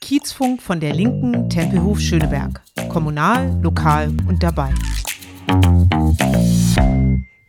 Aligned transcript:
Kiezfunk 0.00 0.62
von 0.62 0.78
der 0.78 0.94
Linken 0.94 1.50
Tempelhof 1.50 1.98
Schöneberg. 1.98 2.60
Kommunal, 2.88 3.58
lokal 3.62 4.12
und 4.28 4.42
dabei. 4.42 4.72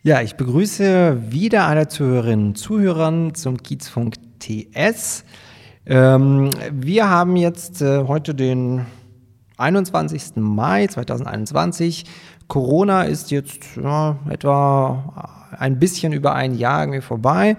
Ja, 0.02 0.22
ich 0.22 0.36
begrüße 0.36 1.32
wieder 1.32 1.68
alle 1.68 1.88
Zuhörerinnen 1.88 2.48
und 2.48 2.58
Zuhörer 2.58 3.34
zum 3.36 3.62
Kiezfunk 3.62 4.16
TS. 4.40 5.26
Ähm, 5.86 6.50
wir 6.72 7.10
haben 7.10 7.36
jetzt 7.36 7.84
äh, 7.84 8.06
heute 8.08 8.34
den 8.34 8.88
21. 9.58 10.38
Mai 10.38 10.88
2021. 10.88 12.06
Corona 12.48 13.04
ist 13.04 13.30
jetzt 13.30 13.78
ja, 13.82 14.18
etwa 14.30 15.36
ein 15.58 15.80
bisschen 15.80 16.14
über 16.14 16.34
ein 16.34 16.56
Jahr 16.56 16.82
irgendwie 16.82 17.02
vorbei 17.02 17.58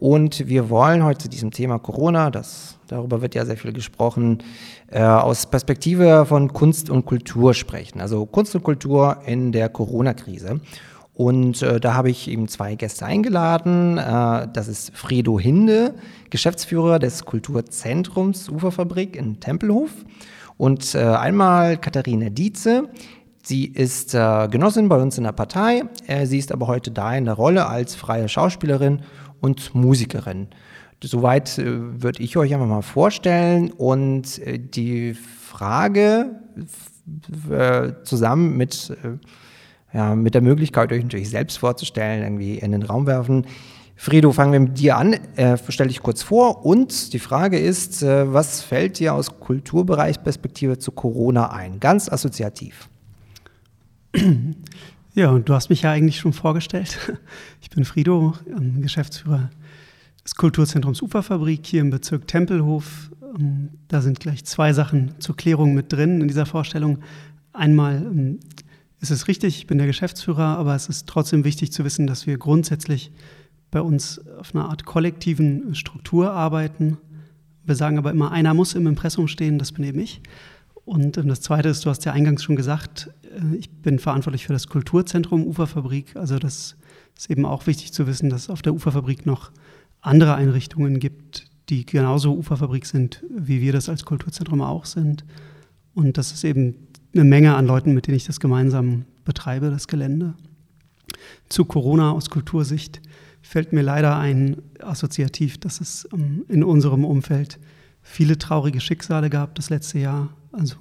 und 0.00 0.46
wir 0.46 0.70
wollen 0.70 1.02
heute 1.02 1.24
zu 1.24 1.28
diesem 1.28 1.50
Thema 1.50 1.80
Corona, 1.80 2.30
das, 2.30 2.78
darüber 2.86 3.20
wird 3.20 3.34
ja 3.34 3.44
sehr 3.44 3.56
viel 3.56 3.72
gesprochen, 3.72 4.44
äh, 4.92 5.02
aus 5.02 5.46
Perspektive 5.46 6.24
von 6.24 6.52
Kunst 6.52 6.88
und 6.88 7.04
Kultur 7.04 7.52
sprechen. 7.52 8.00
Also 8.00 8.24
Kunst 8.24 8.54
und 8.54 8.62
Kultur 8.62 9.18
in 9.26 9.50
der 9.50 9.68
Corona-Krise. 9.68 10.60
Und 11.14 11.62
äh, 11.62 11.80
da 11.80 11.94
habe 11.94 12.10
ich 12.10 12.30
eben 12.30 12.46
zwei 12.46 12.76
Gäste 12.76 13.06
eingeladen. 13.06 13.98
Äh, 13.98 14.46
das 14.52 14.68
ist 14.68 14.96
Fredo 14.96 15.40
Hinde, 15.40 15.94
Geschäftsführer 16.30 17.00
des 17.00 17.24
Kulturzentrums 17.24 18.48
Uferfabrik 18.50 19.16
in 19.16 19.40
Tempelhof. 19.40 19.90
Und 20.56 20.94
äh, 20.94 21.00
einmal 21.00 21.76
Katharina 21.76 22.30
Dietze. 22.30 22.88
Sie 23.42 23.64
ist 23.64 24.14
äh, 24.14 24.46
Genossin 24.48 24.88
bei 24.88 25.02
uns 25.02 25.18
in 25.18 25.24
der 25.24 25.32
Partei. 25.32 25.82
Äh, 26.06 26.26
sie 26.26 26.38
ist 26.38 26.52
aber 26.52 26.68
heute 26.68 26.92
da 26.92 27.16
in 27.16 27.24
der 27.24 27.34
Rolle 27.34 27.66
als 27.66 27.96
freie 27.96 28.28
Schauspielerin 28.28 29.00
und 29.40 29.74
Musikerin. 29.74 30.48
Soweit 31.02 31.58
äh, 31.58 32.02
würde 32.02 32.22
ich 32.22 32.36
euch 32.36 32.52
einfach 32.54 32.66
mal 32.66 32.82
vorstellen. 32.82 33.70
Und 33.70 34.40
die 34.74 35.14
Frage 35.14 36.30
zusammen 38.04 38.56
mit 38.56 38.92
ja, 39.92 40.14
mit 40.14 40.34
der 40.34 40.42
Möglichkeit, 40.42 40.92
euch 40.92 41.02
natürlich 41.02 41.30
selbst 41.30 41.58
vorzustellen, 41.58 42.22
irgendwie 42.22 42.58
in 42.58 42.72
den 42.72 42.82
Raum 42.82 43.06
werfen. 43.06 43.46
Fredo, 43.96 44.30
fangen 44.32 44.52
wir 44.52 44.60
mit 44.60 44.78
dir 44.78 44.96
an. 44.96 45.14
Äh, 45.34 45.56
stell 45.68 45.88
dich 45.88 46.02
kurz 46.02 46.22
vor. 46.22 46.64
Und 46.64 47.12
die 47.12 47.18
Frage 47.18 47.58
ist, 47.58 48.02
äh, 48.02 48.32
was 48.32 48.62
fällt 48.62 49.00
dir 49.00 49.14
aus 49.14 49.40
Kulturbereichsperspektive 49.40 50.78
zu 50.78 50.92
Corona 50.92 51.50
ein? 51.50 51.80
Ganz 51.80 52.08
assoziativ. 52.08 52.88
Ja, 55.18 55.30
und 55.30 55.48
du 55.48 55.54
hast 55.54 55.68
mich 55.68 55.82
ja 55.82 55.90
eigentlich 55.90 56.20
schon 56.20 56.32
vorgestellt. 56.32 56.96
Ich 57.60 57.70
bin 57.70 57.84
Frido, 57.84 58.34
ähm, 58.56 58.82
Geschäftsführer 58.82 59.50
des 60.22 60.36
Kulturzentrums 60.36 61.02
Uferfabrik 61.02 61.66
hier 61.66 61.80
im 61.80 61.90
Bezirk 61.90 62.28
Tempelhof. 62.28 63.10
Ähm, 63.36 63.70
da 63.88 64.00
sind 64.00 64.20
gleich 64.20 64.44
zwei 64.44 64.72
Sachen 64.72 65.18
zur 65.18 65.36
Klärung 65.36 65.74
mit 65.74 65.92
drin 65.92 66.20
in 66.20 66.28
dieser 66.28 66.46
Vorstellung. 66.46 67.00
Einmal 67.52 67.96
ähm, 67.96 68.38
es 69.00 69.10
ist 69.10 69.26
richtig, 69.26 69.58
ich 69.58 69.66
bin 69.66 69.78
der 69.78 69.88
Geschäftsführer, 69.88 70.56
aber 70.56 70.76
es 70.76 70.88
ist 70.88 71.08
trotzdem 71.08 71.42
wichtig 71.42 71.72
zu 71.72 71.84
wissen, 71.84 72.06
dass 72.06 72.28
wir 72.28 72.38
grundsätzlich 72.38 73.10
bei 73.72 73.80
uns 73.80 74.24
auf 74.38 74.54
einer 74.54 74.68
Art 74.68 74.84
kollektiven 74.84 75.74
Struktur 75.74 76.30
arbeiten. 76.30 76.96
Wir 77.64 77.74
sagen 77.74 77.98
aber 77.98 78.12
immer, 78.12 78.30
einer 78.30 78.54
muss 78.54 78.76
im 78.76 78.86
Impressum 78.86 79.26
stehen, 79.26 79.58
das 79.58 79.72
bin 79.72 79.82
eben 79.82 79.98
ich. 79.98 80.22
Und 80.88 81.18
das 81.18 81.42
Zweite 81.42 81.68
ist, 81.68 81.84
du 81.84 81.90
hast 81.90 82.06
ja 82.06 82.12
eingangs 82.12 82.42
schon 82.42 82.56
gesagt, 82.56 83.10
äh, 83.24 83.56
ich 83.56 83.70
bin 83.70 83.98
verantwortlich 83.98 84.46
für 84.46 84.54
das 84.54 84.68
Kulturzentrum 84.68 85.46
Uferfabrik. 85.46 86.16
Also 86.16 86.38
das 86.38 86.76
ist 87.14 87.30
eben 87.30 87.44
auch 87.44 87.66
wichtig 87.66 87.92
zu 87.92 88.06
wissen, 88.06 88.30
dass 88.30 88.44
es 88.44 88.50
auf 88.50 88.62
der 88.62 88.72
Uferfabrik 88.72 89.26
noch 89.26 89.50
andere 90.00 90.34
Einrichtungen 90.34 90.98
gibt, 90.98 91.44
die 91.68 91.84
genauso 91.84 92.34
Uferfabrik 92.34 92.86
sind, 92.86 93.22
wie 93.28 93.60
wir 93.60 93.74
das 93.74 93.90
als 93.90 94.06
Kulturzentrum 94.06 94.62
auch 94.62 94.86
sind. 94.86 95.26
Und 95.94 96.16
das 96.16 96.32
ist 96.32 96.42
eben 96.42 96.74
eine 97.12 97.24
Menge 97.24 97.54
an 97.54 97.66
Leuten, 97.66 97.92
mit 97.92 98.06
denen 98.06 98.16
ich 98.16 98.24
das 98.24 98.40
gemeinsam 98.40 99.04
betreibe, 99.26 99.68
das 99.68 99.88
Gelände. 99.88 100.32
Zu 101.50 101.66
Corona 101.66 102.12
aus 102.12 102.30
Kultursicht 102.30 103.02
fällt 103.42 103.74
mir 103.74 103.82
leider 103.82 104.18
ein 104.18 104.56
assoziativ, 104.80 105.58
dass 105.58 105.82
es 105.82 106.08
ähm, 106.14 106.46
in 106.48 106.64
unserem 106.64 107.04
Umfeld 107.04 107.58
viele 108.08 108.38
traurige 108.38 108.80
Schicksale 108.80 109.30
gab 109.30 109.54
das 109.54 109.70
letzte 109.70 109.98
Jahr, 109.98 110.30
also 110.52 110.76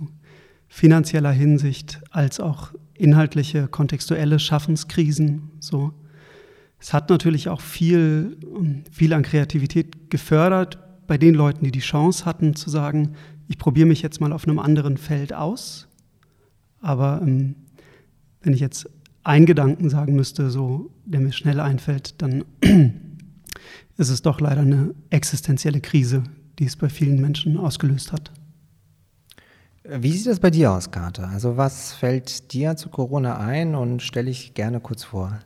finanzieller 0.68 1.32
Hinsicht 1.32 2.02
als 2.12 2.40
auch 2.40 2.74
inhaltliche, 2.94 3.68
kontextuelle 3.68 4.40
Schaffenskrisen. 4.40 5.52
So. 5.60 5.94
Es 6.80 6.94
hat 6.94 7.10
natürlich 7.10 7.50
auch 7.50 7.62
viel, 7.62 8.38
ähm, 8.44 8.84
viel 8.92 9.14
an 9.14 9.24
Kreativität 9.24 10.10
gefördert 10.10 10.80
bei 11.08 11.18
den 11.18 11.36
Leuten, 11.36 11.64
die 11.64 11.72
die 11.72 11.80
Chance 11.80 12.26
hatten 12.26 12.56
zu 12.56 12.70
sagen, 12.70 13.14
ich 13.48 13.58
probiere 13.58 13.88
mich 13.88 14.02
jetzt 14.02 14.20
mal 14.20 14.34
auf 14.34 14.46
einem 14.46 14.60
anderen 14.60 14.98
Feld 14.98 15.34
aus 15.34 15.88
aber 16.82 17.22
ähm, 17.24 17.56
wenn 18.42 18.54
ich 18.54 18.60
jetzt 18.60 18.90
einen 19.24 19.46
Gedanken 19.46 19.90
sagen 19.90 20.16
müsste, 20.16 20.50
so, 20.50 20.92
der 21.06 21.20
mir 21.20 21.34
schnell 21.34 21.60
einfällt, 21.60 22.22
dann 22.22 22.46
ist 23.98 24.10
es 24.10 24.22
doch 24.22 24.40
leider 24.40 24.62
eine 24.62 24.94
existenzielle 25.10 25.82
Krise, 25.82 26.24
die 26.59 26.66
es 26.66 26.75
bei 26.75 26.90
vielen 26.90 27.22
Menschen 27.22 27.57
ausgelöst 27.57 28.12
hat. 28.12 28.31
Wie 29.84 30.12
sieht 30.12 30.28
das 30.28 30.40
bei 30.40 30.50
dir 30.50 30.72
aus, 30.73 30.91
Karte? 30.91 31.28
Also 31.28 31.56
was 31.56 31.94
fällt 31.94 32.51
dir 32.51 32.75
zu 32.75 32.90
Corona 32.90 33.38
ein 33.38 33.73
und 33.73 34.01
stelle 34.01 34.29
ich 34.29 34.53
gerne 34.53 34.81
kurz 34.81 35.06
vor? 35.06 35.40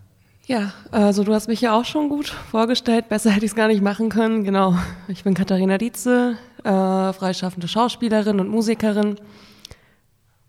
Ja, 0.47 0.73
also 0.89 1.23
du 1.23 1.33
hast 1.33 1.47
mich 1.47 1.61
ja 1.61 1.77
auch 1.77 1.85
schon 1.85 2.09
gut 2.09 2.27
vorgestellt. 2.27 3.07
Besser 3.07 3.29
hätte 3.29 3.45
ich 3.45 3.51
es 3.51 3.55
gar 3.55 3.67
nicht 3.67 3.83
machen 3.83 4.09
können. 4.09 4.44
Genau, 4.44 4.75
ich 5.07 5.23
bin 5.23 5.35
Katharina 5.35 5.77
Dietze, 5.77 6.38
äh, 6.63 7.13
freischaffende 7.13 7.67
Schauspielerin 7.67 8.39
und 8.39 8.49
Musikerin. 8.49 9.17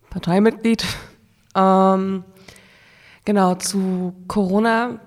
Parteimitglied. 0.08 0.84
Ähm, 1.54 2.24
genau, 3.26 3.54
zu 3.56 4.14
Corona, 4.26 5.00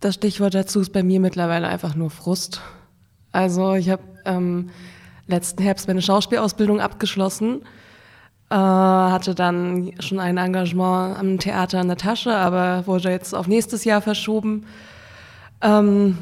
das 0.00 0.16
Stichwort 0.16 0.54
dazu 0.54 0.80
ist 0.80 0.92
bei 0.92 1.02
mir 1.02 1.18
mittlerweile 1.18 1.68
einfach 1.68 1.94
nur 1.94 2.10
Frust. 2.10 2.60
Also 3.32 3.74
ich 3.74 3.88
habe 3.88 4.02
ähm, 4.24 4.70
letzten 5.26 5.62
Herbst 5.62 5.88
meine 5.88 6.02
Schauspielausbildung 6.02 6.80
abgeschlossen, 6.80 7.62
äh, 8.50 8.54
hatte 8.54 9.34
dann 9.34 9.92
schon 10.00 10.18
ein 10.18 10.36
Engagement 10.36 11.18
am 11.18 11.38
Theater 11.38 11.80
in 11.80 11.88
der 11.88 11.96
Tasche, 11.96 12.34
aber 12.34 12.86
wurde 12.86 13.10
jetzt 13.10 13.34
auf 13.34 13.46
nächstes 13.46 13.84
Jahr 13.84 14.02
verschoben. 14.02 14.66
Ähm, 15.62 16.18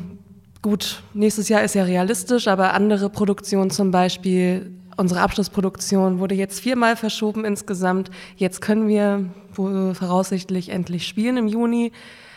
gut, 0.63 1.03
nächstes 1.15 1.49
Jahr 1.49 1.63
ist 1.63 1.75
ja 1.75 1.85
realistisch, 1.85 2.49
aber 2.49 2.75
andere 2.75 3.09
Produktionen 3.11 3.71
zum 3.71 3.91
Beispiel 3.91 4.73
Unsere 4.99 5.21
Abschlussproduktion 5.21 6.19
wurde 6.19 6.35
jetzt 6.35 6.59
viermal 6.59 6.97
verschoben 6.97 7.45
insgesamt. 7.45 8.11
Jetzt 8.35 8.61
können 8.61 8.89
wir 8.89 9.27
voraussichtlich 9.53 10.71
endlich 10.71 11.07
spielen 11.07 11.37
im 11.37 11.47
Juni. 11.47 11.93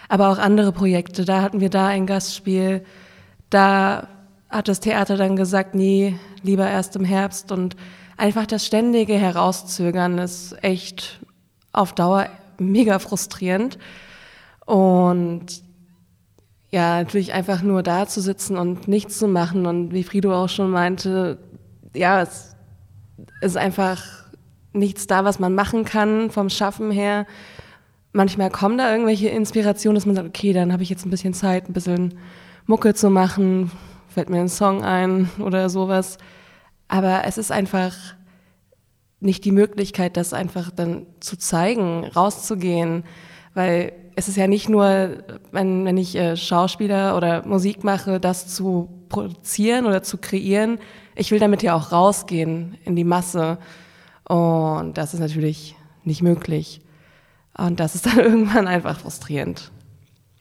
Aber 0.10 0.30
auch 0.30 0.38
andere 0.38 0.72
Projekte. 0.72 1.26
Da 1.26 1.42
hatten 1.42 1.60
wir 1.60 1.72
da 1.72 1.88
ein 1.88 2.06
Gastspiel. 2.06 2.86
Da 3.50 4.08
hat 4.52 4.68
das 4.68 4.82
Theater 4.82 5.18
dann 5.18 5.36
gesagt, 5.36 5.74
nee, 5.76 6.16
lieber 6.44 6.68
erst 6.70 6.96
im 6.96 7.06
Herbst. 7.06 7.52
Und 7.52 7.76
einfach 8.18 8.46
das 8.46 8.66
ständige 8.66 9.14
Herauszögern 9.14 10.18
ist 10.18 10.56
echt 10.62 11.22
auf 11.72 11.94
Dauer 11.94 12.28
mega 12.60 13.00
frustrierend. 13.00 13.80
Und 14.66 15.46
ja, 16.70 17.00
natürlich 17.00 17.34
einfach 17.34 17.62
nur 17.62 17.84
da 17.84 18.08
zu 18.08 18.22
sitzen 18.22 18.58
und 18.58 18.88
nichts 18.88 19.18
zu 19.18 19.28
machen. 19.28 19.66
Und 19.66 19.94
wie 19.94 20.04
Frido 20.04 20.34
auch 20.34 20.50
schon 20.50 20.70
meinte, 20.70 21.38
ja, 21.96 22.22
es 22.22 22.56
ist 23.42 23.58
einfach 23.58 24.04
nichts 24.74 25.08
da, 25.08 25.26
was 25.26 25.40
man 25.40 25.56
machen 25.56 25.86
kann 25.86 26.30
vom 26.30 26.50
Schaffen 26.50 26.92
her. 26.92 27.26
Manchmal 28.14 28.50
kommen 28.50 28.78
da 28.78 28.92
irgendwelche 28.92 29.30
Inspirationen, 29.30 29.96
dass 29.96 30.06
man 30.06 30.16
sagt, 30.16 30.28
okay, 30.28 30.54
dann 30.54 30.74
habe 30.74 30.84
ich 30.84 30.90
jetzt 30.90 31.06
ein 31.06 31.10
bisschen 31.10 31.34
Zeit, 31.34 31.70
ein 31.70 31.74
bisschen 31.74 32.16
Mucke 32.66 32.94
zu 32.94 33.10
machen, 33.10 33.72
fällt 34.14 34.30
mir 34.30 34.40
ein 34.40 34.50
Song 34.50 34.84
ein 34.84 35.30
oder 35.40 35.70
sowas. 35.70 36.18
Aber 36.88 37.24
es 37.26 37.38
ist 37.38 37.52
einfach 37.52 37.96
nicht 39.20 39.46
die 39.46 39.52
Möglichkeit, 39.52 40.18
das 40.18 40.34
einfach 40.34 40.72
dann 40.72 41.06
zu 41.20 41.38
zeigen, 41.38 42.06
rauszugehen, 42.06 43.04
weil 43.54 43.94
es 44.16 44.28
ist 44.28 44.36
ja 44.36 44.48
nicht 44.48 44.68
nur, 44.68 45.24
wenn, 45.52 45.86
wenn 45.86 45.98
ich 45.98 46.16
äh, 46.16 46.36
Schauspieler 46.36 47.16
oder 47.16 47.46
Musik 47.46 47.84
mache, 47.84 48.20
das 48.20 48.48
zu 48.48 48.90
produzieren 49.10 49.86
oder 49.86 50.04
zu 50.04 50.18
kreieren, 50.18 50.80
ich 51.16 51.32
will 51.32 51.40
damit 51.40 51.64
ja 51.64 51.76
auch 51.76 51.92
rausgehen 51.92 52.78
in 52.84 52.96
die 52.96 53.04
Masse. 53.04 53.58
Und 54.28 54.98
das 54.98 55.14
ist 55.14 55.20
natürlich 55.20 55.76
nicht 56.04 56.22
möglich. 56.22 56.82
Und 57.58 57.80
das 57.80 57.96
ist 57.96 58.06
dann 58.06 58.20
irgendwann 58.20 58.68
einfach 58.68 59.00
frustrierend. 59.00 59.72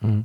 Mhm. 0.00 0.24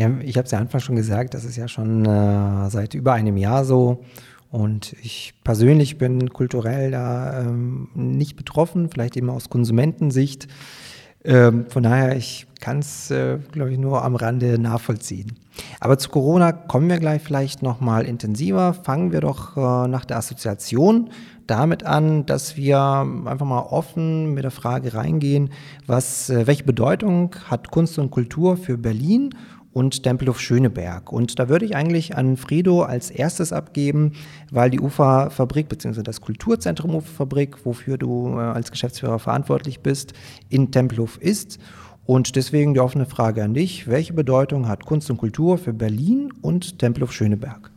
Ja, 0.00 0.10
ich 0.22 0.38
habe 0.38 0.46
es 0.46 0.50
ja 0.50 0.58
Anfang 0.58 0.80
schon 0.80 0.96
gesagt, 0.96 1.34
das 1.34 1.44
ist 1.44 1.56
ja 1.56 1.68
schon 1.68 2.06
äh, 2.06 2.70
seit 2.70 2.94
über 2.94 3.12
einem 3.12 3.36
Jahr 3.36 3.66
so. 3.66 4.02
Und 4.50 4.96
ich 5.02 5.34
persönlich 5.44 5.98
bin 5.98 6.30
kulturell 6.30 6.90
da 6.90 7.40
ähm, 7.42 7.88
nicht 7.92 8.34
betroffen, 8.34 8.88
vielleicht 8.88 9.18
eben 9.18 9.28
aus 9.28 9.50
Konsumentensicht. 9.50 10.48
Ähm, 11.22 11.66
von 11.68 11.82
daher, 11.82 12.16
ich 12.16 12.46
kann 12.62 12.78
es, 12.78 13.10
äh, 13.10 13.40
glaube 13.52 13.72
ich, 13.72 13.78
nur 13.78 14.02
am 14.02 14.16
Rande 14.16 14.58
nachvollziehen. 14.58 15.34
Aber 15.80 15.98
zu 15.98 16.08
Corona 16.08 16.52
kommen 16.52 16.88
wir 16.88 16.98
gleich 16.98 17.20
vielleicht 17.20 17.62
nochmal 17.62 18.06
intensiver. 18.06 18.72
Fangen 18.72 19.12
wir 19.12 19.20
doch 19.20 19.58
äh, 19.58 19.86
nach 19.86 20.06
der 20.06 20.16
Assoziation 20.16 21.10
damit 21.46 21.84
an, 21.84 22.24
dass 22.24 22.56
wir 22.56 22.80
einfach 22.80 23.44
mal 23.44 23.60
offen 23.60 24.32
mit 24.32 24.44
der 24.44 24.50
Frage 24.50 24.94
reingehen, 24.94 25.50
was, 25.86 26.30
äh, 26.30 26.46
welche 26.46 26.64
Bedeutung 26.64 27.36
hat 27.50 27.70
Kunst 27.70 27.98
und 27.98 28.10
Kultur 28.10 28.56
für 28.56 28.78
Berlin 28.78 29.34
und 29.72 30.02
Tempelhof 30.02 30.40
Schöneberg. 30.40 31.12
Und 31.12 31.38
da 31.38 31.48
würde 31.48 31.64
ich 31.64 31.76
eigentlich 31.76 32.16
an 32.16 32.36
Frido 32.36 32.82
als 32.82 33.10
erstes 33.10 33.52
abgeben, 33.52 34.12
weil 34.50 34.70
die 34.70 34.80
UFA-Fabrik 34.80 35.68
bzw. 35.68 36.02
das 36.02 36.20
Kulturzentrum 36.20 36.94
UFA-Fabrik, 36.94 37.64
wofür 37.64 37.96
du 37.96 38.34
äh, 38.36 38.40
als 38.40 38.70
Geschäftsführer 38.70 39.18
verantwortlich 39.18 39.80
bist, 39.80 40.12
in 40.48 40.72
Tempelhof 40.72 41.18
ist. 41.18 41.58
Und 42.04 42.34
deswegen 42.34 42.74
die 42.74 42.80
offene 42.80 43.06
Frage 43.06 43.44
an 43.44 43.54
dich, 43.54 43.86
welche 43.86 44.12
Bedeutung 44.12 44.66
hat 44.66 44.84
Kunst 44.84 45.10
und 45.10 45.18
Kultur 45.18 45.58
für 45.58 45.72
Berlin 45.72 46.32
und 46.40 46.80
Tempelhof 46.80 47.12
Schöneberg? 47.12 47.70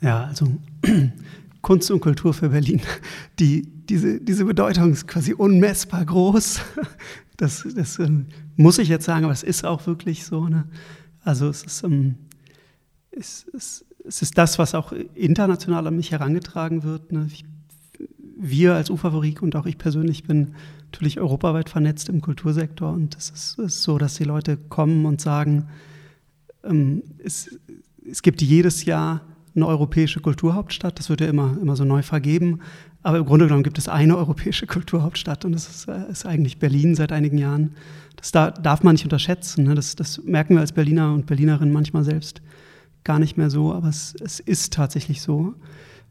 Ja, 0.00 0.24
also 0.24 0.46
Kunst 1.62 1.90
und 1.90 2.00
Kultur 2.00 2.32
für 2.32 2.50
Berlin, 2.50 2.80
die, 3.40 3.62
diese, 3.62 4.20
diese 4.20 4.44
Bedeutung 4.44 4.92
ist 4.92 5.08
quasi 5.08 5.34
unmessbar 5.34 6.04
groß. 6.04 6.60
Das, 7.36 7.66
das 7.74 7.98
ähm, 7.98 8.26
muss 8.56 8.76
ich 8.76 8.90
jetzt 8.90 9.06
sagen, 9.06 9.24
aber 9.24 9.32
es 9.32 9.42
ist 9.42 9.64
auch 9.64 9.86
wirklich 9.86 10.26
so. 10.26 10.46
Ne? 10.46 10.64
Also 11.22 11.48
es 11.48 11.62
ist, 11.62 11.84
ähm, 11.84 12.16
es, 13.10 13.46
es, 13.52 13.84
es, 14.04 14.22
ist 14.22 14.38
das, 14.38 14.58
was 14.58 14.74
auch 14.74 14.92
international 15.14 15.86
an 15.86 15.96
mich 15.96 16.12
herangetragen 16.12 16.82
wird. 16.82 17.12
Ne? 17.12 17.26
Ich, 17.30 17.44
wir 18.36 18.74
als 18.74 18.90
U-Favorit 18.90 19.42
und 19.42 19.54
auch 19.56 19.66
ich 19.66 19.78
persönlich 19.78 20.24
bin 20.24 20.54
natürlich 20.84 21.20
europaweit 21.20 21.68
vernetzt 21.68 22.08
im 22.08 22.20
Kultursektor 22.20 22.92
und 22.92 23.16
es 23.16 23.30
ist, 23.30 23.58
ist 23.58 23.82
so, 23.82 23.98
dass 23.98 24.14
die 24.14 24.24
Leute 24.24 24.56
kommen 24.56 25.04
und 25.06 25.20
sagen, 25.20 25.68
ähm, 26.64 27.02
es, 27.22 27.58
es 28.08 28.22
gibt 28.22 28.42
jedes 28.42 28.84
Jahr 28.84 29.20
eine 29.54 29.66
europäische 29.66 30.20
Kulturhauptstadt, 30.20 30.98
das 30.98 31.08
wird 31.10 31.20
ja 31.20 31.28
immer, 31.28 31.56
immer 31.60 31.76
so 31.76 31.84
neu 31.84 32.02
vergeben, 32.02 32.60
aber 33.02 33.18
im 33.18 33.24
Grunde 33.24 33.46
genommen 33.46 33.62
gibt 33.62 33.78
es 33.78 33.88
eine 33.88 34.16
europäische 34.16 34.66
Kulturhauptstadt 34.68 35.44
und 35.44 35.52
das 35.52 35.68
ist, 35.68 35.88
äh, 35.88 36.10
ist 36.10 36.26
eigentlich 36.26 36.58
Berlin 36.58 36.94
seit 36.94 37.12
einigen 37.12 37.38
Jahren. 37.38 37.74
Das 38.16 38.32
da, 38.32 38.50
darf 38.50 38.82
man 38.82 38.94
nicht 38.94 39.04
unterschätzen. 39.04 39.64
Ne? 39.64 39.74
Das, 39.74 39.96
das, 39.96 40.22
merken 40.24 40.54
wir 40.54 40.60
als 40.60 40.72
Berliner 40.72 41.12
und 41.14 41.26
Berlinerinnen 41.26 41.72
manchmal 41.72 42.04
selbst 42.04 42.42
gar 43.02 43.18
nicht 43.18 43.38
mehr 43.38 43.48
so, 43.48 43.72
aber 43.72 43.88
es, 43.88 44.14
es 44.20 44.40
ist 44.40 44.74
tatsächlich 44.74 45.22
so. 45.22 45.54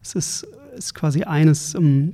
Es 0.02 0.16
ist, 0.16 0.48
ist 0.76 0.96
quasi 0.96 1.24
eines 1.24 1.76
um, 1.76 1.86
ähm, 1.86 2.14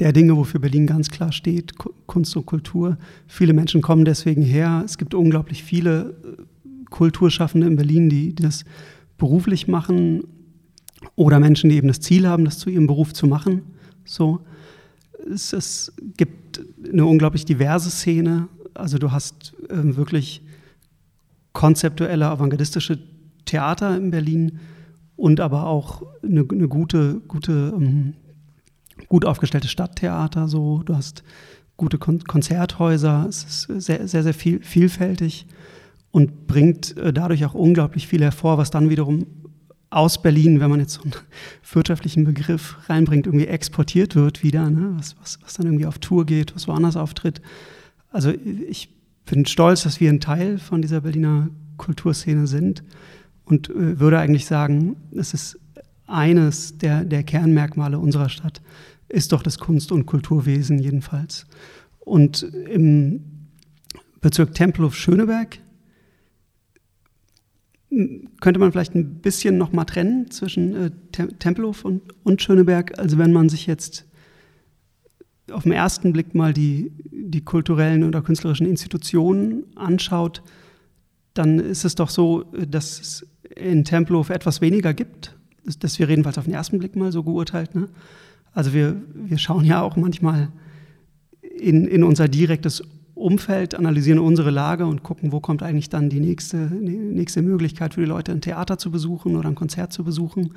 der 0.00 0.12
Dinge, 0.12 0.36
wofür 0.36 0.60
Berlin 0.60 0.86
ganz 0.86 1.10
klar 1.10 1.30
steht, 1.30 1.74
Kunst 2.06 2.36
und 2.36 2.46
Kultur. 2.46 2.96
Viele 3.26 3.52
Menschen 3.52 3.82
kommen 3.82 4.04
deswegen 4.04 4.42
her. 4.42 4.82
Es 4.84 4.98
gibt 4.98 5.14
unglaublich 5.14 5.62
viele 5.62 6.14
äh, 6.24 6.42
Kulturschaffende 6.90 7.66
in 7.66 7.76
Berlin, 7.76 8.08
die, 8.08 8.34
die 8.34 8.42
das 8.42 8.64
beruflich 9.18 9.68
machen 9.68 10.24
oder 11.16 11.40
Menschen, 11.40 11.70
die 11.70 11.76
eben 11.76 11.88
das 11.88 12.00
Ziel 12.00 12.26
haben, 12.26 12.44
das 12.44 12.58
zu 12.58 12.70
ihrem 12.70 12.86
Beruf 12.86 13.12
zu 13.12 13.26
machen. 13.26 13.62
So. 14.04 14.40
Es, 15.30 15.52
es 15.52 15.92
gibt 16.16 16.62
eine 16.90 17.06
unglaublich 17.06 17.44
diverse 17.44 17.90
Szene 17.90 18.48
also 18.74 18.98
du 18.98 19.12
hast 19.12 19.54
ähm, 19.70 19.96
wirklich 19.96 20.42
konzeptuelle, 21.52 22.26
avantgardistische 22.26 22.98
Theater 23.44 23.96
in 23.96 24.10
Berlin 24.10 24.58
und 25.16 25.40
aber 25.40 25.66
auch 25.66 26.02
eine, 26.22 26.44
eine 26.50 26.68
gute, 26.68 27.20
gute, 27.28 27.72
ähm, 27.76 28.14
gut 29.08 29.24
aufgestellte 29.24 29.68
Stadttheater. 29.68 30.48
So, 30.48 30.82
du 30.82 30.96
hast 30.96 31.22
gute 31.76 31.98
Kon 31.98 32.24
Konzerthäuser. 32.24 33.26
Es 33.28 33.44
ist 33.44 33.84
sehr, 33.84 34.08
sehr, 34.08 34.22
sehr 34.24 34.34
viel, 34.34 34.60
vielfältig 34.62 35.46
und 36.14 36.46
bringt 36.46 36.96
äh, 36.96 37.12
dadurch 37.12 37.44
auch 37.44 37.54
unglaublich 37.54 38.06
viel 38.06 38.22
hervor, 38.22 38.56
was 38.56 38.70
dann 38.70 38.88
wiederum 38.88 39.26
aus 39.90 40.22
Berlin, 40.22 40.60
wenn 40.60 40.70
man 40.70 40.78
jetzt 40.78 40.94
so 40.94 41.02
einen 41.02 41.12
wirtschaftlichen 41.72 42.22
Begriff 42.22 42.76
reinbringt, 42.88 43.26
irgendwie 43.26 43.48
exportiert 43.48 44.14
wird 44.14 44.44
wieder, 44.44 44.70
ne? 44.70 44.94
was, 44.96 45.16
was, 45.20 45.40
was 45.42 45.54
dann 45.54 45.66
irgendwie 45.66 45.86
auf 45.86 45.98
Tour 45.98 46.24
geht, 46.24 46.54
was 46.54 46.68
woanders 46.68 46.96
auftritt. 46.96 47.42
Also 48.12 48.30
ich 48.30 48.90
bin 49.26 49.44
stolz, 49.44 49.82
dass 49.82 49.98
wir 49.98 50.08
ein 50.08 50.20
Teil 50.20 50.58
von 50.58 50.82
dieser 50.82 51.00
Berliner 51.00 51.48
Kulturszene 51.78 52.46
sind 52.46 52.84
und 53.44 53.70
äh, 53.70 53.98
würde 53.98 54.20
eigentlich 54.20 54.46
sagen, 54.46 54.94
es 55.16 55.34
ist 55.34 55.58
eines 56.06 56.78
der, 56.78 57.04
der 57.04 57.24
Kernmerkmale 57.24 57.98
unserer 57.98 58.28
Stadt, 58.28 58.62
ist 59.08 59.32
doch 59.32 59.42
das 59.42 59.58
Kunst- 59.58 59.90
und 59.90 60.06
Kulturwesen 60.06 60.78
jedenfalls. 60.78 61.46
Und 61.98 62.44
im 62.70 63.48
Bezirk 64.20 64.54
Tempelhof-Schöneberg 64.54 65.58
könnte 68.40 68.60
man 68.60 68.72
vielleicht 68.72 68.94
ein 68.94 69.16
bisschen 69.20 69.58
noch 69.58 69.72
mal 69.72 69.84
trennen 69.84 70.30
zwischen 70.30 70.74
äh, 70.74 70.90
Tempelhof 71.12 71.84
und, 71.84 72.02
und 72.24 72.42
Schöneberg. 72.42 72.98
Also 72.98 73.18
wenn 73.18 73.32
man 73.32 73.48
sich 73.48 73.66
jetzt 73.66 74.06
auf 75.50 75.64
den 75.64 75.72
ersten 75.72 76.12
Blick 76.12 76.34
mal 76.34 76.52
die, 76.52 76.92
die 77.10 77.42
kulturellen 77.42 78.04
oder 78.04 78.22
künstlerischen 78.22 78.66
Institutionen 78.66 79.64
anschaut, 79.76 80.42
dann 81.34 81.58
ist 81.58 81.84
es 81.84 81.94
doch 81.94 82.08
so, 82.08 82.44
dass 82.68 83.00
es 83.00 83.26
in 83.56 83.84
Tempelhof 83.84 84.30
etwas 84.30 84.60
weniger 84.60 84.94
gibt. 84.94 85.36
Das, 85.64 85.78
das 85.78 85.98
wir 85.98 86.08
jedenfalls 86.08 86.38
auf 86.38 86.44
den 86.44 86.54
ersten 86.54 86.78
Blick 86.78 86.96
mal 86.96 87.12
so 87.12 87.22
geurteilt. 87.22 87.74
Ne? 87.74 87.88
Also 88.52 88.72
wir, 88.72 88.96
wir 89.14 89.38
schauen 89.38 89.64
ja 89.64 89.82
auch 89.82 89.96
manchmal 89.96 90.48
in, 91.42 91.86
in 91.86 92.04
unser 92.04 92.28
direktes 92.28 92.82
Umfeld, 93.14 93.74
analysieren 93.74 94.18
unsere 94.18 94.50
Lage 94.50 94.86
und 94.86 95.02
gucken, 95.02 95.32
wo 95.32 95.40
kommt 95.40 95.62
eigentlich 95.62 95.88
dann 95.88 96.10
die 96.10 96.20
nächste, 96.20 96.56
nächste 96.56 97.42
Möglichkeit 97.42 97.94
für 97.94 98.00
die 98.00 98.06
Leute, 98.06 98.32
ein 98.32 98.40
Theater 98.40 98.76
zu 98.76 98.90
besuchen 98.90 99.36
oder 99.36 99.48
ein 99.48 99.54
Konzert 99.54 99.92
zu 99.92 100.04
besuchen 100.04 100.52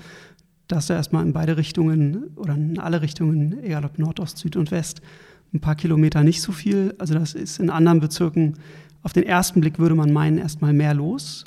dass 0.68 0.88
du 0.88 0.94
erstmal 0.94 1.26
in 1.26 1.34
beide 1.34 1.58
Richtungen 1.58 2.32
oder 2.36 2.54
in 2.56 2.80
alle 2.80 3.02
Richtungen, 3.02 3.64
egal 3.64 3.86
ob 3.86 3.98
Nordost, 3.98 4.38
Süd 4.38 4.56
und 4.56 4.72
West, 4.72 5.02
ein 5.54 5.62
paar 5.62 5.76
Kilometer 5.76 6.24
nicht 6.24 6.42
so 6.42 6.52
viel. 6.52 6.94
Also 6.98 7.14
das 7.14 7.34
ist 7.34 7.60
in 7.60 7.70
anderen 7.70 8.00
Bezirken, 8.00 8.56
auf 9.02 9.14
den 9.14 9.24
ersten 9.24 9.62
Blick 9.62 9.80
würde 9.80 9.96
man 9.96 10.12
meinen, 10.12 10.38
erstmal 10.38 10.74
mehr 10.74 10.94
los. 10.94 11.46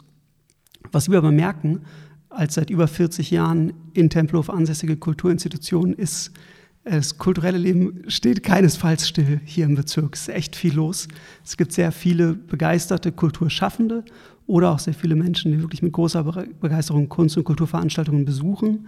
Was 0.92 1.10
wir 1.10 1.18
aber 1.18 1.32
merken, 1.32 1.82
als 2.30 2.54
seit 2.54 2.70
über 2.70 2.88
40 2.88 3.30
Jahren 3.30 3.74
in 3.92 4.08
Tempelhof 4.08 4.48
ansässige 4.48 4.96
Kulturinstitution 4.96 5.92
ist, 5.92 6.32
das 6.84 7.18
kulturelle 7.18 7.58
Leben 7.58 8.04
steht 8.08 8.42
keinesfalls 8.42 9.06
still 9.06 9.40
hier 9.44 9.66
im 9.66 9.74
Bezirk. 9.74 10.14
Es 10.14 10.22
ist 10.22 10.28
echt 10.30 10.56
viel 10.56 10.74
los. 10.74 11.08
Es 11.44 11.56
gibt 11.56 11.72
sehr 11.72 11.92
viele 11.92 12.34
begeisterte 12.34 13.12
Kulturschaffende 13.12 14.04
oder 14.46 14.70
auch 14.70 14.78
sehr 14.78 14.94
viele 14.94 15.14
Menschen, 15.14 15.52
die 15.52 15.60
wirklich 15.60 15.82
mit 15.82 15.92
großer 15.92 16.24
Begeisterung 16.60 17.08
Kunst- 17.08 17.36
und 17.36 17.44
Kulturveranstaltungen 17.44 18.24
besuchen. 18.24 18.86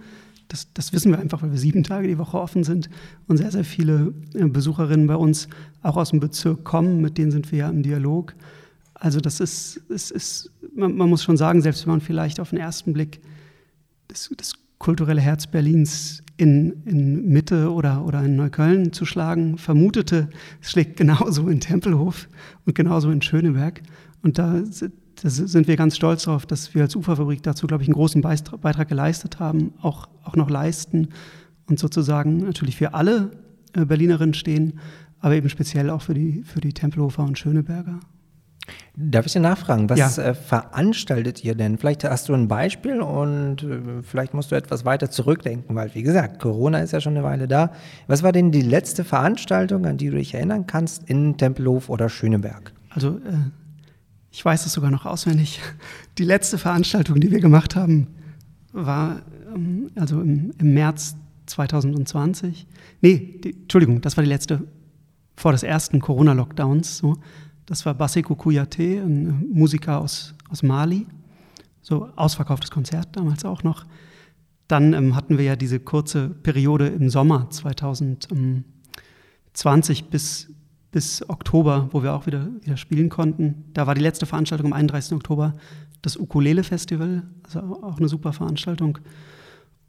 Das, 0.49 0.67
das, 0.73 0.91
wissen 0.91 1.11
wir 1.11 1.19
einfach, 1.19 1.41
weil 1.41 1.51
wir 1.51 1.57
sieben 1.57 1.83
Tage 1.83 2.07
die 2.07 2.17
Woche 2.17 2.37
offen 2.37 2.63
sind 2.63 2.89
und 3.27 3.37
sehr, 3.37 3.51
sehr 3.51 3.63
viele 3.63 4.13
äh, 4.33 4.45
Besucherinnen 4.45 5.07
bei 5.07 5.15
uns 5.15 5.47
auch 5.81 5.95
aus 5.95 6.09
dem 6.09 6.19
Bezirk 6.19 6.65
kommen, 6.65 7.01
mit 7.01 7.17
denen 7.17 7.31
sind 7.31 7.51
wir 7.51 7.59
ja 7.59 7.69
im 7.69 7.81
Dialog. 7.81 8.35
Also 8.93 9.21
das 9.21 9.39
ist, 9.39 9.81
es 9.89 10.11
ist 10.11 10.51
man, 10.75 10.95
man, 10.95 11.09
muss 11.09 11.23
schon 11.23 11.37
sagen, 11.37 11.61
selbst 11.61 11.85
wenn 11.85 11.91
man 11.91 12.01
vielleicht 12.01 12.39
auf 12.39 12.49
den 12.49 12.59
ersten 12.59 12.93
Blick 12.93 13.21
das, 14.09 14.29
das 14.35 14.53
kulturelle 14.79 15.21
Herz 15.21 15.47
Berlins 15.47 16.22
in, 16.43 16.83
in 16.85 17.29
Mitte 17.29 17.71
oder, 17.71 18.05
oder 18.05 18.23
in 18.23 18.35
Neukölln 18.35 18.93
zu 18.93 19.05
schlagen, 19.05 19.57
vermutete, 19.57 20.29
es 20.61 20.71
schlägt 20.71 20.97
genauso 20.97 21.47
in 21.47 21.59
Tempelhof 21.59 22.27
und 22.65 22.75
genauso 22.75 23.09
in 23.09 23.21
Schöneberg. 23.21 23.81
Und 24.21 24.37
da 24.37 24.61
da 25.21 25.29
sind 25.29 25.67
wir 25.67 25.77
ganz 25.77 25.95
stolz 25.95 26.23
darauf, 26.23 26.45
dass 26.45 26.73
wir 26.75 26.81
als 26.81 26.95
Uferfabrik 26.95 27.43
dazu, 27.43 27.65
glaube 27.65 27.83
ich, 27.83 27.87
einen 27.87 27.95
großen 27.95 28.21
Beitrag 28.21 28.89
geleistet 28.89 29.39
haben, 29.39 29.73
auch, 29.81 30.09
auch 30.23 30.35
noch 30.35 30.49
leisten 30.49 31.09
und 31.67 31.79
sozusagen 31.79 32.37
natürlich 32.37 32.75
für 32.75 32.93
alle 32.93 33.31
äh, 33.73 33.85
Berlinerinnen 33.85 34.33
stehen, 34.33 34.79
aber 35.19 35.35
eben 35.35 35.47
speziell 35.47 35.89
auch 35.89 36.01
für 36.01 36.13
die, 36.13 36.43
für 36.43 36.59
die 36.59 36.73
Tempelhofer 36.73 37.23
und 37.23 37.37
Schöneberger. 37.37 37.99
Darf 38.95 39.25
ich 39.25 39.33
dir 39.33 39.39
nachfragen, 39.39 39.89
was 39.89 40.17
ja. 40.17 40.23
äh, 40.23 40.33
veranstaltet 40.35 41.43
ihr 41.43 41.55
denn? 41.55 41.77
Vielleicht 41.77 42.03
hast 42.03 42.29
du 42.29 42.33
ein 42.33 42.47
Beispiel 42.47 43.01
und 43.01 43.63
äh, 43.63 44.01
vielleicht 44.03 44.33
musst 44.33 44.51
du 44.51 44.55
etwas 44.55 44.85
weiter 44.85 45.09
zurückdenken, 45.09 45.75
weil 45.75 45.93
wie 45.95 46.03
gesagt, 46.03 46.39
Corona 46.39 46.79
ist 46.79 46.93
ja 46.93 47.01
schon 47.01 47.15
eine 47.15 47.23
Weile 47.23 47.47
da. 47.47 47.71
Was 48.07 48.23
war 48.23 48.31
denn 48.31 48.51
die 48.51 48.61
letzte 48.61 49.03
Veranstaltung, 49.03 49.85
an 49.85 49.97
die 49.97 50.09
du 50.09 50.17
dich 50.17 50.35
erinnern 50.35 50.67
kannst 50.67 51.09
in 51.09 51.37
Tempelhof 51.37 51.89
oder 51.89 52.07
Schöneberg? 52.07 52.71
Also 52.89 53.17
äh, 53.17 53.49
ich 54.31 54.43
weiß 54.43 54.65
es 54.65 54.73
sogar 54.73 54.91
noch 54.91 55.05
auswendig. 55.05 55.59
Die 56.17 56.23
letzte 56.23 56.57
Veranstaltung, 56.57 57.19
die 57.19 57.31
wir 57.31 57.39
gemacht 57.39 57.75
haben, 57.75 58.07
war 58.71 59.21
ähm, 59.53 59.91
also 59.95 60.21
im, 60.21 60.51
im, 60.59 60.73
März 60.73 61.15
2020. 61.47 62.67
Nee, 63.01 63.39
die, 63.43 63.53
Entschuldigung, 63.53 64.01
das 64.01 64.17
war 64.17 64.23
die 64.23 64.29
letzte 64.29 64.67
vor 65.35 65.51
des 65.51 65.63
ersten 65.63 65.99
Corona-Lockdowns. 65.99 66.97
So. 66.97 67.17
Das 67.73 67.85
war 67.87 67.95
Baseko 67.95 68.35
Kouyaté, 68.35 69.01
ein 69.01 69.47
Musiker 69.51 69.99
aus, 69.99 70.35
aus 70.47 70.61
Mali. 70.61 71.07
So 71.81 72.07
ausverkauftes 72.15 72.69
Konzert 72.69 73.07
damals 73.13 73.45
auch 73.45 73.63
noch. 73.63 73.87
Dann 74.67 74.93
ähm, 74.93 75.15
hatten 75.15 75.39
wir 75.39 75.45
ja 75.45 75.55
diese 75.55 75.79
kurze 75.79 76.29
Periode 76.29 76.89
im 76.89 77.09
Sommer 77.09 77.49
2020 77.49 80.03
bis 80.11 80.51
bis 80.91 81.27
Oktober, 81.27 81.89
wo 81.91 82.03
wir 82.03 82.13
auch 82.13 82.27
wieder, 82.27 82.47
wieder 82.61 82.77
spielen 82.77 83.09
konnten. 83.09 83.65
Da 83.73 83.87
war 83.87 83.95
die 83.95 84.01
letzte 84.01 84.27
Veranstaltung 84.27 84.67
am 84.67 84.73
31. 84.73 85.13
Oktober, 85.13 85.55
das 86.03 86.15
Ukulele-Festival, 86.15 87.23
also 87.41 87.59
auch 87.81 87.97
eine 87.97 88.07
super 88.07 88.33
Veranstaltung. 88.33 88.99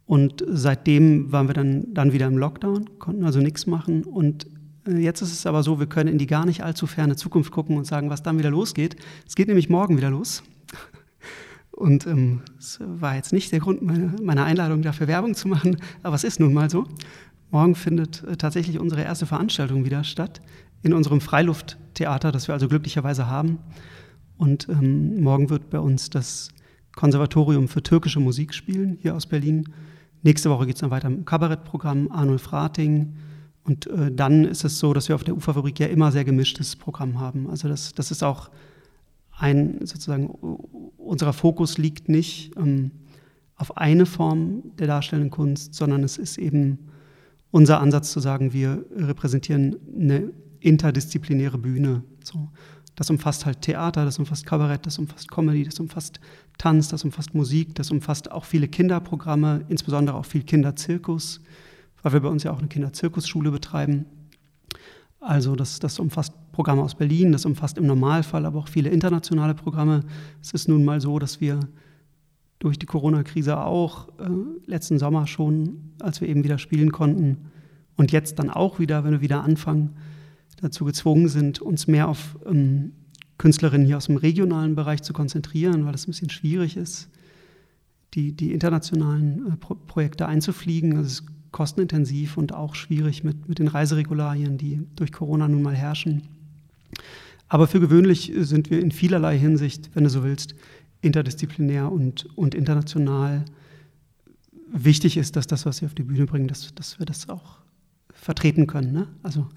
Und 0.07 0.43
seitdem 0.47 1.31
waren 1.31 1.47
wir 1.47 1.53
dann, 1.53 1.93
dann 1.93 2.13
wieder 2.13 2.25
im 2.25 2.39
Lockdown, 2.39 2.97
konnten 2.97 3.25
also 3.25 3.41
nichts 3.41 3.67
machen. 3.67 4.05
Und 4.05 4.47
jetzt 4.87 5.21
ist 5.21 5.31
es 5.31 5.45
aber 5.45 5.63
so, 5.63 5.79
wir 5.79 5.87
können 5.87 6.09
in 6.09 6.17
die 6.17 6.27
gar 6.27 6.45
nicht 6.45 6.63
allzu 6.63 6.87
ferne 6.87 7.15
Zukunft 7.15 7.51
gucken 7.51 7.77
und 7.77 7.85
sagen, 7.85 8.09
was 8.09 8.23
dann 8.23 8.37
wieder 8.37 8.51
losgeht. 8.51 8.95
Es 9.27 9.35
geht 9.35 9.47
nämlich 9.47 9.69
morgen 9.69 9.97
wieder 9.97 10.09
los. 10.09 10.43
Und 11.71 12.07
ähm, 12.07 12.41
es 12.57 12.79
war 12.79 13.15
jetzt 13.15 13.33
nicht 13.33 13.51
der 13.51 13.59
Grund 13.59 13.81
meiner, 13.81 14.13
meiner 14.21 14.45
Einladung, 14.45 14.81
dafür 14.81 15.07
Werbung 15.07 15.35
zu 15.35 15.49
machen, 15.49 15.75
aber 16.03 16.15
es 16.15 16.23
ist 16.23 16.39
nun 16.39 16.53
mal 16.53 16.69
so. 16.69 16.85
Morgen 17.51 17.75
findet 17.75 18.23
äh, 18.23 18.37
tatsächlich 18.37 18.79
unsere 18.79 19.03
erste 19.03 19.25
Veranstaltung 19.25 19.83
wieder 19.83 20.05
statt 20.05 20.41
in 20.83 20.93
unserem 20.93 21.19
Freilufttheater, 21.19 22.31
das 22.31 22.47
wir 22.47 22.53
also 22.53 22.69
glücklicherweise 22.69 23.27
haben. 23.27 23.59
Und 24.37 24.69
ähm, 24.69 25.21
morgen 25.21 25.49
wird 25.49 25.69
bei 25.69 25.79
uns 25.79 26.09
das 26.09 26.49
Konservatorium 26.95 27.67
für 27.67 27.83
türkische 27.83 28.19
Musik 28.19 28.53
spielen, 28.53 28.97
hier 29.01 29.15
aus 29.15 29.25
Berlin. 29.25 29.73
Nächste 30.23 30.49
Woche 30.49 30.65
geht 30.65 30.75
es 30.75 30.81
dann 30.81 30.91
weiter 30.91 31.07
im 31.07 31.25
Kabarettprogramm 31.25 32.11
Arnulf 32.11 32.53
Rating. 32.53 33.15
Und 33.65 33.87
äh, 33.87 34.11
dann 34.11 34.45
ist 34.45 34.63
es 34.63 34.79
so, 34.79 34.93
dass 34.93 35.09
wir 35.09 35.15
auf 35.15 35.23
der 35.23 35.35
Uferfabrik 35.35 35.79
ja 35.79 35.87
immer 35.87 36.11
sehr 36.11 36.23
gemischtes 36.23 36.75
Programm 36.75 37.19
haben. 37.19 37.49
Also 37.49 37.67
das, 37.67 37.93
das 37.93 38.11
ist 38.11 38.23
auch 38.23 38.49
ein, 39.37 39.79
sozusagen, 39.85 40.27
unser 40.97 41.33
Fokus 41.33 41.77
liegt 41.77 42.07
nicht 42.07 42.55
ähm, 42.57 42.91
auf 43.55 43.75
eine 43.77 44.05
Form 44.05 44.63
der 44.77 44.87
darstellenden 44.87 45.31
Kunst, 45.31 45.73
sondern 45.73 46.03
es 46.03 46.17
ist 46.17 46.37
eben 46.37 46.89
unser 47.51 47.79
Ansatz 47.79 48.11
zu 48.11 48.19
sagen, 48.19 48.53
wir 48.53 48.85
repräsentieren 48.95 49.77
eine 49.97 50.31
interdisziplinäre 50.59 51.57
Bühne. 51.57 52.03
So. 52.23 52.49
Das 52.95 53.09
umfasst 53.09 53.45
halt 53.45 53.61
Theater, 53.61 54.05
das 54.05 54.19
umfasst 54.19 54.45
Kabarett, 54.45 54.85
das 54.85 54.99
umfasst 54.99 55.29
Comedy, 55.29 55.63
das 55.63 55.79
umfasst 55.79 56.19
Tanz, 56.57 56.87
das 56.87 57.03
umfasst 57.03 57.33
Musik, 57.33 57.75
das 57.75 57.91
umfasst 57.91 58.31
auch 58.31 58.45
viele 58.45 58.67
Kinderprogramme, 58.67 59.65
insbesondere 59.69 60.15
auch 60.15 60.25
viel 60.25 60.43
Kinderzirkus, 60.43 61.41
weil 62.05 62.13
wir 62.13 62.19
bei 62.19 62.29
uns 62.29 62.43
ja 62.43 62.51
auch 62.51 62.59
eine 62.59 62.67
Kinderzirkusschule 62.67 63.49
betreiben. 63.49 64.05
Also 65.19 65.55
das, 65.55 65.79
das 65.79 65.97
umfasst 65.97 66.33
Programme 66.51 66.83
aus 66.83 66.93
Berlin, 66.93 67.31
das 67.31 67.47
umfasst 67.47 67.79
im 67.79 67.87
Normalfall 67.87 68.45
aber 68.45 68.59
auch 68.59 68.67
viele 68.67 68.91
internationale 68.91 69.55
Programme. 69.55 70.01
Es 70.39 70.51
ist 70.51 70.69
nun 70.69 70.85
mal 70.85 71.01
so, 71.01 71.17
dass 71.17 71.41
wir 71.41 71.61
durch 72.59 72.77
die 72.77 72.85
Corona-Krise 72.85 73.57
auch 73.57 74.09
äh, 74.19 74.29
letzten 74.67 74.99
Sommer 74.99 75.25
schon, 75.25 75.93
als 75.99 76.21
wir 76.21 76.29
eben 76.29 76.43
wieder 76.43 76.59
spielen 76.59 76.91
konnten 76.91 77.49
und 77.95 78.11
jetzt 78.11 78.37
dann 78.37 78.51
auch 78.51 78.77
wieder, 78.77 79.03
wenn 79.03 79.13
wir 79.13 79.21
wieder 79.21 79.43
anfangen, 79.43 79.95
dazu 80.61 80.85
gezwungen 80.85 81.27
sind, 81.27 81.59
uns 81.59 81.87
mehr 81.87 82.07
auf 82.07 82.37
ähm, 82.45 82.91
Künstlerinnen 83.39 83.87
hier 83.87 83.97
aus 83.97 84.05
dem 84.05 84.17
regionalen 84.17 84.75
Bereich 84.75 85.01
zu 85.01 85.11
konzentrieren, 85.11 85.87
weil 85.87 85.95
es 85.95 86.03
ein 86.05 86.11
bisschen 86.11 86.29
schwierig 86.29 86.77
ist, 86.77 87.09
die, 88.13 88.31
die 88.31 88.53
internationalen 88.53 89.53
äh, 89.53 89.57
Pro 89.57 89.73
Projekte 89.73 90.27
einzufliegen. 90.27 90.97
Also 90.97 91.07
es 91.07 91.34
kostenintensiv 91.55 92.35
und 92.35 92.53
auch 92.53 92.75
schwierig 92.75 93.23
mit, 93.23 93.47
mit 93.47 93.59
den 93.59 93.69
Reiseregularien, 93.69 94.57
die 94.57 94.81
durch 94.97 95.13
Corona 95.13 95.47
nun 95.47 95.61
mal 95.61 95.73
herrschen. 95.73 96.23
Aber 97.47 97.65
für 97.67 97.79
gewöhnlich 97.79 98.33
sind 98.39 98.69
wir 98.69 98.81
in 98.81 98.91
vielerlei 98.91 99.39
Hinsicht, 99.39 99.89
wenn 99.93 100.03
du 100.03 100.09
so 100.09 100.25
willst, 100.25 100.53
interdisziplinär 100.99 101.89
und, 101.89 102.25
und 102.35 102.55
international. 102.55 103.45
Wichtig 104.73 105.15
ist, 105.15 105.37
dass 105.37 105.47
das, 105.47 105.65
was 105.65 105.79
wir 105.79 105.85
auf 105.85 105.95
die 105.95 106.03
Bühne 106.03 106.25
bringen, 106.25 106.49
dass, 106.49 106.75
dass 106.75 106.99
wir 106.99 107.05
das 107.05 107.29
auch 107.29 107.59
vertreten 108.11 108.67
können. 108.67 108.91
Ne? 108.91 109.07
Also 109.23 109.47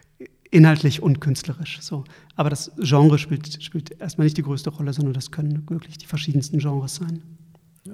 inhaltlich 0.50 1.02
und 1.02 1.22
künstlerisch. 1.22 1.78
So. 1.80 2.04
Aber 2.36 2.50
das 2.50 2.72
Genre 2.76 3.16
spielt, 3.16 3.62
spielt 3.62 3.98
erstmal 3.98 4.26
nicht 4.26 4.36
die 4.36 4.42
größte 4.42 4.68
Rolle, 4.68 4.92
sondern 4.92 5.14
das 5.14 5.30
können 5.30 5.66
wirklich 5.70 5.96
die 5.96 6.06
verschiedensten 6.06 6.58
Genres 6.58 6.96
sein. 6.96 7.22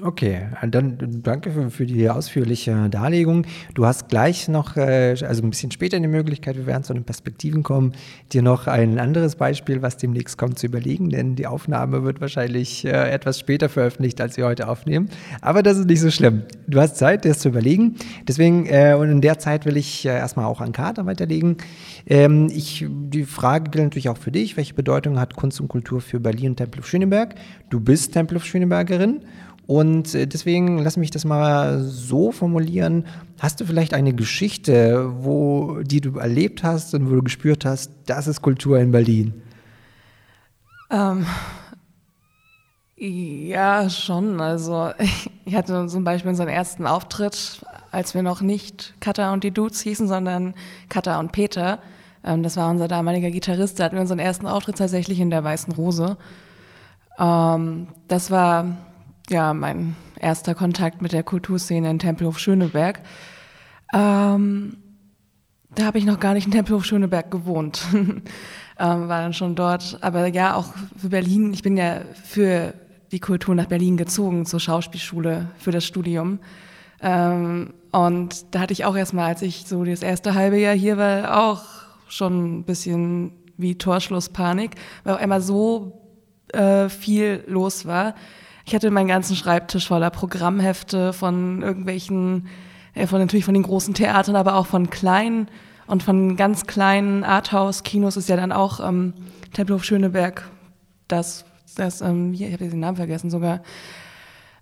Okay, 0.02 0.48
dann 0.70 0.98
danke 1.22 1.50
für, 1.50 1.70
für, 1.70 1.86
die 1.86 2.08
ausführliche 2.08 2.88
Darlegung. 2.90 3.46
Du 3.74 3.86
hast 3.86 4.08
gleich 4.08 4.48
noch, 4.48 4.76
äh, 4.76 5.14
also 5.26 5.42
ein 5.42 5.50
bisschen 5.50 5.70
später 5.70 6.00
die 6.00 6.08
Möglichkeit, 6.08 6.56
wir 6.56 6.66
werden 6.66 6.82
zu 6.82 6.94
den 6.94 7.04
Perspektiven 7.04 7.62
kommen, 7.62 7.92
dir 8.32 8.42
noch 8.42 8.66
ein 8.66 8.98
anderes 8.98 9.36
Beispiel, 9.36 9.82
was 9.82 9.96
demnächst 9.96 10.36
kommt, 10.36 10.58
zu 10.58 10.66
überlegen, 10.66 11.10
denn 11.10 11.36
die 11.36 11.46
Aufnahme 11.46 12.02
wird 12.02 12.20
wahrscheinlich 12.20 12.84
äh, 12.84 13.10
etwas 13.10 13.38
später 13.38 13.68
veröffentlicht, 13.68 14.20
als 14.20 14.36
wir 14.36 14.46
heute 14.46 14.68
aufnehmen. 14.68 15.08
Aber 15.40 15.62
das 15.62 15.78
ist 15.78 15.86
nicht 15.86 16.00
so 16.00 16.10
schlimm. 16.10 16.42
Du 16.66 16.80
hast 16.80 16.96
Zeit, 16.96 17.24
das 17.24 17.38
zu 17.38 17.48
überlegen. 17.48 17.96
Deswegen, 18.26 18.66
äh, 18.66 18.96
und 18.98 19.10
in 19.10 19.20
der 19.20 19.38
Zeit 19.38 19.64
will 19.64 19.76
ich 19.76 20.04
erstmal 20.04 20.46
auch 20.46 20.60
an 20.60 20.72
Kater 20.72 21.06
weiterlegen. 21.06 21.58
Ähm, 22.06 22.48
ich, 22.54 22.86
die 22.88 23.24
Frage 23.24 23.70
gilt 23.70 23.84
natürlich 23.84 24.08
auch 24.08 24.18
für 24.18 24.32
dich. 24.32 24.56
Welche 24.56 24.74
Bedeutung 24.74 25.20
hat 25.20 25.36
Kunst 25.36 25.60
und 25.60 25.68
Kultur 25.68 26.00
für 26.00 26.20
Berlin 26.20 26.50
und 26.50 26.56
Tempelhof 26.56 26.86
Schöneberg? 26.86 27.34
Du 27.70 27.80
bist 27.80 28.12
Tempelhof 28.12 28.44
Schönebergerin 28.44 29.20
und 29.66 30.14
äh, 30.14 30.26
deswegen 30.26 30.78
lass 30.78 30.96
mich 30.96 31.10
das 31.10 31.24
mal 31.24 31.82
so 31.82 32.32
formulieren. 32.32 33.06
Hast 33.40 33.60
du 33.60 33.64
vielleicht 33.64 33.94
eine 33.94 34.12
Geschichte, 34.12 35.10
wo, 35.22 35.80
die 35.82 36.00
du 36.00 36.18
erlebt 36.18 36.62
hast 36.62 36.94
und 36.94 37.10
wo 37.10 37.14
du 37.14 37.22
gespürt 37.22 37.64
hast, 37.64 37.90
das 38.06 38.26
ist 38.26 38.42
Kultur 38.42 38.78
in 38.78 38.90
Berlin? 38.92 39.42
Ähm, 40.90 41.24
ja, 42.96 43.88
schon. 43.88 44.38
Also 44.40 44.90
ich 45.46 45.54
hatte 45.54 45.86
zum 45.86 46.04
Beispiel 46.04 46.28
unseren 46.28 46.48
ersten 46.48 46.86
Auftritt, 46.86 47.64
als 47.90 48.14
wir 48.14 48.22
noch 48.22 48.42
nicht 48.42 48.94
Katha 49.00 49.32
und 49.32 49.44
die 49.44 49.50
Dudes 49.50 49.80
hießen, 49.80 50.08
sondern 50.08 50.54
Katha 50.90 51.18
und 51.18 51.32
Peter. 51.32 51.78
Ähm, 52.22 52.42
das 52.42 52.58
war 52.58 52.70
unser 52.70 52.86
damaliger 52.86 53.30
Gitarrist. 53.30 53.80
Da 53.80 53.84
hatten 53.84 53.96
wir 53.96 54.02
unseren 54.02 54.18
ersten 54.18 54.46
Auftritt 54.46 54.76
tatsächlich 54.76 55.20
in 55.20 55.30
der 55.30 55.42
Weißen 55.42 55.72
Rose. 55.72 56.18
Ähm, 57.18 57.88
das 58.08 58.30
war 58.30 58.76
ja, 59.30 59.54
mein 59.54 59.96
erster 60.18 60.54
Kontakt 60.54 61.02
mit 61.02 61.12
der 61.12 61.22
Kulturszene 61.22 61.90
in 61.90 61.98
Tempelhof 61.98 62.38
Schöneberg. 62.38 63.00
Ähm, 63.92 64.76
da 65.74 65.86
habe 65.86 65.98
ich 65.98 66.04
noch 66.04 66.20
gar 66.20 66.34
nicht 66.34 66.46
in 66.46 66.52
Tempelhof 66.52 66.84
Schöneberg 66.84 67.30
gewohnt. 67.30 67.82
ähm, 67.92 68.22
war 68.78 69.22
dann 69.22 69.34
schon 69.34 69.54
dort. 69.54 69.98
Aber 70.02 70.26
ja, 70.26 70.54
auch 70.54 70.74
für 70.96 71.08
Berlin. 71.08 71.52
Ich 71.52 71.62
bin 71.62 71.76
ja 71.76 72.00
für 72.24 72.74
die 73.12 73.20
Kultur 73.20 73.54
nach 73.54 73.66
Berlin 73.66 73.96
gezogen, 73.96 74.46
zur 74.46 74.60
Schauspielschule 74.60 75.48
für 75.58 75.70
das 75.70 75.84
Studium. 75.84 76.38
Ähm, 77.00 77.74
und 77.92 78.54
da 78.54 78.60
hatte 78.60 78.72
ich 78.72 78.84
auch 78.84 78.96
erstmal, 78.96 79.28
als 79.28 79.42
ich 79.42 79.66
so 79.66 79.84
das 79.84 80.02
erste 80.02 80.34
halbe 80.34 80.58
Jahr 80.58 80.74
hier 80.74 80.96
war, 80.96 81.46
auch 81.46 81.62
schon 82.08 82.58
ein 82.58 82.64
bisschen 82.64 83.32
wie 83.56 83.76
Torschlusspanik, 83.76 84.72
weil 85.04 85.14
auf 85.14 85.20
einmal 85.20 85.40
so 85.40 86.00
äh, 86.52 86.88
viel 86.88 87.44
los 87.46 87.86
war. 87.86 88.14
Ich 88.64 88.74
hatte 88.74 88.90
meinen 88.90 89.08
ganzen 89.08 89.36
Schreibtisch 89.36 89.88
voller 89.88 90.10
Programmhefte 90.10 91.12
von 91.12 91.62
irgendwelchen, 91.62 92.48
äh, 92.94 93.06
von 93.06 93.20
natürlich 93.20 93.44
von 93.44 93.54
den 93.54 93.62
großen 93.62 93.94
Theatern, 93.94 94.36
aber 94.36 94.56
auch 94.56 94.66
von 94.66 94.88
kleinen 94.90 95.48
und 95.86 96.02
von 96.02 96.36
ganz 96.36 96.66
kleinen 96.66 97.24
Arthouse-Kinos 97.24 98.16
ist 98.16 98.28
ja 98.28 98.36
dann 98.36 98.52
auch 98.52 98.80
ähm, 98.80 99.12
Tempelhof 99.52 99.84
Schöneberg, 99.84 100.48
das, 101.08 101.44
das 101.76 102.00
ähm, 102.00 102.32
hier, 102.32 102.48
ich 102.48 102.54
habe 102.54 102.68
den 102.68 102.80
Namen 102.80 102.96
vergessen 102.96 103.28
sogar, 103.28 103.60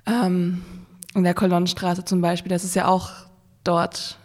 ähm, 0.06 0.62
in 1.14 1.22
der 1.22 1.34
Kolonnenstraße 1.34 2.04
zum 2.04 2.20
Beispiel, 2.20 2.50
das 2.50 2.64
ist 2.64 2.74
ja 2.74 2.88
auch 2.88 3.10
dort 3.62 4.18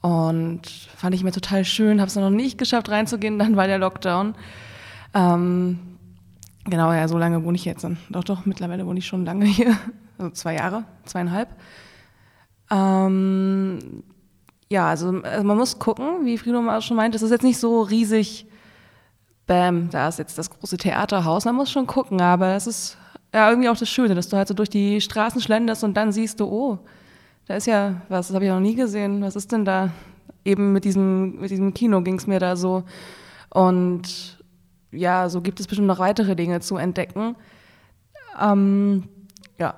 und 0.00 0.62
fand 0.96 1.14
ich 1.14 1.24
mir 1.24 1.32
total 1.32 1.64
schön, 1.64 2.00
habe 2.00 2.08
es 2.08 2.16
noch 2.16 2.30
nicht 2.30 2.58
geschafft 2.58 2.88
reinzugehen, 2.88 3.38
dann 3.38 3.56
war 3.56 3.66
der 3.66 3.78
Lockdown. 3.78 4.34
Ähm, 5.14 5.78
Genau, 6.64 6.92
ja, 6.92 7.08
so 7.08 7.18
lange 7.18 7.44
wohne 7.44 7.56
ich 7.56 7.64
jetzt. 7.64 7.86
Doch, 8.10 8.24
doch, 8.24 8.46
mittlerweile 8.46 8.86
wohne 8.86 8.98
ich 8.98 9.06
schon 9.06 9.24
lange 9.24 9.46
hier. 9.46 9.76
Also 10.18 10.30
zwei 10.34 10.54
Jahre, 10.54 10.84
zweieinhalb. 11.04 11.48
Ähm, 12.70 14.04
ja, 14.70 14.86
also, 14.88 15.08
also, 15.22 15.42
man 15.42 15.56
muss 15.56 15.78
gucken, 15.78 16.24
wie 16.24 16.38
Frido 16.38 16.60
auch 16.68 16.82
schon 16.82 16.96
meint, 16.96 17.14
es 17.14 17.22
ist 17.22 17.30
jetzt 17.30 17.42
nicht 17.42 17.58
so 17.58 17.80
riesig, 17.80 18.46
bam, 19.46 19.90
da 19.90 20.08
ist 20.08 20.18
jetzt 20.18 20.38
das 20.38 20.50
große 20.50 20.76
Theaterhaus, 20.76 21.46
man 21.46 21.56
muss 21.56 21.70
schon 21.70 21.86
gucken, 21.86 22.20
aber 22.20 22.54
es 22.54 22.66
ist 22.66 22.98
ja 23.34 23.48
irgendwie 23.48 23.68
auch 23.68 23.76
das 23.76 23.88
Schöne, 23.88 24.14
dass 24.14 24.28
du 24.28 24.36
halt 24.36 24.48
so 24.48 24.54
durch 24.54 24.70
die 24.70 25.00
Straßen 25.00 25.40
schlenderst 25.40 25.82
und 25.82 25.94
dann 25.94 26.12
siehst 26.12 26.38
du, 26.38 26.44
oh, 26.44 26.78
da 27.46 27.56
ist 27.56 27.66
ja 27.66 28.02
was, 28.08 28.28
das 28.28 28.34
habe 28.34 28.44
ich 28.44 28.50
noch 28.50 28.60
nie 28.60 28.74
gesehen, 28.74 29.22
was 29.22 29.34
ist 29.34 29.50
denn 29.50 29.64
da? 29.64 29.90
Eben 30.44 30.72
mit 30.72 30.84
diesem, 30.84 31.40
mit 31.40 31.50
diesem 31.50 31.74
Kino 31.74 32.00
ging 32.02 32.16
es 32.16 32.26
mir 32.26 32.40
da 32.40 32.56
so. 32.56 32.84
Und 33.50 34.41
ja, 34.92 35.28
so 35.28 35.40
gibt 35.40 35.60
es 35.60 35.66
bestimmt 35.66 35.88
noch 35.88 35.98
weitere 35.98 36.36
Dinge 36.36 36.60
zu 36.60 36.76
entdecken. 36.76 37.36
Ähm, 38.40 39.08
ja, 39.58 39.74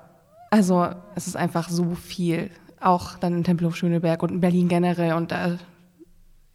also 0.51 0.87
es 1.15 1.27
ist 1.27 1.35
einfach 1.35 1.69
so 1.69 1.95
viel, 1.95 2.51
auch 2.79 3.17
dann 3.17 3.37
in 3.37 3.43
Tempelhof 3.43 3.75
Schöneberg 3.75 4.21
und 4.23 4.31
in 4.31 4.39
Berlin 4.41 4.67
generell 4.67 5.13
und 5.13 5.31
da 5.31 5.57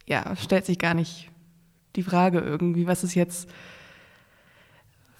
ja, 0.07 0.35
stellt 0.35 0.65
sich 0.65 0.79
gar 0.79 0.93
nicht 0.93 1.29
die 1.95 2.03
Frage 2.03 2.39
irgendwie, 2.39 2.87
was 2.87 3.03
ist 3.03 3.15
jetzt 3.15 3.49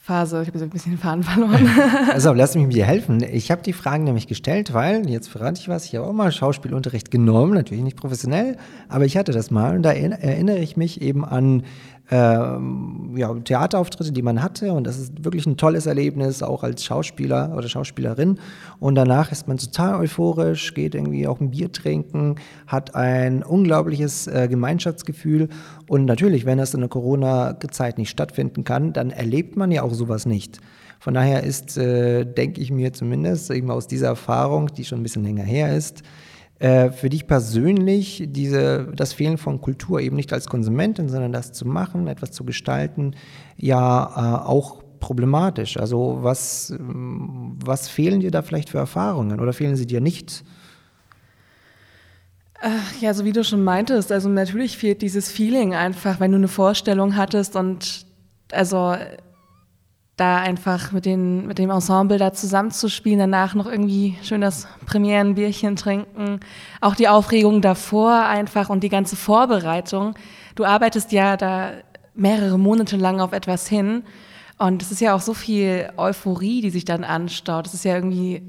Phase. 0.01 0.41
Ich 0.41 0.47
habe 0.47 0.59
ein 0.59 0.69
bisschen 0.71 0.93
den 0.93 0.97
Faden 0.97 1.23
verloren. 1.23 1.69
also 2.11 2.33
lass 2.33 2.55
mich 2.55 2.67
dir 2.69 2.85
helfen. 2.85 3.21
Ich 3.21 3.51
habe 3.51 3.61
die 3.61 3.71
Fragen 3.71 4.03
nämlich 4.03 4.25
gestellt, 4.25 4.73
weil, 4.73 5.07
jetzt 5.07 5.29
verrate 5.29 5.61
ich 5.61 5.69
was, 5.69 5.85
ich 5.85 5.95
habe 5.95 6.07
auch 6.07 6.13
mal 6.13 6.31
Schauspielunterricht 6.31 7.11
genommen, 7.11 7.53
natürlich 7.53 7.83
nicht 7.83 7.97
professionell, 7.97 8.57
aber 8.89 9.05
ich 9.05 9.15
hatte 9.15 9.31
das 9.31 9.51
mal 9.51 9.75
und 9.75 9.83
da 9.83 9.91
erinnere 9.91 10.57
ich 10.57 10.75
mich 10.75 11.01
eben 11.01 11.23
an 11.23 11.63
ähm, 12.11 13.13
ja, 13.15 13.33
Theaterauftritte, 13.33 14.11
die 14.11 14.21
man 14.21 14.43
hatte. 14.43 14.73
Und 14.73 14.85
das 14.85 14.99
ist 14.99 15.23
wirklich 15.23 15.45
ein 15.45 15.55
tolles 15.55 15.85
Erlebnis, 15.85 16.43
auch 16.43 16.63
als 16.63 16.83
Schauspieler 16.83 17.53
oder 17.55 17.69
Schauspielerin. 17.69 18.37
Und 18.79 18.95
danach 18.95 19.31
ist 19.31 19.47
man 19.47 19.57
total 19.57 19.95
euphorisch, 19.95 20.73
geht 20.73 20.93
irgendwie 20.93 21.25
auch 21.25 21.39
ein 21.39 21.51
Bier 21.51 21.71
trinken, 21.71 22.35
hat 22.67 22.95
ein 22.95 23.43
unglaubliches 23.43 24.27
äh, 24.27 24.47
Gemeinschaftsgefühl. 24.49 25.47
Und 25.87 26.05
natürlich, 26.05 26.45
wenn 26.45 26.57
das 26.57 26.73
in 26.73 26.81
der 26.81 26.89
Corona-Zeit 26.89 27.97
nicht 27.97 28.09
stattfinden 28.09 28.65
kann, 28.65 28.91
dann 28.91 29.11
erlebt 29.11 29.55
man 29.55 29.71
ja 29.71 29.83
auch 29.83 29.93
sowas 29.93 30.25
nicht. 30.25 30.59
Von 30.99 31.13
daher 31.13 31.43
ist, 31.43 31.77
äh, 31.77 32.25
denke 32.25 32.61
ich 32.61 32.71
mir 32.71 32.93
zumindest, 32.93 33.49
eben 33.49 33.71
aus 33.71 33.87
dieser 33.87 34.07
Erfahrung, 34.07 34.67
die 34.67 34.83
schon 34.83 34.99
ein 34.99 35.03
bisschen 35.03 35.23
länger 35.23 35.43
her 35.43 35.75
ist, 35.75 36.03
äh, 36.61 36.91
für 36.91 37.09
dich 37.09 37.25
persönlich 37.25 38.23
diese, 38.27 38.91
das 38.95 39.13
Fehlen 39.13 39.39
von 39.39 39.61
Kultur 39.61 39.99
eben 39.99 40.15
nicht 40.15 40.31
als 40.31 40.45
Konsumentin, 40.45 41.09
sondern 41.09 41.33
das 41.33 41.53
zu 41.53 41.67
machen, 41.67 42.05
etwas 42.07 42.29
zu 42.29 42.43
gestalten, 42.43 43.15
ja 43.57 44.43
äh, 44.43 44.47
auch 44.47 44.83
problematisch? 44.99 45.77
Also 45.77 46.19
was, 46.21 46.75
was 46.77 47.89
fehlen 47.89 48.19
dir 48.19 48.29
da 48.29 48.43
vielleicht 48.43 48.69
für 48.69 48.77
Erfahrungen 48.77 49.39
oder 49.39 49.53
fehlen 49.53 49.75
sie 49.75 49.87
dir 49.87 50.01
nicht? 50.01 50.43
Ja, 52.99 53.15
so 53.15 53.25
wie 53.25 53.31
du 53.31 53.43
schon 53.43 53.63
meintest, 53.63 54.11
also 54.11 54.29
natürlich 54.29 54.77
fehlt 54.77 55.01
dieses 55.01 55.31
Feeling 55.31 55.73
einfach, 55.73 56.19
wenn 56.19 56.29
du 56.29 56.37
eine 56.37 56.47
Vorstellung 56.47 57.15
hattest 57.15 57.55
und 57.55 58.05
also 58.51 58.95
da 60.21 60.37
einfach 60.37 60.91
mit, 60.91 61.05
den, 61.05 61.47
mit 61.47 61.57
dem 61.57 61.71
Ensemble 61.71 62.19
da 62.19 62.31
zusammenzuspielen, 62.31 63.17
danach 63.17 63.55
noch 63.55 63.65
irgendwie 63.65 64.15
schön 64.21 64.39
das 64.39 64.67
Premierenbierchen 64.85 65.75
trinken, 65.75 66.39
auch 66.79 66.93
die 66.93 67.07
Aufregung 67.07 67.61
davor 67.61 68.25
einfach 68.25 68.69
und 68.69 68.83
die 68.83 68.89
ganze 68.89 69.15
Vorbereitung. 69.15 70.13
Du 70.53 70.63
arbeitest 70.63 71.11
ja 71.11 71.37
da 71.37 71.71
mehrere 72.13 72.59
Monate 72.59 72.97
lang 72.97 73.19
auf 73.19 73.33
etwas 73.33 73.67
hin 73.67 74.03
und 74.59 74.83
es 74.83 74.91
ist 74.91 75.01
ja 75.01 75.15
auch 75.15 75.21
so 75.21 75.33
viel 75.33 75.89
Euphorie, 75.97 76.61
die 76.61 76.69
sich 76.69 76.85
dann 76.85 77.03
anstaut. 77.03 77.65
Es 77.65 77.73
ist 77.73 77.83
ja 77.83 77.95
irgendwie, 77.95 78.43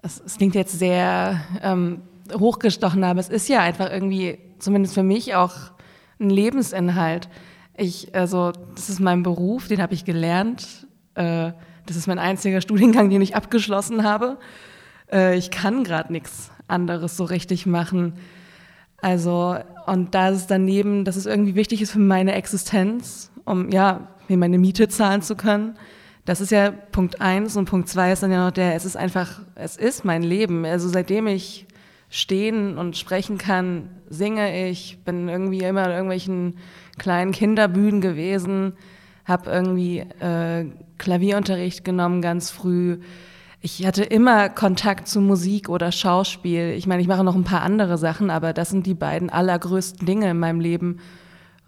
es 0.00 0.38
klingt 0.38 0.54
jetzt 0.54 0.78
sehr 0.78 1.42
ähm, 1.62 2.00
hochgestochen, 2.32 3.04
aber 3.04 3.20
es 3.20 3.28
ist 3.28 3.50
ja 3.50 3.60
einfach 3.60 3.90
irgendwie, 3.90 4.38
zumindest 4.58 4.94
für 4.94 5.02
mich, 5.02 5.34
auch 5.34 5.52
ein 6.18 6.30
Lebensinhalt. 6.30 7.28
Ich, 7.76 8.14
also, 8.14 8.52
das 8.74 8.88
ist 8.88 9.00
mein 9.00 9.22
Beruf, 9.22 9.68
den 9.68 9.82
habe 9.82 9.92
ich 9.92 10.06
gelernt 10.06 10.81
äh, 11.14 11.52
das 11.86 11.96
ist 11.96 12.06
mein 12.06 12.18
einziger 12.18 12.60
Studiengang, 12.60 13.10
den 13.10 13.22
ich 13.22 13.36
abgeschlossen 13.36 14.04
habe. 14.04 14.38
Äh, 15.10 15.36
ich 15.36 15.50
kann 15.50 15.84
gerade 15.84 16.12
nichts 16.12 16.50
anderes 16.68 17.16
so 17.16 17.24
richtig 17.24 17.66
machen. 17.66 18.14
Also, 18.98 19.56
und 19.86 20.14
da 20.14 20.28
ist 20.28 20.36
es 20.36 20.46
daneben, 20.46 21.04
dass 21.04 21.16
es 21.16 21.26
irgendwie 21.26 21.56
wichtig 21.56 21.82
ist 21.82 21.90
für 21.90 21.98
meine 21.98 22.34
Existenz, 22.34 23.32
um 23.44 23.70
ja, 23.70 24.08
mir 24.28 24.36
meine 24.36 24.58
Miete 24.58 24.88
zahlen 24.88 25.22
zu 25.22 25.34
können. 25.34 25.76
Das 26.24 26.40
ist 26.40 26.52
ja 26.52 26.70
Punkt 26.70 27.20
eins 27.20 27.56
und 27.56 27.64
Punkt 27.64 27.88
zwei 27.88 28.12
ist 28.12 28.22
dann 28.22 28.30
ja 28.30 28.44
noch 28.44 28.52
der, 28.52 28.76
es 28.76 28.84
ist 28.84 28.96
einfach, 28.96 29.40
es 29.56 29.76
ist 29.76 30.04
mein 30.04 30.22
Leben. 30.22 30.64
Also 30.64 30.88
seitdem 30.88 31.26
ich 31.26 31.66
stehen 32.10 32.78
und 32.78 32.96
sprechen 32.96 33.38
kann, 33.38 33.90
singe 34.08 34.68
ich, 34.68 34.98
bin 35.04 35.28
irgendwie 35.28 35.62
immer 35.62 35.86
in 35.86 35.90
irgendwelchen 35.90 36.58
kleinen 36.98 37.32
Kinderbühnen 37.32 38.00
gewesen, 38.00 38.74
habe 39.24 39.50
irgendwie 39.50 40.00
äh, 40.00 40.66
Klavierunterricht 40.98 41.84
genommen 41.84 42.22
ganz 42.22 42.50
früh. 42.50 42.98
Ich 43.60 43.86
hatte 43.86 44.02
immer 44.02 44.48
Kontakt 44.48 45.06
zu 45.06 45.20
Musik 45.20 45.68
oder 45.68 45.92
Schauspiel. 45.92 46.70
Ich 46.70 46.86
meine, 46.86 47.00
ich 47.00 47.08
mache 47.08 47.22
noch 47.22 47.36
ein 47.36 47.44
paar 47.44 47.62
andere 47.62 47.96
Sachen, 47.96 48.30
aber 48.30 48.52
das 48.52 48.70
sind 48.70 48.86
die 48.86 48.94
beiden 48.94 49.30
allergrößten 49.30 50.04
Dinge 50.04 50.30
in 50.30 50.38
meinem 50.38 50.58
Leben. 50.58 50.98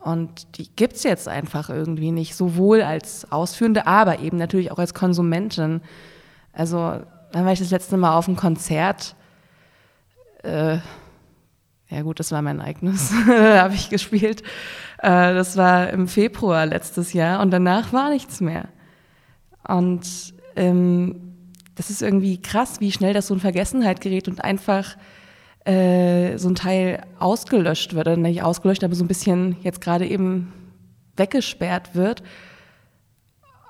Und 0.01 0.59
die 0.59 0.69
gibt 0.75 0.95
es 0.95 1.03
jetzt 1.05 1.29
einfach 1.29 1.71
irgendwie 1.71 2.11
nicht, 2.11 2.35
sowohl 2.35 2.83
als 2.83 3.31
Ausführende, 3.33 3.87
aber 3.87 4.19
eben 4.19 4.37
natürlich 4.37 4.71
auch 4.71 4.79
als 4.79 4.93
Konsumentin. 4.93 5.81
Also, 6.53 7.01
dann 7.33 7.45
war 7.45 7.53
ich 7.53 7.61
das 7.61 7.71
letzte 7.71 7.97
Mal 7.97 8.15
auf 8.17 8.29
einem 8.29 8.37
Konzert. 8.37 9.15
Äh, 10.43 10.79
ja 11.89 12.03
gut, 12.03 12.19
das 12.19 12.33
war 12.33 12.43
mein 12.43 12.61
eigenes, 12.61 13.13
da 13.27 13.63
habe 13.63 13.75
ich 13.75 13.89
gespielt. 13.89 14.43
Äh, 15.05 15.35
das 15.35 15.59
war 15.59 15.91
im 15.91 16.09
Februar 16.09 16.65
letztes 16.65 17.13
Jahr 17.13 17.43
und 17.43 17.51
danach 17.51 17.93
war 17.93 18.09
nichts 18.09 18.41
mehr. 18.41 18.69
Und 19.69 20.33
ähm, 20.57 21.35
das 21.75 21.91
ist 21.91 22.01
irgendwie 22.01 22.41
krass, 22.41 22.81
wie 22.81 22.91
schnell 22.91 23.13
das 23.13 23.27
so 23.27 23.35
in 23.35 23.41
Vergessenheit 23.41 24.01
gerät 24.01 24.29
und 24.29 24.43
einfach 24.43 24.97
äh, 25.67 26.39
so 26.39 26.49
ein 26.49 26.55
Teil 26.55 27.03
ausgelöscht 27.19 27.95
wird, 27.95 28.07
oder 28.07 28.17
nicht 28.17 28.43
ausgelöscht, 28.43 28.83
aber 28.83 28.95
so 28.95 29.05
ein 29.05 29.09
bisschen 29.09 29.57
jetzt 29.63 29.83
gerade 29.83 30.07
eben 30.07 30.53
weggesperrt 31.17 31.95
wird. 31.95 32.23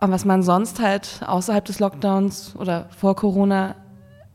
Und 0.00 0.12
was 0.12 0.24
man 0.24 0.44
sonst 0.44 0.80
halt 0.80 1.20
außerhalb 1.26 1.64
des 1.64 1.80
Lockdowns 1.80 2.54
oder 2.56 2.88
vor 2.96 3.16
Corona 3.16 3.74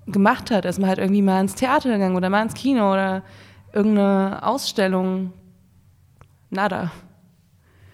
gemacht 0.05 0.51
hat, 0.51 0.65
ist 0.65 0.79
man 0.79 0.89
halt 0.89 0.99
irgendwie 0.99 1.21
mal 1.21 1.39
ins 1.39 1.55
Theater 1.55 1.93
gegangen 1.93 2.17
oder 2.17 2.29
mal 2.29 2.43
ins 2.43 2.55
Kino 2.55 2.91
oder 2.91 3.23
irgendeine 3.71 4.39
Ausstellung. 4.43 5.31
Nada. 6.49 6.91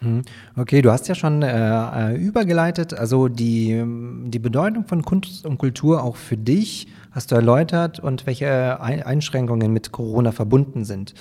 Mhm. 0.00 0.22
Okay, 0.56 0.82
du 0.82 0.90
hast 0.90 1.08
ja 1.08 1.14
schon 1.14 1.42
äh, 1.42 2.12
äh, 2.12 2.16
übergeleitet, 2.16 2.94
also 2.94 3.28
die, 3.28 3.82
die 4.26 4.38
Bedeutung 4.38 4.86
von 4.86 5.02
Kunst 5.02 5.46
und 5.46 5.58
Kultur 5.58 6.02
auch 6.02 6.16
für 6.16 6.36
dich 6.36 6.88
hast 7.12 7.32
du 7.32 7.34
erläutert 7.34 7.98
und 7.98 8.26
welche 8.26 8.80
Einschränkungen 8.80 9.72
mit 9.72 9.90
Corona 9.92 10.32
verbunden 10.32 10.84
sind. 10.84 11.14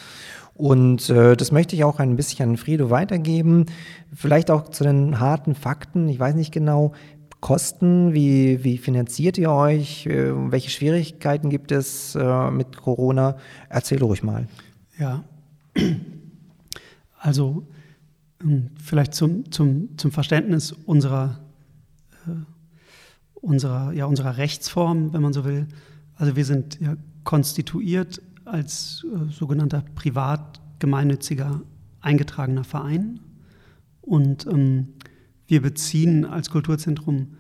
Und 0.54 1.10
äh, 1.10 1.36
das 1.36 1.52
möchte 1.52 1.76
ich 1.76 1.84
auch 1.84 2.00
ein 2.00 2.16
bisschen 2.16 2.50
an 2.50 2.58
Friedo 2.58 2.90
weitergeben. 2.90 3.66
Vielleicht 4.14 4.50
auch 4.52 4.70
zu 4.70 4.84
den 4.84 5.20
harten 5.20 5.54
Fakten. 5.54 6.08
Ich 6.08 6.20
weiß 6.20 6.36
nicht 6.36 6.54
genau, 6.54 6.94
Kosten, 7.42 8.14
wie, 8.14 8.64
wie 8.64 8.78
finanziert 8.78 9.38
ihr 9.38 9.52
euch? 9.52 10.06
Äh, 10.08 10.32
welche 10.52 10.70
Schwierigkeiten 10.70 11.50
gibt 11.50 11.72
es 11.72 12.16
äh, 12.16 12.52
mit 12.52 12.78
Corona? 12.78 13.38
Erzähl 13.70 14.02
ruhig 14.02 14.24
mal. 14.24 14.48
Ja, 14.98 15.24
also 17.26 17.66
ähm, 18.44 18.70
vielleicht 18.76 19.16
zum, 19.16 19.52
zum, 19.52 19.98
zum 19.98 20.12
Verständnis 20.12 20.72
unserer, 20.72 21.40
äh, 22.28 22.32
unserer, 23.34 23.94
ja, 23.94 24.06
unserer 24.06 24.38
Rechtsform, 24.38 25.12
wenn 25.12 25.24
man 25.24 25.34
so 25.34 25.44
will. 25.44 25.68
Also 26.16 26.36
wir 26.36 26.46
sind 26.46 26.80
ja 26.80 26.96
konstituiert 27.24 28.22
als 28.46 29.04
äh, 29.12 29.32
sogenannter 29.32 29.84
privat 29.96 30.62
gemeinnütziger 30.78 31.62
eingetragener 32.00 32.64
Verein 32.64 33.20
und 34.02 34.46
ähm, 34.46 34.90
wir 35.48 35.64
beziehen 35.64 36.26
als 36.26 36.52
Kulturzentrum 36.52 37.38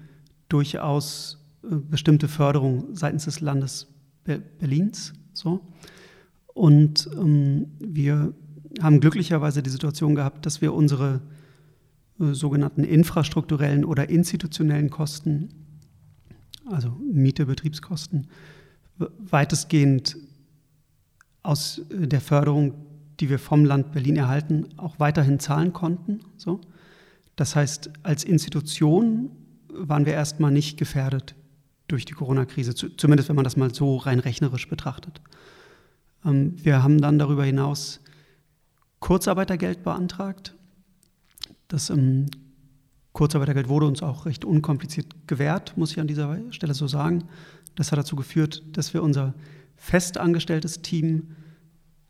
durchaus 0.50 1.45
äh, 1.63 1.76
bestimmte 1.76 2.28
Förderung 2.28 2.95
seitens 2.95 3.26
des 3.26 3.39
Landes 3.39 3.88
Berlins. 4.24 5.13
So. 5.34 5.62
Und 6.56 7.08
ähm, 7.15 7.67
wir 7.78 8.34
haben 8.82 9.00
glücklicherweise 9.00 9.64
die 9.64 9.70
Situation 9.70 10.16
gehabt, 10.16 10.46
dass 10.46 10.62
wir 10.62 10.74
unsere 10.74 11.22
äh, 12.20 12.34
sogenannten 12.34 12.84
infrastrukturellen 12.84 13.86
oder 13.86 14.10
institutionellen 14.10 14.90
Kosten, 14.90 15.50
also 16.66 16.90
Miete, 17.12 17.46
Betriebskosten, 17.46 18.28
weitestgehend 18.98 20.18
aus 21.44 21.82
äh, 21.90 22.08
der 22.08 22.22
Förderung, 22.22 22.74
die 23.20 23.30
wir 23.30 23.40
vom 23.40 23.66
Land 23.66 23.92
Berlin 23.94 24.18
erhalten, 24.18 24.68
auch 24.78 25.00
weiterhin 25.00 25.40
zahlen 25.40 25.74
konnten. 25.74 26.20
So. 26.38 26.60
Das 27.36 27.56
heißt, 27.56 27.92
als 28.04 28.24
Institution 28.24 29.30
waren 29.70 30.06
wir 30.06 30.14
erstmal 30.14 30.52
nicht 30.52 30.78
gefährdet 30.78 31.36
durch 31.88 32.06
die 32.06 32.14
Corona-Krise, 32.14 32.74
zumindest 32.74 33.30
wenn 33.30 33.36
man 33.36 33.44
das 33.46 33.58
mal 33.58 33.74
so 33.74 33.98
rein 33.98 34.20
rechnerisch 34.20 34.68
betrachtet. 34.68 35.22
Ähm, 36.26 36.56
wir 36.64 36.84
haben 36.84 37.00
dann 37.00 37.20
darüber 37.20 37.46
hinaus 37.46 38.02
Kurzarbeitergeld 38.99 39.84
beantragt. 39.84 40.55
Das 41.67 41.89
ähm, 41.89 42.27
Kurzarbeitergeld 43.13 43.69
wurde 43.69 43.88
uns 43.88 44.03
auch 44.03 44.25
recht 44.25 44.45
unkompliziert 44.45 45.27
gewährt, 45.27 45.77
muss 45.77 45.91
ich 45.91 45.99
an 45.99 46.08
dieser 46.08 46.38
Stelle 46.51 46.73
so 46.73 46.88
sagen. 46.88 47.25
Das 47.75 47.91
hat 47.91 47.99
dazu 47.99 48.15
geführt, 48.15 48.63
dass 48.73 48.93
wir 48.93 49.03
unser 49.03 49.34
festangestelltes 49.75 50.81
Team 50.81 51.36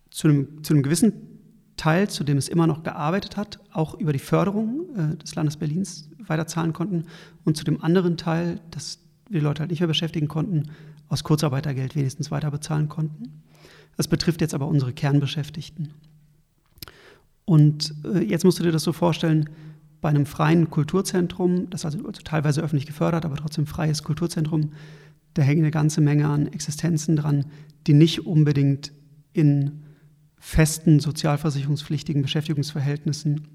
zu 0.09 0.27
einem, 0.27 0.63
zu 0.63 0.73
einem 0.73 0.83
gewissen 0.83 1.13
Teil, 1.77 2.09
zu 2.09 2.23
dem 2.23 2.37
es 2.37 2.47
immer 2.47 2.67
noch 2.67 2.83
gearbeitet 2.83 3.37
hat, 3.37 3.59
auch 3.71 3.95
über 3.99 4.13
die 4.13 4.19
Förderung 4.19 4.95
äh, 4.95 5.17
des 5.17 5.35
Landes 5.35 5.57
Berlins 5.57 6.09
weiterzahlen 6.19 6.73
konnten 6.73 7.05
und 7.43 7.57
zu 7.57 7.63
dem 7.63 7.83
anderen 7.83 8.17
Teil, 8.17 8.61
dass 8.71 8.99
wir 9.29 9.39
die 9.39 9.45
Leute 9.45 9.59
halt 9.61 9.71
nicht 9.71 9.81
mehr 9.81 9.87
beschäftigen 9.87 10.27
konnten, 10.27 10.71
aus 11.07 11.23
Kurzarbeitergeld 11.23 11.95
wenigstens 11.95 12.31
weiter 12.31 12.49
bezahlen 12.51 12.89
konnten. 12.89 13.43
Das 13.97 14.07
betrifft 14.07 14.41
jetzt 14.41 14.53
aber 14.53 14.67
unsere 14.67 14.93
Kernbeschäftigten. 14.93 15.93
Und 17.45 17.93
äh, 18.03 18.23
jetzt 18.23 18.43
musst 18.43 18.59
du 18.59 18.63
dir 18.63 18.71
das 18.71 18.83
so 18.83 18.93
vorstellen, 18.93 19.49
bei 20.01 20.09
einem 20.09 20.25
freien 20.25 20.69
Kulturzentrum, 20.69 21.69
das 21.69 21.85
also, 21.85 21.99
teilweise 22.11 22.61
öffentlich 22.61 22.85
gefördert, 22.85 23.25
aber 23.25 23.37
trotzdem 23.37 23.65
freies 23.65 24.03
Kulturzentrum, 24.03 24.71
da 25.33 25.41
hängen 25.41 25.63
eine 25.63 25.71
ganze 25.71 26.01
Menge 26.01 26.27
an 26.27 26.47
Existenzen 26.47 27.15
dran, 27.15 27.45
die 27.87 27.93
nicht 27.93 28.25
unbedingt 28.25 28.91
in 29.33 29.83
festen 30.37 30.99
sozialversicherungspflichtigen 30.99 32.21
Beschäftigungsverhältnissen 32.21 33.47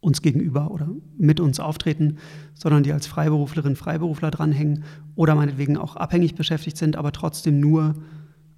uns 0.00 0.22
gegenüber 0.22 0.70
oder 0.70 0.88
mit 1.18 1.40
uns 1.40 1.60
auftreten, 1.60 2.16
sondern 2.54 2.82
die 2.82 2.92
als 2.92 3.06
Freiberuflerin, 3.06 3.76
Freiberufler 3.76 4.30
dranhängen 4.30 4.84
oder 5.14 5.34
meinetwegen 5.34 5.76
auch 5.76 5.96
abhängig 5.96 6.34
beschäftigt 6.34 6.78
sind, 6.78 6.96
aber 6.96 7.12
trotzdem 7.12 7.60
nur, 7.60 7.96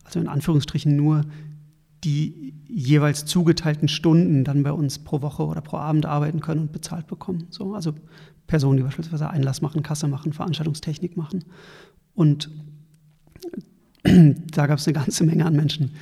also 0.05 0.21
in 0.21 0.29
Anführungsstrichen 0.29 0.95
nur 0.95 1.23
die 2.05 2.55
jeweils 2.67 3.25
zugeteilten 3.25 3.89
Stunden 3.89 4.45
dann 4.45 4.63
bei 4.63 4.73
uns 4.73 4.99
pro 4.99 5.23
Woche 5.23 5.45
oder 5.45 5.61
pro 5.61 5.77
Abend 5.77 6.07
arbeiten 6.07 6.41
können 6.41 6.63
und 6.63 6.73
bezahlt 6.73 7.07
bekommen. 7.07 7.47
So, 7.51 7.75
also 7.75 7.95
Personen, 8.47 8.79
die 8.79 8.83
beispielsweise 8.83 9.31
Einlass 9.31 9.63
machen, 9.63 9.83
Kasse 9.83 10.09
machen, 10.09 10.33
Veranstaltungstechnik 10.33 11.17
machen. 11.17 11.45
Und 12.15 12.51
da 14.03 14.67
gab 14.67 14.79
es 14.79 14.87
eine 14.87 14.95
ganze 14.95 15.25
Menge 15.25 15.47
an 15.47 15.55
Menschen, 15.55 15.93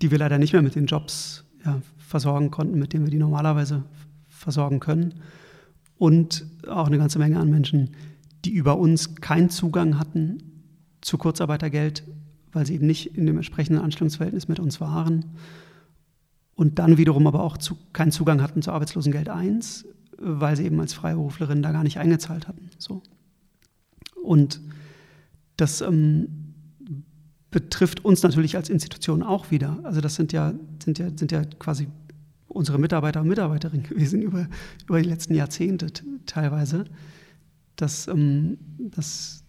die 0.00 0.10
wir 0.10 0.18
leider 0.18 0.38
nicht 0.38 0.52
mehr 0.52 0.62
mit 0.62 0.74
den 0.74 0.86
Jobs 0.86 1.44
ja, 1.64 1.80
versorgen 1.98 2.50
konnten, 2.50 2.78
mit 2.78 2.92
denen 2.92 3.04
wir 3.04 3.10
die 3.10 3.18
normalerweise 3.18 3.84
versorgen 4.28 4.80
können. 4.80 5.14
Und 5.98 6.46
auch 6.66 6.86
eine 6.86 6.96
ganze 6.96 7.18
Menge 7.18 7.38
an 7.38 7.50
Menschen, 7.50 7.90
die 8.46 8.52
über 8.52 8.78
uns 8.78 9.16
keinen 9.16 9.50
Zugang 9.50 9.98
hatten 9.98 10.38
zu 11.02 11.18
Kurzarbeitergeld, 11.18 12.04
weil 12.52 12.66
sie 12.66 12.74
eben 12.74 12.86
nicht 12.86 13.16
in 13.16 13.26
dem 13.26 13.36
entsprechenden 13.36 13.82
Anstellungsverhältnis 13.82 14.48
mit 14.48 14.60
uns 14.60 14.80
waren. 14.80 15.24
Und 16.54 16.78
dann 16.78 16.98
wiederum 16.98 17.26
aber 17.26 17.42
auch 17.42 17.56
zu, 17.56 17.76
keinen 17.92 18.12
Zugang 18.12 18.42
hatten 18.42 18.62
zu 18.62 18.70
Arbeitslosengeld 18.72 19.28
1, 19.28 19.86
weil 20.18 20.56
sie 20.56 20.64
eben 20.64 20.78
als 20.80 20.92
Freiberuflerin 20.92 21.62
da 21.62 21.72
gar 21.72 21.82
nicht 21.82 21.98
eingezahlt 21.98 22.48
hatten. 22.48 22.68
So. 22.78 23.02
Und 24.22 24.60
das 25.56 25.80
ähm, 25.80 26.28
betrifft 27.50 28.04
uns 28.04 28.22
natürlich 28.22 28.56
als 28.56 28.68
Institution 28.68 29.22
auch 29.22 29.50
wieder. 29.50 29.78
Also 29.82 30.00
das 30.00 30.14
sind 30.14 30.32
ja, 30.32 30.54
sind 30.82 30.98
ja, 30.98 31.08
sind 31.16 31.32
ja 31.32 31.44
quasi 31.58 31.88
unsere 32.48 32.78
Mitarbeiter 32.78 33.20
und 33.20 33.28
Mitarbeiterinnen 33.28 33.86
gewesen 33.86 34.22
über, 34.22 34.48
über 34.86 35.00
die 35.00 35.08
letzten 35.08 35.34
Jahrzehnte 35.34 35.88
teilweise. 36.26 36.84
Das, 37.76 38.08
ähm, 38.08 38.58
das, 38.78 39.39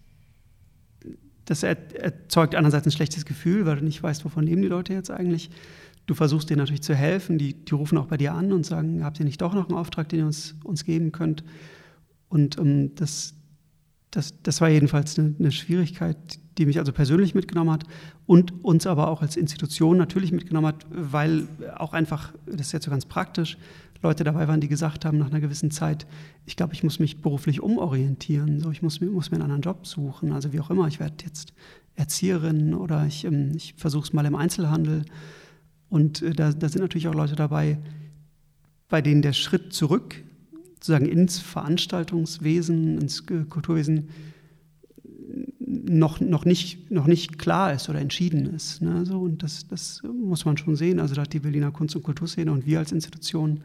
das 1.51 1.63
erzeugt 1.63 2.55
einerseits 2.55 2.87
ein 2.87 2.91
schlechtes 2.91 3.25
Gefühl, 3.25 3.65
weil 3.65 3.75
du 3.75 3.83
nicht 3.83 4.01
weißt, 4.01 4.23
wovon 4.23 4.45
leben 4.45 4.61
die 4.61 4.69
Leute 4.69 4.93
jetzt 4.93 5.11
eigentlich. 5.11 5.49
Du 6.05 6.13
versuchst 6.13 6.49
denen 6.49 6.59
natürlich 6.59 6.81
zu 6.81 6.95
helfen, 6.95 7.37
die, 7.37 7.53
die 7.53 7.73
rufen 7.73 7.97
auch 7.97 8.05
bei 8.05 8.15
dir 8.15 8.33
an 8.33 8.53
und 8.53 8.65
sagen, 8.65 9.03
habt 9.03 9.19
ihr 9.19 9.25
nicht 9.25 9.41
doch 9.41 9.53
noch 9.53 9.67
einen 9.67 9.77
Auftrag, 9.77 10.07
den 10.07 10.19
ihr 10.19 10.25
uns, 10.25 10.55
uns 10.63 10.85
geben 10.85 11.11
könnt? 11.11 11.43
Und 12.29 12.57
ähm, 12.57 12.95
das, 12.95 13.33
das, 14.11 14.41
das 14.41 14.61
war 14.61 14.69
jedenfalls 14.69 15.19
eine, 15.19 15.35
eine 15.37 15.51
Schwierigkeit, 15.51 16.39
die 16.61 16.67
mich 16.67 16.77
also 16.77 16.93
persönlich 16.93 17.33
mitgenommen 17.33 17.71
hat 17.71 17.85
und 18.27 18.63
uns 18.63 18.85
aber 18.85 19.07
auch 19.07 19.23
als 19.23 19.35
Institution 19.35 19.97
natürlich 19.97 20.31
mitgenommen 20.31 20.67
hat, 20.67 20.85
weil 20.91 21.47
auch 21.75 21.93
einfach, 21.93 22.33
das 22.45 22.67
ist 22.67 22.71
jetzt 22.71 22.85
so 22.85 22.91
ganz 22.91 23.05
praktisch, 23.05 23.57
Leute 24.03 24.23
dabei 24.23 24.47
waren, 24.47 24.61
die 24.61 24.67
gesagt 24.67 25.05
haben 25.05 25.17
nach 25.17 25.27
einer 25.27 25.41
gewissen 25.41 25.71
Zeit, 25.71 26.05
ich 26.45 26.55
glaube, 26.55 26.73
ich 26.73 26.83
muss 26.83 26.99
mich 26.99 27.21
beruflich 27.21 27.61
umorientieren, 27.61 28.59
so 28.59 28.71
ich 28.71 28.81
muss, 28.81 29.01
muss 29.01 29.31
mir 29.31 29.37
einen 29.37 29.43
anderen 29.43 29.61
Job 29.61 29.87
suchen, 29.87 30.33
also 30.33 30.53
wie 30.53 30.59
auch 30.59 30.69
immer, 30.69 30.87
ich 30.87 30.99
werde 30.99 31.15
jetzt 31.25 31.53
Erzieherin 31.95 32.75
oder 32.75 33.05
ich, 33.07 33.25
ähm, 33.25 33.53
ich 33.55 33.73
versuche 33.75 34.03
es 34.03 34.13
mal 34.13 34.25
im 34.25 34.35
Einzelhandel. 34.35 35.05
Und 35.89 36.21
äh, 36.21 36.31
da, 36.31 36.51
da 36.51 36.69
sind 36.69 36.81
natürlich 36.81 37.07
auch 37.07 37.15
Leute 37.15 37.35
dabei, 37.35 37.79
bei 38.87 39.01
denen 39.01 39.21
der 39.21 39.33
Schritt 39.33 39.73
zurück, 39.73 40.15
sozusagen 40.75 41.05
ins 41.05 41.39
Veranstaltungswesen, 41.39 42.99
ins 42.99 43.25
Kulturwesen, 43.25 44.09
noch, 45.91 46.21
noch, 46.21 46.45
nicht, 46.45 46.89
noch 46.89 47.05
nicht 47.05 47.37
klar 47.37 47.73
ist 47.73 47.89
oder 47.89 47.99
entschieden 47.99 48.45
ist. 48.45 48.81
Ne? 48.81 49.05
So, 49.05 49.19
und 49.19 49.43
das, 49.43 49.67
das 49.67 50.01
muss 50.03 50.45
man 50.45 50.57
schon 50.57 50.75
sehen. 50.75 50.99
Also 50.99 51.15
da 51.15 51.23
hat 51.23 51.33
die 51.33 51.39
Berliner 51.39 51.71
Kunst- 51.71 51.95
und 51.95 52.03
Kulturszene 52.03 52.51
und 52.51 52.65
wir 52.65 52.79
als 52.79 52.91
Institution 52.91 53.61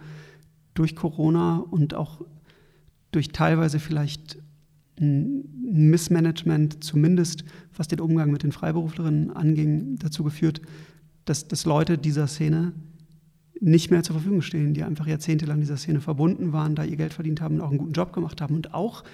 durch 0.75 0.97
Corona 0.97 1.59
und 1.59 1.95
auch 1.95 2.23
durch 3.13 3.29
teilweise 3.29 3.79
vielleicht 3.79 4.39
ein 5.01 5.45
Missmanagement, 5.63 6.83
zumindest 6.83 7.45
was 7.77 7.87
den 7.87 8.01
Umgang 8.01 8.33
mit 8.33 8.43
den 8.43 8.53
Freiberuflerinnen 8.53 9.31
anging, 9.31 9.97
dazu 9.99 10.25
geführt, 10.25 10.61
dass, 11.27 11.47
dass 11.49 11.65
Leute 11.65 11.97
dieser 11.97 12.27
Szene 12.27 12.73
nicht 13.61 13.91
mehr 13.91 14.03
zur 14.03 14.15
Verfügung 14.15 14.43
stehen, 14.43 14.75
die 14.75 14.83
einfach 14.83 15.07
jahrzehntelang 15.07 15.61
dieser 15.61 15.77
Szene 15.77 16.01
verbunden 16.01 16.53
waren, 16.53 16.75
da 16.75 16.85
ihr 16.85 16.97
Geld 16.97 17.15
verdient 17.15 17.41
haben 17.41 17.57
und 17.57 17.61
auch 17.61 17.71
einen 17.71 17.79
guten 17.79 17.93
Job 17.93 18.13
gemacht 18.13 18.41
haben 18.41 18.55
und 18.55 18.75
auch 18.75 19.05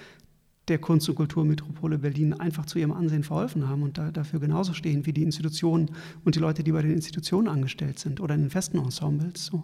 der 0.72 0.78
Kunst- 0.78 1.06
und 1.08 1.16
Kulturmetropole 1.16 1.98
Berlin 1.98 2.32
einfach 2.32 2.64
zu 2.64 2.78
ihrem 2.78 2.92
Ansehen 2.92 3.24
verholfen 3.24 3.68
haben 3.68 3.82
und 3.82 3.98
da, 3.98 4.10
dafür 4.10 4.40
genauso 4.40 4.72
stehen 4.72 5.04
wie 5.04 5.12
die 5.12 5.22
Institutionen 5.22 5.90
und 6.24 6.34
die 6.34 6.40
Leute, 6.40 6.64
die 6.64 6.72
bei 6.72 6.80
den 6.80 6.92
Institutionen 6.92 7.46
angestellt 7.46 7.98
sind 7.98 8.20
oder 8.20 8.34
in 8.34 8.40
den 8.40 8.50
festen 8.50 8.78
Ensembles. 8.78 9.44
So. 9.46 9.62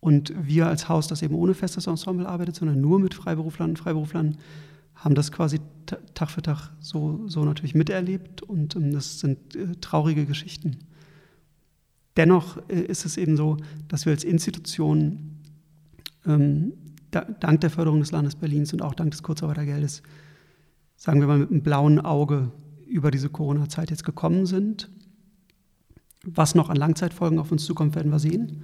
Und 0.00 0.34
wir 0.36 0.66
als 0.66 0.88
Haus, 0.88 1.06
das 1.06 1.22
eben 1.22 1.36
ohne 1.36 1.54
festes 1.54 1.86
Ensemble 1.86 2.28
arbeitet, 2.28 2.56
sondern 2.56 2.80
nur 2.80 2.98
mit 2.98 3.14
Freiberuflern 3.14 3.70
und 3.70 3.78
Freiberuflern, 3.78 4.36
haben 4.96 5.14
das 5.14 5.30
quasi 5.30 5.60
Tag 6.14 6.30
für 6.30 6.42
Tag 6.42 6.70
so, 6.80 7.20
so 7.28 7.44
natürlich 7.44 7.76
miterlebt 7.76 8.42
und 8.42 8.74
ähm, 8.74 8.92
das 8.92 9.20
sind 9.20 9.54
äh, 9.54 9.76
traurige 9.80 10.26
Geschichten. 10.26 10.78
Dennoch 12.16 12.56
äh, 12.68 12.80
ist 12.80 13.04
es 13.04 13.16
eben 13.16 13.36
so, 13.36 13.58
dass 13.86 14.06
wir 14.06 14.12
als 14.12 14.24
Institution 14.24 15.38
ähm, 16.26 16.72
dank 17.22 17.60
der 17.60 17.70
Förderung 17.70 18.00
des 18.00 18.10
Landes 18.10 18.36
Berlins 18.36 18.72
und 18.72 18.82
auch 18.82 18.94
dank 18.94 19.10
des 19.10 19.22
Kurzarbeitergeldes, 19.22 20.02
sagen 20.96 21.20
wir 21.20 21.26
mal, 21.26 21.38
mit 21.38 21.50
einem 21.50 21.62
blauen 21.62 22.00
Auge 22.00 22.52
über 22.86 23.10
diese 23.10 23.28
Corona-Zeit 23.28 23.90
jetzt 23.90 24.04
gekommen 24.04 24.46
sind. 24.46 24.90
Was 26.24 26.54
noch 26.54 26.70
an 26.70 26.76
Langzeitfolgen 26.76 27.38
auf 27.38 27.52
uns 27.52 27.64
zukommt, 27.64 27.94
werden 27.94 28.10
wir 28.10 28.18
sehen. 28.18 28.62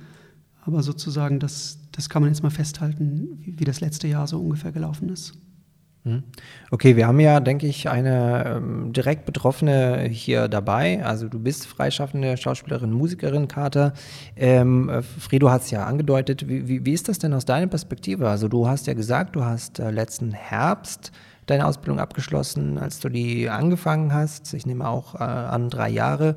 Aber 0.64 0.82
sozusagen, 0.82 1.40
das, 1.40 1.78
das 1.90 2.08
kann 2.08 2.22
man 2.22 2.30
jetzt 2.30 2.42
mal 2.42 2.50
festhalten, 2.50 3.38
wie, 3.40 3.58
wie 3.58 3.64
das 3.64 3.80
letzte 3.80 4.08
Jahr 4.08 4.26
so 4.26 4.40
ungefähr 4.40 4.72
gelaufen 4.72 5.08
ist. 5.08 5.34
Hm. 6.04 6.24
Okay, 6.72 6.96
wir 6.96 7.06
haben 7.06 7.20
ja, 7.20 7.38
denke 7.38 7.68
ich, 7.68 7.88
eine 7.88 8.56
ähm, 8.56 8.92
direkt 8.92 9.24
Betroffene 9.24 10.08
hier 10.10 10.48
dabei. 10.48 11.04
Also 11.04 11.28
du 11.28 11.38
bist 11.38 11.66
freischaffende 11.66 12.36
Schauspielerin, 12.36 12.90
Musikerin, 12.90 13.46
Kater. 13.46 13.92
Ähm, 14.36 14.90
Fredo 15.20 15.50
hat 15.50 15.62
es 15.62 15.70
ja 15.70 15.84
angedeutet. 15.84 16.48
Wie, 16.48 16.66
wie, 16.66 16.84
wie, 16.84 16.92
ist 16.92 17.08
das 17.08 17.20
denn 17.20 17.32
aus 17.32 17.44
deiner 17.44 17.68
Perspektive? 17.68 18.28
Also 18.28 18.48
du 18.48 18.66
hast 18.66 18.88
ja 18.88 18.94
gesagt, 18.94 19.36
du 19.36 19.44
hast 19.44 19.78
äh, 19.78 19.92
letzten 19.92 20.32
Herbst 20.32 21.12
deine 21.46 21.66
Ausbildung 21.66 22.00
abgeschlossen, 22.00 22.78
als 22.78 22.98
du 22.98 23.08
die 23.08 23.48
angefangen 23.48 24.12
hast. 24.12 24.52
Ich 24.54 24.66
nehme 24.66 24.88
auch 24.88 25.14
äh, 25.14 25.18
an 25.22 25.70
drei 25.70 25.88
Jahre. 25.88 26.36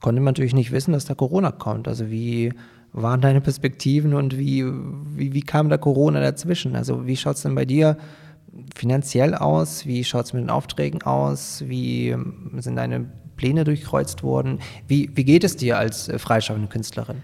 Konnte 0.00 0.20
man 0.20 0.34
natürlich 0.34 0.54
nicht 0.54 0.70
wissen, 0.70 0.92
dass 0.92 1.06
da 1.06 1.14
Corona 1.14 1.50
kommt. 1.50 1.88
Also 1.88 2.10
wie 2.10 2.52
waren 2.92 3.22
deine 3.22 3.40
Perspektiven 3.40 4.12
und 4.12 4.36
wie, 4.36 4.66
wie, 4.66 5.32
wie 5.32 5.42
kam 5.42 5.70
da 5.70 5.78
Corona 5.78 6.20
dazwischen? 6.20 6.76
Also 6.76 7.06
wie 7.06 7.16
schaut 7.16 7.36
es 7.36 7.42
denn 7.42 7.54
bei 7.54 7.64
dir 7.64 7.96
aus? 7.96 8.27
Finanziell 8.74 9.34
aus? 9.34 9.86
Wie 9.86 10.04
schaut 10.04 10.26
es 10.26 10.32
mit 10.32 10.42
den 10.42 10.50
Aufträgen 10.50 11.02
aus? 11.02 11.64
Wie 11.66 12.16
sind 12.58 12.76
deine 12.76 13.10
Pläne 13.36 13.64
durchkreuzt 13.64 14.22
worden? 14.22 14.60
Wie, 14.86 15.10
wie 15.14 15.24
geht 15.24 15.44
es 15.44 15.56
dir 15.56 15.78
als 15.78 16.08
äh, 16.08 16.18
freischaffende 16.18 16.68
Künstlerin? 16.68 17.22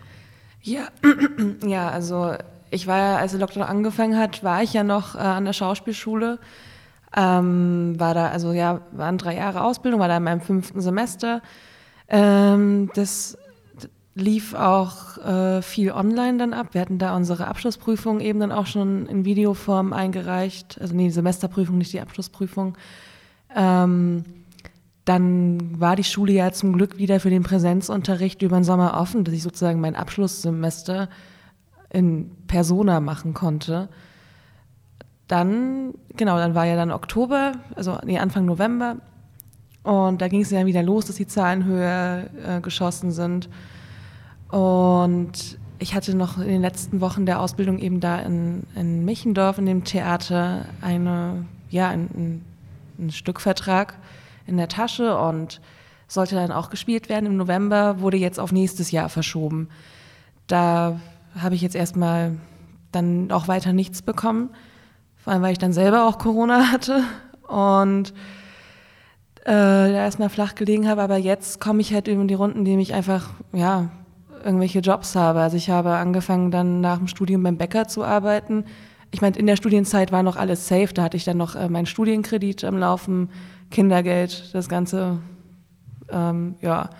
Ja, 0.63 0.89
ja, 1.67 1.91
also 1.91 2.35
ich 2.71 2.87
war 2.87 2.99
ja, 2.99 3.17
als 3.17 3.33
der 3.33 3.41
Lockdown 3.41 3.63
angefangen 3.63 4.19
hat, 4.19 4.43
war 4.43 4.63
ich 4.63 4.73
ja 4.73 4.83
noch 4.83 5.15
äh, 5.15 5.19
an 5.19 5.45
der 5.45 5.53
Schauspielschule. 5.53 6.39
Ähm, 7.17 7.95
war 7.99 8.15
da, 8.15 8.29
also 8.29 8.53
ja, 8.53 8.81
waren 8.93 9.19
drei 9.19 9.37
Jahre 9.37 9.63
Ausbildung, 9.63 10.01
war 10.01 10.09
da 10.09 10.17
in 10.17 10.25
meinem 10.25 10.41
fünften 10.41 10.81
Semester. 10.81 11.43
Ähm, 12.09 12.91
das 12.95 13.39
lief 14.15 14.55
auch 14.55 15.19
äh, 15.19 15.63
viel 15.63 15.91
online 15.91 16.39
dann 16.39 16.53
ab. 16.53 16.69
Wir 16.73 16.81
hatten 16.81 16.99
da 16.99 17.17
unsere 17.17 17.49
Abschlussprüfung 17.49 18.21
eben 18.21 18.41
dann 18.41 18.53
auch 18.53 18.67
schon 18.67 19.07
in 19.07 19.25
Videoform 19.25 19.93
eingereicht. 19.93 20.81
Also 20.81 20.95
nee, 20.95 21.05
die 21.05 21.11
Semesterprüfung, 21.11 21.79
nicht 21.79 21.93
die 21.93 22.01
Abschlussprüfung. 22.01 22.77
Ähm, 23.55 24.25
dann 25.05 25.81
war 25.81 25.97
die 25.97 26.05
Schule 26.05 26.33
ja 26.33 26.53
zum 26.53 26.75
Glück 26.75 26.97
wieder 26.97 27.21
für 27.21 27.31
den 27.31 27.43
Präsenzunterricht 27.43 28.41
über 28.43 28.57
den 28.57 28.65
Sommer 28.65 28.99
offen, 28.99 29.25
dass 29.25 29.35
ich 29.35 29.43
sozusagen 29.43 29.81
mein 29.81 29.97
Abschlusssemester 29.97 31.09
in 31.91 32.31
Persona 32.47 33.01
machen 33.01 33.35
konnte. 33.35 33.89
Dann, 35.29 35.95
genau, 36.17 36.37
dann 36.39 36.55
war 36.55 36.67
ja 36.67 36.77
dann 36.77 36.91
Oktober, 36.91 37.53
also 37.75 37.99
nee, 38.05 38.19
Anfang 38.19 38.45
November. 38.45 38.97
Und 39.83 40.23
da 40.23 40.29
ging 40.29 40.41
es 40.41 40.51
ja 40.51 40.65
wieder 40.65 40.83
los, 40.83 41.07
dass 41.07 41.17
die 41.17 41.27
Zahlen 41.27 41.65
höher 41.65 42.25
äh, 42.47 42.61
geschossen 42.61 43.11
sind. 43.11 43.51
Und 44.55 45.59
ich 45.81 45.97
hatte 45.97 46.17
noch 46.17 46.39
in 46.39 46.47
den 46.47 46.61
letzten 46.61 47.01
Wochen 47.01 47.27
der 47.27 47.41
Ausbildung 47.41 47.81
eben 47.81 47.99
da 47.99 48.21
in, 48.21 48.63
in 48.77 49.05
Michendorf 49.05 49.59
in 49.59 49.67
dem 49.67 49.83
Theater 49.83 50.67
eine, 50.81 51.45
ja, 51.71 51.89
ein, 51.89 52.45
ein 52.97 53.11
Stückvertrag 53.11 53.99
in 54.47 54.57
der 54.57 54.69
Tasche 54.69 55.19
und 55.19 55.61
sollte 56.07 56.37
dann 56.37 56.53
auch 56.53 56.71
gespielt 56.71 57.09
werden 57.09 57.27
im 57.27 57.37
November, 57.37 57.99
wurde 57.99 58.17
jetzt 58.17 58.39
auf 58.39 58.53
nächstes 58.53 58.93
Jahr 58.93 59.09
verschoben. 59.09 59.71
Da 60.47 61.01
habe 61.37 61.57
ich 61.57 61.61
jetzt 61.61 61.75
erstmal 61.75 62.39
dann 62.93 63.33
auch 63.33 63.49
weiter 63.49 63.73
nichts 63.73 64.03
bekommen, 64.03 64.51
Vor 65.17 65.33
allem, 65.33 65.43
weil 65.43 65.51
ich 65.51 65.59
dann 65.59 65.73
selber 65.73 66.07
auch 66.07 66.19
Corona 66.19 66.71
hatte 66.71 67.03
und 67.49 68.11
äh, 69.47 69.51
da 69.51 69.89
erstmal 69.89 70.29
flach 70.29 70.55
gelegen 70.55 70.89
habe. 70.89 71.03
Aber 71.03 71.17
jetzt 71.17 71.61
komme 71.61 71.81
ich 71.81 71.93
halt 71.93 72.07
über 72.07 72.23
die 72.23 72.35
Runden, 72.35 72.61
indem 72.61 72.79
ich 72.79 72.95
einfach, 72.95 73.31
ja, 73.53 73.91
irgendwelche 74.45 74.81
Jobs 74.81 75.17
habe. 75.17 75.41
Also 75.41 75.57
ich 75.57 75.71
habe 75.71 75.95
angefangen 75.95 76.51
dann 76.51 76.81
nach 76.81 76.99
dem 76.99 77.09
Studium 77.09 77.43
beim 77.43 77.57
Bäcker 77.57 77.89
zu 77.89 78.05
arbeiten. 78.05 78.65
Ich 79.11 79.21
meine, 79.21 79.37
in 79.37 79.47
der 79.47 79.57
Studienzeit 79.57 80.13
war 80.13 80.23
noch 80.23 80.37
alles 80.37 80.69
safe. 80.69 80.93
Da 80.93 81.05
hatte 81.05 81.17
ich 81.17 81.25
dann 81.25 81.37
noch 81.37 81.55
äh, 81.55 81.69
meinen 81.69 81.87
Studienkredit 81.87 82.65
am 82.65 82.79
Laufen, 82.79 83.31
Kindergeld, 83.71 84.55
das 84.55 84.69
Ganze. 84.69 85.19
Ähm, 86.11 86.57
ja, 86.61 86.91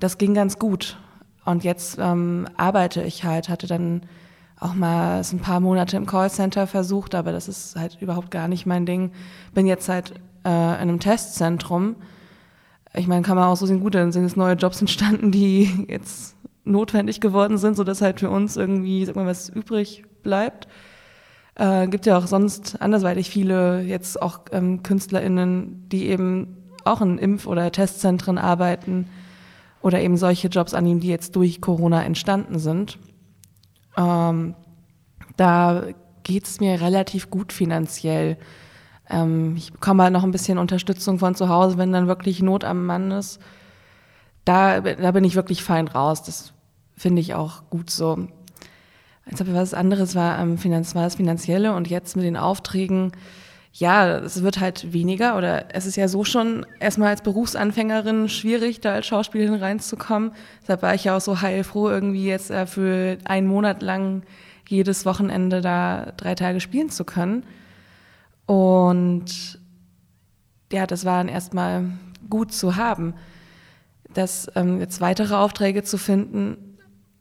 das 0.00 0.18
ging 0.18 0.34
ganz 0.34 0.58
gut. 0.58 0.98
Und 1.44 1.64
jetzt 1.64 1.98
ähm, 2.00 2.46
arbeite 2.56 3.02
ich 3.02 3.24
halt, 3.24 3.48
hatte 3.48 3.66
dann 3.66 4.02
auch 4.58 4.74
mal 4.74 5.20
ein 5.20 5.38
paar 5.40 5.60
Monate 5.60 5.96
im 5.96 6.06
Callcenter 6.06 6.66
versucht, 6.66 7.14
aber 7.14 7.32
das 7.32 7.46
ist 7.46 7.76
halt 7.76 7.98
überhaupt 8.00 8.30
gar 8.30 8.48
nicht 8.48 8.66
mein 8.66 8.86
Ding. 8.86 9.12
Bin 9.54 9.66
jetzt 9.66 9.88
halt 9.88 10.12
äh, 10.44 10.48
in 10.48 10.88
einem 10.88 11.00
Testzentrum. 11.00 11.96
Ich 12.94 13.06
meine, 13.06 13.22
kann 13.22 13.36
man 13.36 13.48
auch 13.48 13.56
so 13.56 13.66
sehen, 13.66 13.80
gut, 13.80 13.94
dann 13.94 14.12
sind 14.12 14.22
jetzt 14.22 14.36
neue 14.36 14.54
Jobs 14.54 14.80
entstanden, 14.80 15.30
die 15.30 15.86
jetzt 15.88 16.35
notwendig 16.66 17.20
geworden 17.20 17.58
sind, 17.58 17.76
sodass 17.76 18.02
halt 18.02 18.20
für 18.20 18.30
uns 18.30 18.56
irgendwie, 18.56 19.04
sag 19.04 19.16
mal, 19.16 19.26
was 19.26 19.48
übrig 19.48 20.04
bleibt. 20.22 20.68
Äh, 21.54 21.88
gibt 21.88 22.06
ja 22.06 22.18
auch 22.18 22.26
sonst 22.26 22.80
andersweitig 22.82 23.30
viele 23.30 23.82
jetzt 23.82 24.20
auch 24.20 24.40
ähm, 24.52 24.82
KünstlerInnen, 24.82 25.88
die 25.88 26.06
eben 26.06 26.56
auch 26.84 27.00
in 27.00 27.18
Impf- 27.18 27.46
oder 27.46 27.72
Testzentren 27.72 28.38
arbeiten 28.38 29.08
oder 29.80 30.00
eben 30.00 30.16
solche 30.16 30.48
Jobs 30.48 30.74
annehmen, 30.74 31.00
die 31.00 31.08
jetzt 31.08 31.34
durch 31.36 31.60
Corona 31.60 32.04
entstanden 32.04 32.58
sind. 32.58 32.98
Ähm, 33.96 34.54
da 35.36 35.84
geht 36.22 36.44
es 36.44 36.60
mir 36.60 36.80
relativ 36.80 37.30
gut 37.30 37.52
finanziell. 37.52 38.36
Ähm, 39.08 39.54
ich 39.56 39.72
bekomme 39.72 40.02
halt 40.02 40.12
noch 40.12 40.24
ein 40.24 40.32
bisschen 40.32 40.58
Unterstützung 40.58 41.18
von 41.18 41.34
zu 41.34 41.48
Hause, 41.48 41.78
wenn 41.78 41.92
dann 41.92 42.08
wirklich 42.08 42.42
Not 42.42 42.64
am 42.64 42.84
Mann 42.84 43.10
ist. 43.12 43.40
Da, 44.44 44.80
da 44.80 45.10
bin 45.12 45.24
ich 45.24 45.36
wirklich 45.36 45.62
fein 45.62 45.88
raus. 45.88 46.22
Das 46.22 46.52
finde 46.96 47.20
ich 47.20 47.34
auch 47.34 47.68
gut 47.70 47.90
so. 47.90 48.28
Jetzt 49.28 49.40
habe 49.40 49.50
ich 49.50 49.56
was 49.56 49.74
anderes, 49.74 50.14
war, 50.14 50.38
ähm, 50.38 50.56
Finanz, 50.56 50.94
war 50.94 51.02
das 51.02 51.16
Finanzielle 51.16 51.74
und 51.74 51.88
jetzt 51.88 52.16
mit 52.16 52.24
den 52.24 52.36
Aufträgen, 52.36 53.12
ja, 53.72 54.18
es 54.18 54.42
wird 54.42 54.58
halt 54.58 54.92
weniger 54.94 55.36
oder 55.36 55.74
es 55.74 55.84
ist 55.84 55.96
ja 55.96 56.08
so 56.08 56.24
schon 56.24 56.64
erstmal 56.80 57.08
als 57.08 57.22
Berufsanfängerin 57.22 58.28
schwierig, 58.30 58.80
da 58.80 58.94
als 58.94 59.06
Schauspielerin 59.06 59.60
reinzukommen. 59.60 60.32
Deshalb 60.62 60.80
war 60.80 60.94
ich 60.94 61.04
ja 61.04 61.16
auch 61.16 61.20
so 61.20 61.42
heilfroh, 61.42 61.90
irgendwie 61.90 62.26
jetzt 62.26 62.50
äh, 62.50 62.66
für 62.66 63.18
einen 63.24 63.46
Monat 63.46 63.82
lang 63.82 64.22
jedes 64.66 65.04
Wochenende 65.04 65.60
da 65.60 66.12
drei 66.16 66.34
Tage 66.34 66.60
spielen 66.60 66.88
zu 66.88 67.04
können. 67.04 67.44
Und 68.46 69.60
ja, 70.72 70.86
das 70.86 71.04
war 71.04 71.18
dann 71.18 71.28
erstmal 71.28 71.84
gut 72.30 72.52
zu 72.52 72.76
haben. 72.76 73.14
Das 74.14 74.50
ähm, 74.54 74.80
jetzt 74.80 75.02
weitere 75.02 75.34
Aufträge 75.34 75.82
zu 75.82 75.98
finden, 75.98 76.65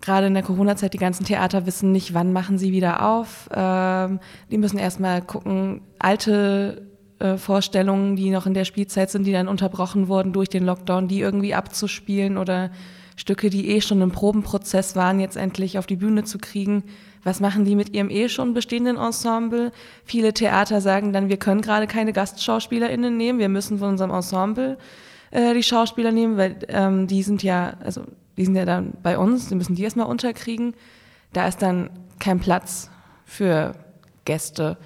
gerade 0.02 0.28
in 0.28 0.34
der 0.34 0.44
Corona-Zeit, 0.44 0.94
die 0.94 1.00
ganzen 1.00 1.26
Theater 1.26 1.66
wissen 1.66 1.92
nicht, 1.92 2.14
wann 2.14 2.34
machen 2.34 2.58
sie 2.58 2.72
wieder 2.72 3.08
auf. 3.08 3.50
Ähm, 3.54 4.20
die 4.52 4.58
müssen 4.58 4.78
erstmal 4.78 5.22
gucken, 5.22 5.82
alte 6.00 6.88
äh, 7.20 7.38
Vorstellungen, 7.38 8.16
die 8.16 8.30
noch 8.30 8.46
in 8.46 8.54
der 8.54 8.66
Spielzeit 8.66 9.10
sind, 9.10 9.26
die 9.26 9.32
dann 9.32 9.48
unterbrochen 9.48 10.08
wurden 10.08 10.34
durch 10.34 10.50
den 10.50 10.66
Lockdown, 10.66 11.08
die 11.08 11.22
irgendwie 11.22 11.54
abzuspielen 11.54 12.38
oder 12.38 12.72
Stücke, 13.16 13.50
die 13.50 13.70
eh 13.70 13.82
schon 13.82 14.02
im 14.02 14.12
Probenprozess 14.12 14.96
waren, 14.96 15.20
jetzt 15.20 15.38
endlich 15.38 15.80
auf 15.80 15.88
die 15.88 15.96
Bühne 15.96 16.26
zu 16.26 16.38
kriegen. 16.38 16.84
Was 17.24 17.40
machen 17.40 17.66
die 17.66 17.76
mit 17.76 17.96
ihrem 17.96 18.10
eh 18.10 18.30
schon 18.30 18.54
bestehenden 18.54 18.98
Ensemble? 18.98 19.72
Viele 20.04 20.34
Theater 20.34 20.82
sagen 20.82 21.14
dann, 21.14 21.30
wir 21.30 21.38
können 21.38 21.62
gerade 21.62 21.88
keine 21.88 22.14
GastschauspielerInnen 22.14 23.16
nehmen, 23.16 23.40
wir 23.40 23.50
müssen 23.50 23.80
von 23.80 23.90
unserem 23.90 24.12
Ensemble 24.12 24.78
äh, 25.32 25.54
die 25.54 25.64
Schauspieler 25.64 26.12
nehmen, 26.12 26.38
weil 26.38 26.58
ähm, 26.68 27.08
die 27.08 27.24
sind 27.24 27.42
ja, 27.42 27.78
also 27.84 28.04
die 28.38 28.46
sind 28.46 28.56
ja 28.56 28.66
dann 28.66 28.94
bei 29.02 29.18
uns, 29.18 29.48
die 29.48 29.56
müssen 29.56 29.76
die 29.76 29.84
erstmal 29.84 30.08
unterkriegen. 30.08 30.74
Da 31.34 31.48
ist 31.48 31.62
dann 31.62 31.90
kein 32.20 32.40
Platz 32.40 32.90
für 33.26 33.74
Gäste. 34.26 34.78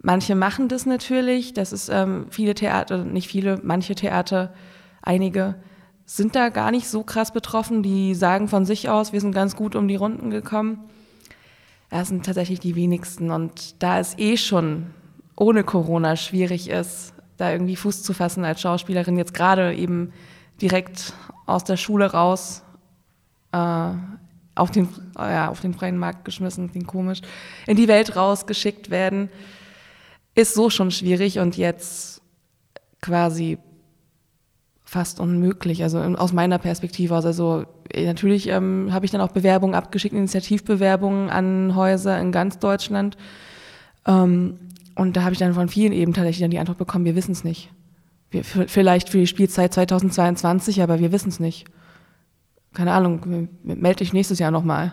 Manche 0.00 0.34
machen 0.34 0.68
das 0.68 0.86
natürlich, 0.86 1.54
das 1.54 1.72
ist 1.72 1.88
ähm, 1.88 2.26
viele 2.30 2.54
Theater, 2.54 3.04
nicht 3.04 3.28
viele, 3.28 3.60
manche 3.62 3.94
Theater, 3.94 4.54
einige 5.02 5.56
sind 6.04 6.36
da 6.36 6.48
gar 6.48 6.70
nicht 6.70 6.88
so 6.88 7.02
krass 7.02 7.32
betroffen, 7.32 7.82
die 7.82 8.14
sagen 8.14 8.48
von 8.48 8.64
sich 8.64 8.88
aus, 8.88 9.12
wir 9.12 9.20
sind 9.20 9.34
ganz 9.34 9.56
gut 9.56 9.76
um 9.76 9.88
die 9.88 9.96
Runden 9.96 10.30
gekommen. 10.30 10.84
Das 11.90 12.08
sind 12.08 12.24
tatsächlich 12.24 12.60
die 12.60 12.76
wenigsten 12.76 13.30
und 13.30 13.82
da 13.82 13.98
es 13.98 14.16
eh 14.18 14.36
schon 14.36 14.86
ohne 15.36 15.64
Corona 15.64 16.16
schwierig 16.16 16.70
ist, 16.70 17.12
da 17.36 17.50
irgendwie 17.52 17.76
Fuß 17.76 18.02
zu 18.02 18.14
fassen 18.14 18.44
als 18.44 18.60
Schauspielerin, 18.60 19.18
jetzt 19.18 19.34
gerade 19.34 19.74
eben 19.74 20.12
direkt 20.60 21.12
aus 21.46 21.64
der 21.64 21.76
Schule 21.76 22.12
raus 22.12 22.62
äh, 23.52 23.90
auf, 24.54 24.70
den, 24.70 24.88
ja, 25.16 25.48
auf 25.48 25.60
den 25.60 25.74
freien 25.74 25.98
Markt 25.98 26.24
geschmissen, 26.24 26.70
klingt 26.70 26.86
komisch, 26.86 27.20
in 27.66 27.76
die 27.76 27.88
Welt 27.88 28.16
rausgeschickt 28.16 28.90
werden, 28.90 29.30
ist 30.34 30.54
so 30.54 30.70
schon 30.70 30.90
schwierig 30.90 31.38
und 31.38 31.56
jetzt 31.56 32.20
quasi 33.00 33.58
fast 34.84 35.20
unmöglich, 35.20 35.82
also 35.82 35.98
aus 35.98 36.32
meiner 36.32 36.58
Perspektive 36.58 37.14
aus. 37.14 37.26
Also 37.26 37.66
äh, 37.92 38.06
natürlich 38.06 38.48
ähm, 38.48 38.88
habe 38.90 39.04
ich 39.04 39.10
dann 39.10 39.20
auch 39.20 39.32
Bewerbungen 39.32 39.74
abgeschickt, 39.74 40.14
Initiativbewerbungen 40.14 41.28
an 41.28 41.74
Häuser 41.74 42.18
in 42.20 42.32
ganz 42.32 42.58
Deutschland. 42.58 43.16
Ähm, 44.06 44.58
und 44.94 45.16
da 45.16 45.22
habe 45.22 45.34
ich 45.34 45.38
dann 45.38 45.54
von 45.54 45.68
vielen 45.68 45.92
eben 45.92 46.14
tatsächlich 46.14 46.40
dann 46.40 46.50
die 46.50 46.58
Antwort 46.58 46.78
bekommen, 46.78 47.04
wir 47.04 47.14
wissen 47.14 47.32
es 47.32 47.44
nicht. 47.44 47.70
Wir, 48.30 48.44
vielleicht 48.44 49.08
für 49.10 49.18
die 49.18 49.26
Spielzeit 49.26 49.74
2022, 49.74 50.82
aber 50.82 50.98
wir 51.00 51.12
wissen 51.12 51.28
es 51.28 51.38
nicht 51.38 51.66
keine 52.74 52.92
Ahnung, 52.92 53.48
melde 53.62 53.98
dich 53.98 54.12
nächstes 54.12 54.38
Jahr 54.38 54.50
nochmal. 54.50 54.92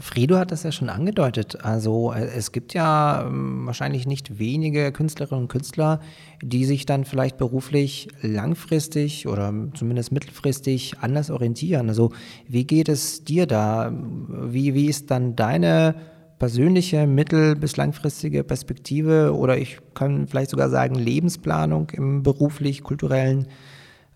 Fredo 0.00 0.38
hat 0.38 0.50
das 0.50 0.62
ja 0.62 0.72
schon 0.72 0.88
angedeutet. 0.88 1.64
Also 1.64 2.12
äh, 2.12 2.24
es 2.36 2.50
gibt 2.50 2.74
ja 2.74 3.24
ähm, 3.26 3.66
wahrscheinlich 3.66 4.06
nicht 4.06 4.38
wenige 4.38 4.90
Künstlerinnen 4.90 5.44
und 5.44 5.48
Künstler, 5.48 6.00
die 6.42 6.64
sich 6.64 6.86
dann 6.86 7.04
vielleicht 7.04 7.36
beruflich 7.36 8.08
langfristig 8.22 9.28
oder 9.28 9.52
zumindest 9.74 10.12
mittelfristig 10.12 10.98
anders 11.00 11.30
orientieren. 11.30 11.88
Also 11.88 12.12
wie 12.48 12.64
geht 12.64 12.88
es 12.88 13.24
dir 13.24 13.46
da? 13.46 13.92
Wie, 13.92 14.74
wie 14.74 14.86
ist 14.86 15.10
dann 15.10 15.36
deine 15.36 15.94
persönliche 16.38 17.06
mittel- 17.06 17.54
bis 17.54 17.76
langfristige 17.76 18.42
Perspektive 18.44 19.36
oder 19.36 19.58
ich 19.58 19.78
kann 19.94 20.26
vielleicht 20.26 20.50
sogar 20.50 20.70
sagen 20.70 20.94
Lebensplanung 20.94 21.90
im 21.90 22.22
beruflich-kulturellen 22.22 23.46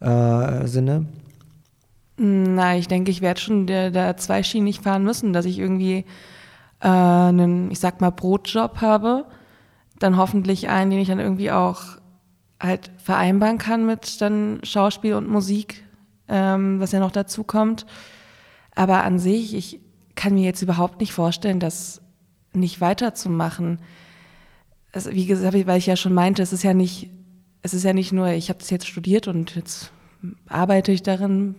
äh, 0.00 0.66
Sinne? 0.66 1.06
Na, 2.16 2.76
ich 2.76 2.86
denke, 2.86 3.10
ich 3.10 3.22
werde 3.22 3.40
schon 3.40 3.66
da, 3.66 3.90
da 3.90 4.16
zweischienig 4.16 4.80
fahren 4.80 5.02
müssen, 5.02 5.32
dass 5.32 5.46
ich 5.46 5.58
irgendwie 5.58 6.04
äh, 6.80 6.86
einen, 6.88 7.70
ich 7.70 7.80
sag 7.80 8.00
mal, 8.00 8.10
Brotjob 8.10 8.80
habe, 8.80 9.26
dann 9.98 10.16
hoffentlich 10.16 10.68
einen, 10.68 10.90
den 10.90 11.00
ich 11.00 11.08
dann 11.08 11.18
irgendwie 11.18 11.50
auch 11.50 11.82
halt 12.60 12.92
vereinbaren 12.98 13.58
kann 13.58 13.84
mit 13.84 14.20
dann 14.20 14.60
Schauspiel 14.62 15.14
und 15.14 15.28
Musik, 15.28 15.84
ähm, 16.28 16.78
was 16.80 16.92
ja 16.92 17.00
noch 17.00 17.10
dazu 17.10 17.42
kommt. 17.42 17.84
Aber 18.74 19.02
an 19.02 19.18
sich, 19.18 19.54
ich 19.54 19.80
kann 20.14 20.34
mir 20.34 20.44
jetzt 20.44 20.62
überhaupt 20.62 21.00
nicht 21.00 21.12
vorstellen, 21.12 21.60
das 21.60 22.00
nicht 22.52 22.80
weiterzumachen. 22.80 23.80
Also, 24.92 25.10
wie 25.10 25.26
gesagt, 25.26 25.54
weil 25.66 25.78
ich 25.78 25.86
ja 25.86 25.96
schon 25.96 26.14
meinte, 26.14 26.42
es 26.42 26.52
ist 26.52 26.62
ja 26.62 26.74
nicht, 26.74 27.10
es 27.62 27.74
ist 27.74 27.82
ja 27.82 27.92
nicht 27.92 28.12
nur, 28.12 28.28
ich 28.28 28.48
habe 28.48 28.60
das 28.60 28.70
jetzt 28.70 28.86
studiert 28.86 29.26
und 29.26 29.56
jetzt 29.56 29.92
arbeite 30.48 30.92
ich 30.92 31.02
darin, 31.02 31.56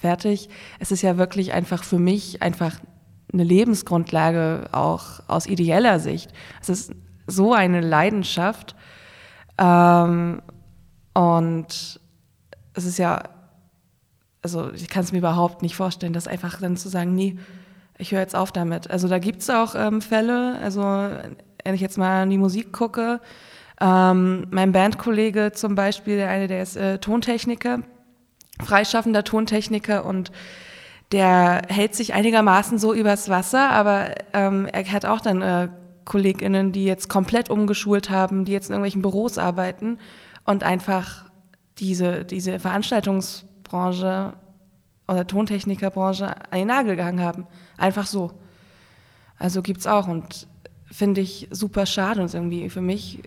fertig. 0.00 0.48
Es 0.78 0.92
ist 0.92 1.02
ja 1.02 1.16
wirklich 1.16 1.52
einfach 1.52 1.84
für 1.84 1.98
mich 1.98 2.42
einfach 2.42 2.78
eine 3.32 3.44
Lebensgrundlage 3.44 4.68
auch 4.72 5.20
aus 5.28 5.46
ideeller 5.46 6.00
Sicht. 6.00 6.32
Es 6.60 6.68
ist 6.68 6.92
so 7.26 7.52
eine 7.52 7.80
Leidenschaft. 7.80 8.74
Ähm, 9.58 10.40
und 11.14 12.00
es 12.74 12.84
ist 12.84 12.98
ja, 12.98 13.22
also 14.42 14.72
ich 14.72 14.88
kann 14.88 15.04
es 15.04 15.12
mir 15.12 15.18
überhaupt 15.18 15.62
nicht 15.62 15.76
vorstellen, 15.76 16.12
das 16.12 16.28
einfach 16.28 16.60
dann 16.60 16.76
zu 16.76 16.88
sagen, 16.88 17.14
nee, 17.14 17.36
ich 17.98 18.12
höre 18.12 18.20
jetzt 18.20 18.36
auf 18.36 18.52
damit. 18.52 18.90
Also 18.90 19.08
da 19.08 19.18
gibt 19.18 19.42
es 19.42 19.50
auch 19.50 19.74
ähm, 19.74 20.00
Fälle, 20.00 20.58
also 20.62 20.80
wenn 20.80 21.74
ich 21.74 21.80
jetzt 21.80 21.98
mal 21.98 22.22
an 22.22 22.30
die 22.30 22.38
Musik 22.38 22.72
gucke, 22.72 23.20
ähm, 23.80 24.46
mein 24.50 24.72
Bandkollege 24.72 25.52
zum 25.52 25.74
Beispiel, 25.74 26.16
der 26.16 26.30
eine, 26.30 26.46
der 26.46 26.62
ist 26.62 26.76
äh, 26.76 26.98
Tontechniker, 26.98 27.80
freischaffender 28.62 29.24
Tontechniker 29.24 30.04
und 30.04 30.32
der 31.12 31.62
hält 31.68 31.94
sich 31.94 32.12
einigermaßen 32.12 32.78
so 32.78 32.92
übers 32.92 33.28
Wasser, 33.28 33.70
aber 33.70 34.14
ähm, 34.34 34.66
er 34.66 34.84
hat 34.92 35.06
auch 35.06 35.20
dann 35.20 35.42
äh, 35.42 35.68
KollegInnen, 36.04 36.72
die 36.72 36.84
jetzt 36.84 37.08
komplett 37.08 37.50
umgeschult 37.50 38.10
haben, 38.10 38.44
die 38.44 38.52
jetzt 38.52 38.68
in 38.68 38.72
irgendwelchen 38.72 39.02
Büros 39.02 39.38
arbeiten 39.38 39.98
und 40.44 40.64
einfach 40.64 41.26
diese, 41.78 42.24
diese 42.24 42.58
Veranstaltungsbranche 42.58 44.34
oder 45.06 45.26
Tontechnikerbranche 45.26 46.34
an 46.50 46.58
den 46.58 46.68
Nagel 46.68 46.96
gehangen 46.96 47.20
haben. 47.20 47.46
Einfach 47.76 48.06
so. 48.06 48.32
Also 49.38 49.62
gibt's 49.62 49.86
auch. 49.86 50.08
Und 50.08 50.46
finde 50.90 51.20
ich 51.20 51.48
super 51.50 51.86
schade 51.86 52.20
und 52.20 52.32
irgendwie 52.32 52.68
für 52.70 52.80
mich 52.80 53.22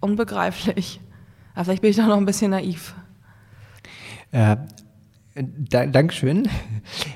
unbegreiflich. 0.00 1.00
Aber 1.54 1.64
vielleicht 1.64 1.82
bin 1.82 1.90
ich 1.90 1.96
doch 1.96 2.06
noch 2.06 2.16
ein 2.16 2.26
bisschen 2.26 2.50
naiv. 2.50 2.94
Äh, 4.32 4.56
da, 5.34 5.86
Dankeschön. 5.86 6.48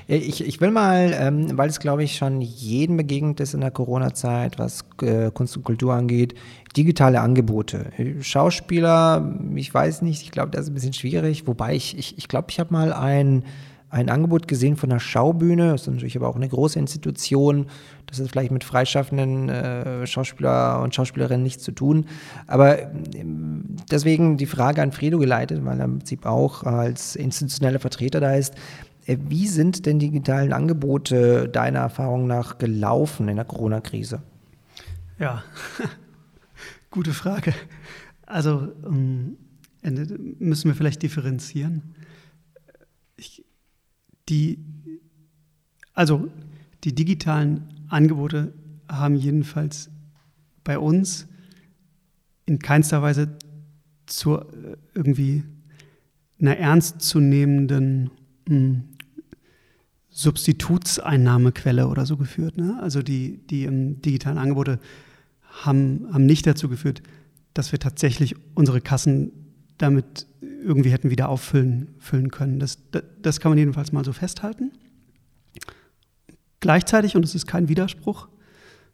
Ich, 0.07 0.45
ich 0.45 0.61
will 0.61 0.71
mal, 0.71 1.13
ähm, 1.17 1.57
weil 1.57 1.69
es 1.69 1.79
glaube 1.79 2.03
ich 2.03 2.15
schon 2.15 2.41
jedem 2.41 2.97
begegnet 2.97 3.39
ist 3.39 3.53
in 3.53 3.61
der 3.61 3.71
Corona-Zeit, 3.71 4.59
was 4.59 4.85
äh, 5.01 5.31
Kunst 5.31 5.57
und 5.57 5.63
Kultur 5.63 5.93
angeht, 5.93 6.35
digitale 6.77 7.21
Angebote. 7.21 7.91
Schauspieler, 8.21 9.33
ich 9.55 9.73
weiß 9.73 10.03
nicht, 10.03 10.21
ich 10.21 10.31
glaube, 10.31 10.51
das 10.51 10.65
ist 10.65 10.69
ein 10.69 10.73
bisschen 10.75 10.93
schwierig, 10.93 11.47
wobei 11.47 11.75
ich, 11.75 11.97
ich, 11.97 12.17
ich 12.17 12.27
glaube, 12.27 12.47
ich 12.49 12.59
habe 12.59 12.71
mal 12.71 12.93
ein 12.93 13.43
ein 13.93 14.09
Angebot 14.09 14.47
gesehen 14.47 14.75
von 14.75 14.91
einer 14.91 14.99
Schaubühne. 14.99 15.71
Das 15.71 15.83
ist 15.83 15.87
natürlich 15.87 16.17
aber 16.17 16.27
auch 16.27 16.35
eine 16.35 16.49
große 16.49 16.79
Institution. 16.79 17.67
Das 18.07 18.19
ist 18.19 18.31
vielleicht 18.31 18.51
mit 18.51 18.63
freischaffenden 18.63 19.49
äh, 19.49 20.07
Schauspieler 20.07 20.81
und 20.81 20.95
Schauspielerinnen 20.95 21.43
nichts 21.43 21.63
zu 21.63 21.71
tun. 21.71 22.07
Aber 22.47 22.81
äh, 22.81 22.87
deswegen 23.91 24.37
die 24.37 24.47
Frage 24.47 24.81
an 24.81 24.91
Fredo 24.91 25.19
geleitet, 25.19 25.63
weil 25.63 25.79
er 25.79 25.85
im 25.85 25.99
Prinzip 25.99 26.25
auch 26.25 26.63
als 26.63 27.15
institutioneller 27.15 27.79
Vertreter 27.79 28.19
da 28.19 28.33
ist. 28.33 28.55
Äh, 29.05 29.17
wie 29.29 29.47
sind 29.47 29.85
denn 29.85 29.99
digitalen 29.99 30.53
Angebote 30.53 31.47
deiner 31.47 31.79
Erfahrung 31.79 32.25
nach 32.25 32.57
gelaufen 32.57 33.29
in 33.29 33.35
der 33.35 33.45
Corona-Krise? 33.45 34.23
Ja, 35.19 35.43
gute 36.89 37.13
Frage. 37.13 37.53
Also 38.25 38.69
ähm, 38.87 39.37
müssen 40.39 40.69
wir 40.69 40.75
vielleicht 40.75 41.03
differenzieren. 41.03 41.93
Die, 44.33 44.57
also 45.93 46.27
die 46.83 46.95
digitalen 46.95 47.67
Angebote 47.87 48.51
haben 48.89 49.13
jedenfalls 49.15 49.91
bei 50.63 50.79
uns 50.79 51.27
in 52.47 52.57
keinster 52.57 53.03
Weise 53.03 53.37
zur 54.07 54.51
äh, 54.53 54.75
irgendwie 54.95 55.43
einer 56.41 56.57
ernstzunehmenden 56.57 58.09
hm, 58.49 58.85
Substitutseinnahmequelle 60.09 61.87
oder 61.87 62.07
so 62.07 62.17
geführt. 62.17 62.57
Ne? 62.57 62.79
Also 62.81 63.03
die, 63.03 63.37
die 63.51 63.65
ähm, 63.65 64.01
digitalen 64.01 64.39
Angebote 64.39 64.79
haben, 65.43 66.07
haben 66.11 66.25
nicht 66.25 66.47
dazu 66.47 66.69
geführt, 66.69 67.03
dass 67.53 67.71
wir 67.71 67.77
tatsächlich 67.77 68.35
unsere 68.55 68.81
Kassen 68.81 69.31
damit 69.77 70.25
irgendwie 70.63 70.91
hätten 70.91 71.09
wieder 71.09 71.29
auffüllen 71.29 71.95
füllen 71.99 72.31
können. 72.31 72.59
Das, 72.59 72.79
das, 72.91 73.03
das 73.21 73.39
kann 73.39 73.51
man 73.51 73.57
jedenfalls 73.57 73.91
mal 73.91 74.05
so 74.05 74.13
festhalten. 74.13 74.71
Gleichzeitig, 76.59 77.15
und 77.15 77.25
es 77.25 77.35
ist 77.35 77.45
kein 77.45 77.67
Widerspruch, 77.67 78.29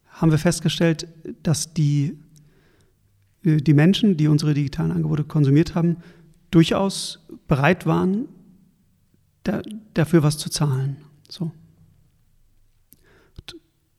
haben 0.07 0.31
wir 0.31 0.39
festgestellt, 0.39 1.07
dass 1.43 1.73
die, 1.73 2.17
äh, 3.43 3.57
die 3.57 3.73
Menschen, 3.73 4.17
die 4.17 4.27
unsere 4.27 4.53
digitalen 4.53 4.91
Angebote 4.91 5.23
konsumiert 5.23 5.75
haben, 5.75 5.97
durchaus 6.51 7.25
bereit 7.47 7.85
waren, 7.85 8.27
da, 9.43 9.61
dafür 9.93 10.23
was 10.23 10.37
zu 10.37 10.49
zahlen. 10.49 10.97
So. 11.29 11.51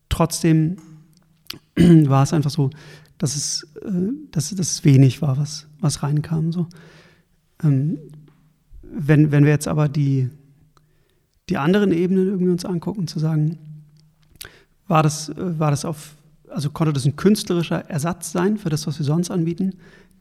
Trotzdem 0.09 0.76
war 1.76 2.24
es 2.24 2.33
einfach 2.33 2.50
so, 2.50 2.70
dass 3.18 3.37
es, 3.37 3.62
äh, 3.83 3.90
dass, 4.30 4.50
dass 4.50 4.70
es 4.72 4.85
wenig 4.85 5.22
war, 5.22 5.38
was, 5.38 5.68
was 5.78 6.02
reinkam. 6.02 6.52
So. 6.52 6.66
Ähm, 7.62 7.99
wenn, 8.83 9.31
wenn 9.31 9.44
wir 9.44 9.53
jetzt 9.53 9.68
aber 9.68 9.88
die, 9.88 10.29
die 11.49 11.59
anderen 11.59 11.92
Ebenen 11.92 12.29
irgendwie 12.29 12.51
uns 12.51 12.64
angucken, 12.64 13.07
zu 13.07 13.18
sagen, 13.18 13.59
war 14.87 15.03
das, 15.03 15.29
äh, 15.29 15.59
war 15.59 15.70
das 15.70 15.85
auf, 15.85 16.16
also 16.49 16.70
konnte 16.70 16.92
das 16.92 17.05
ein 17.07 17.16
künstlerischer 17.16 17.88
Ersatz 17.88 18.33
sein 18.33 18.57
für 18.57 18.68
das, 18.68 18.87
was 18.87 18.99
wir 18.99 19.07
sonst 19.07 19.31
anbieten, 19.31 19.75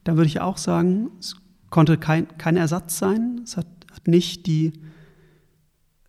dann 0.04 0.17
würde 0.17 0.28
ich 0.28 0.39
auch 0.39 0.58
sagen, 0.58 1.12
es 1.19 1.36
konnte 1.69 1.97
kein, 1.97 2.28
kein 2.38 2.58
Ersatz 2.58 2.97
sein. 2.97 3.41
Es 3.43 3.58
hat, 3.58 3.67
hat 3.91 4.08
nicht 4.08 4.45
die 4.47 4.73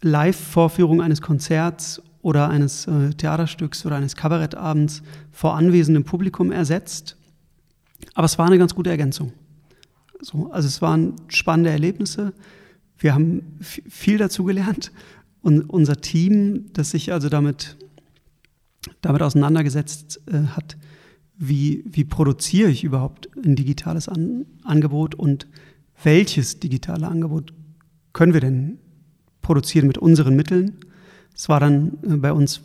Live-Vorführung 0.03 1.03
eines 1.03 1.21
Konzerts 1.21 2.03
oder 2.23 2.49
eines 2.49 2.87
äh, 2.87 3.11
Theaterstücks 3.11 3.85
oder 3.85 3.97
eines 3.97 4.17
Kabarettabends 4.17 5.03
vor 5.33 5.57
anwesendem 5.57 6.05
Publikum 6.05 6.53
ersetzt. 6.53 7.17
Aber 8.15 8.27
es 8.27 8.39
war 8.39 8.47
eine 8.47 8.59
ganz 8.59 8.75
gute 8.75 8.91
Ergänzung. 8.91 9.33
So, 10.21 10.51
also 10.51 10.69
es 10.69 10.83
waren 10.83 11.15
spannende 11.29 11.71
Erlebnisse. 11.71 12.33
Wir 12.99 13.15
haben 13.15 13.59
viel 13.61 14.19
dazu 14.19 14.45
gelernt. 14.45 14.93
Und 15.43 15.63
unser 15.63 16.01
Team, 16.01 16.67
das 16.75 16.91
sich 16.91 17.13
also 17.13 17.29
damit, 17.29 17.77
damit 19.01 19.23
auseinandergesetzt 19.23 20.21
äh, 20.27 20.49
hat, 20.49 20.77
wie, 21.37 21.83
wie 21.87 22.05
produziere 22.05 22.71
ich 22.71 22.85
überhaupt 22.85 23.31
ein 23.43 23.57
digitales 23.57 24.09
An 24.09 24.45
Angebot 24.63 25.15
und 25.15 25.47
welches 26.03 26.61
digitale 26.61 27.09
Angebot 27.09 27.55
können 28.13 28.35
wir 28.35 28.41
denn 28.43 28.79
produzieren 29.41 29.87
mit 29.87 29.97
unseren 29.97 30.37
Mitteln. 30.37 30.77
Es 31.35 31.49
war 31.49 31.61
dann 31.61 31.99
äh, 32.03 32.17
bei 32.17 32.33
uns 32.33 32.61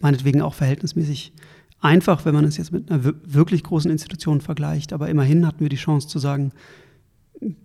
meinetwegen 0.00 0.40
auch 0.40 0.54
verhältnismäßig 0.54 1.32
einfach, 1.80 2.24
wenn 2.24 2.34
man 2.34 2.44
es 2.44 2.56
jetzt 2.56 2.72
mit 2.72 2.90
einer 2.90 3.04
wirklich 3.04 3.62
großen 3.62 3.90
Institution 3.90 4.40
vergleicht. 4.40 4.92
Aber 4.92 5.08
immerhin 5.08 5.46
hatten 5.46 5.60
wir 5.60 5.68
die 5.68 5.76
Chance 5.76 6.08
zu 6.08 6.18
sagen, 6.18 6.52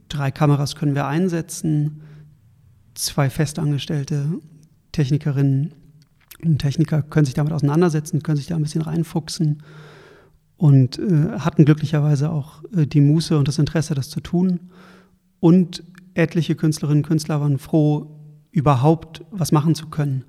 drei 0.10 0.32
Kameras 0.32 0.76
können 0.76 0.96
wir 0.96 1.08
einsetzen, 1.08 2.02
zwei 2.94 3.30
festangestellte 3.30 4.40
Technikerinnen 4.92 5.74
und 6.44 6.60
Techniker 6.60 7.02
können 7.02 7.26
sich 7.26 7.34
damit 7.34 7.54
auseinandersetzen, 7.54 8.22
können 8.22 8.38
sich 8.38 8.48
da 8.48 8.56
ein 8.56 8.64
bisschen 8.64 8.82
reinfuchsen 8.82 9.64
und 10.58 11.00
äh, 11.00 11.40
hatten 11.40 11.66
glücklicherweise 11.66 12.30
auch 12.30 12.64
äh, 12.76 12.86
die 12.86 13.02
Muße 13.02 13.38
und 13.38 13.48
das 13.48 13.60
Interesse, 13.60 13.96
das 13.96 14.10
zu 14.10 14.20
tun. 14.20 14.60
Und 15.40 15.84
etliche 16.14 16.56
Künstlerinnen 16.56 17.04
und 17.04 17.08
Künstler 17.08 17.42
waren 17.42 17.58
froh, 17.58 18.20
überhaupt 18.52 19.24
was 19.32 19.52
machen 19.52 19.74
zu 19.74 19.88
können. 19.88 20.26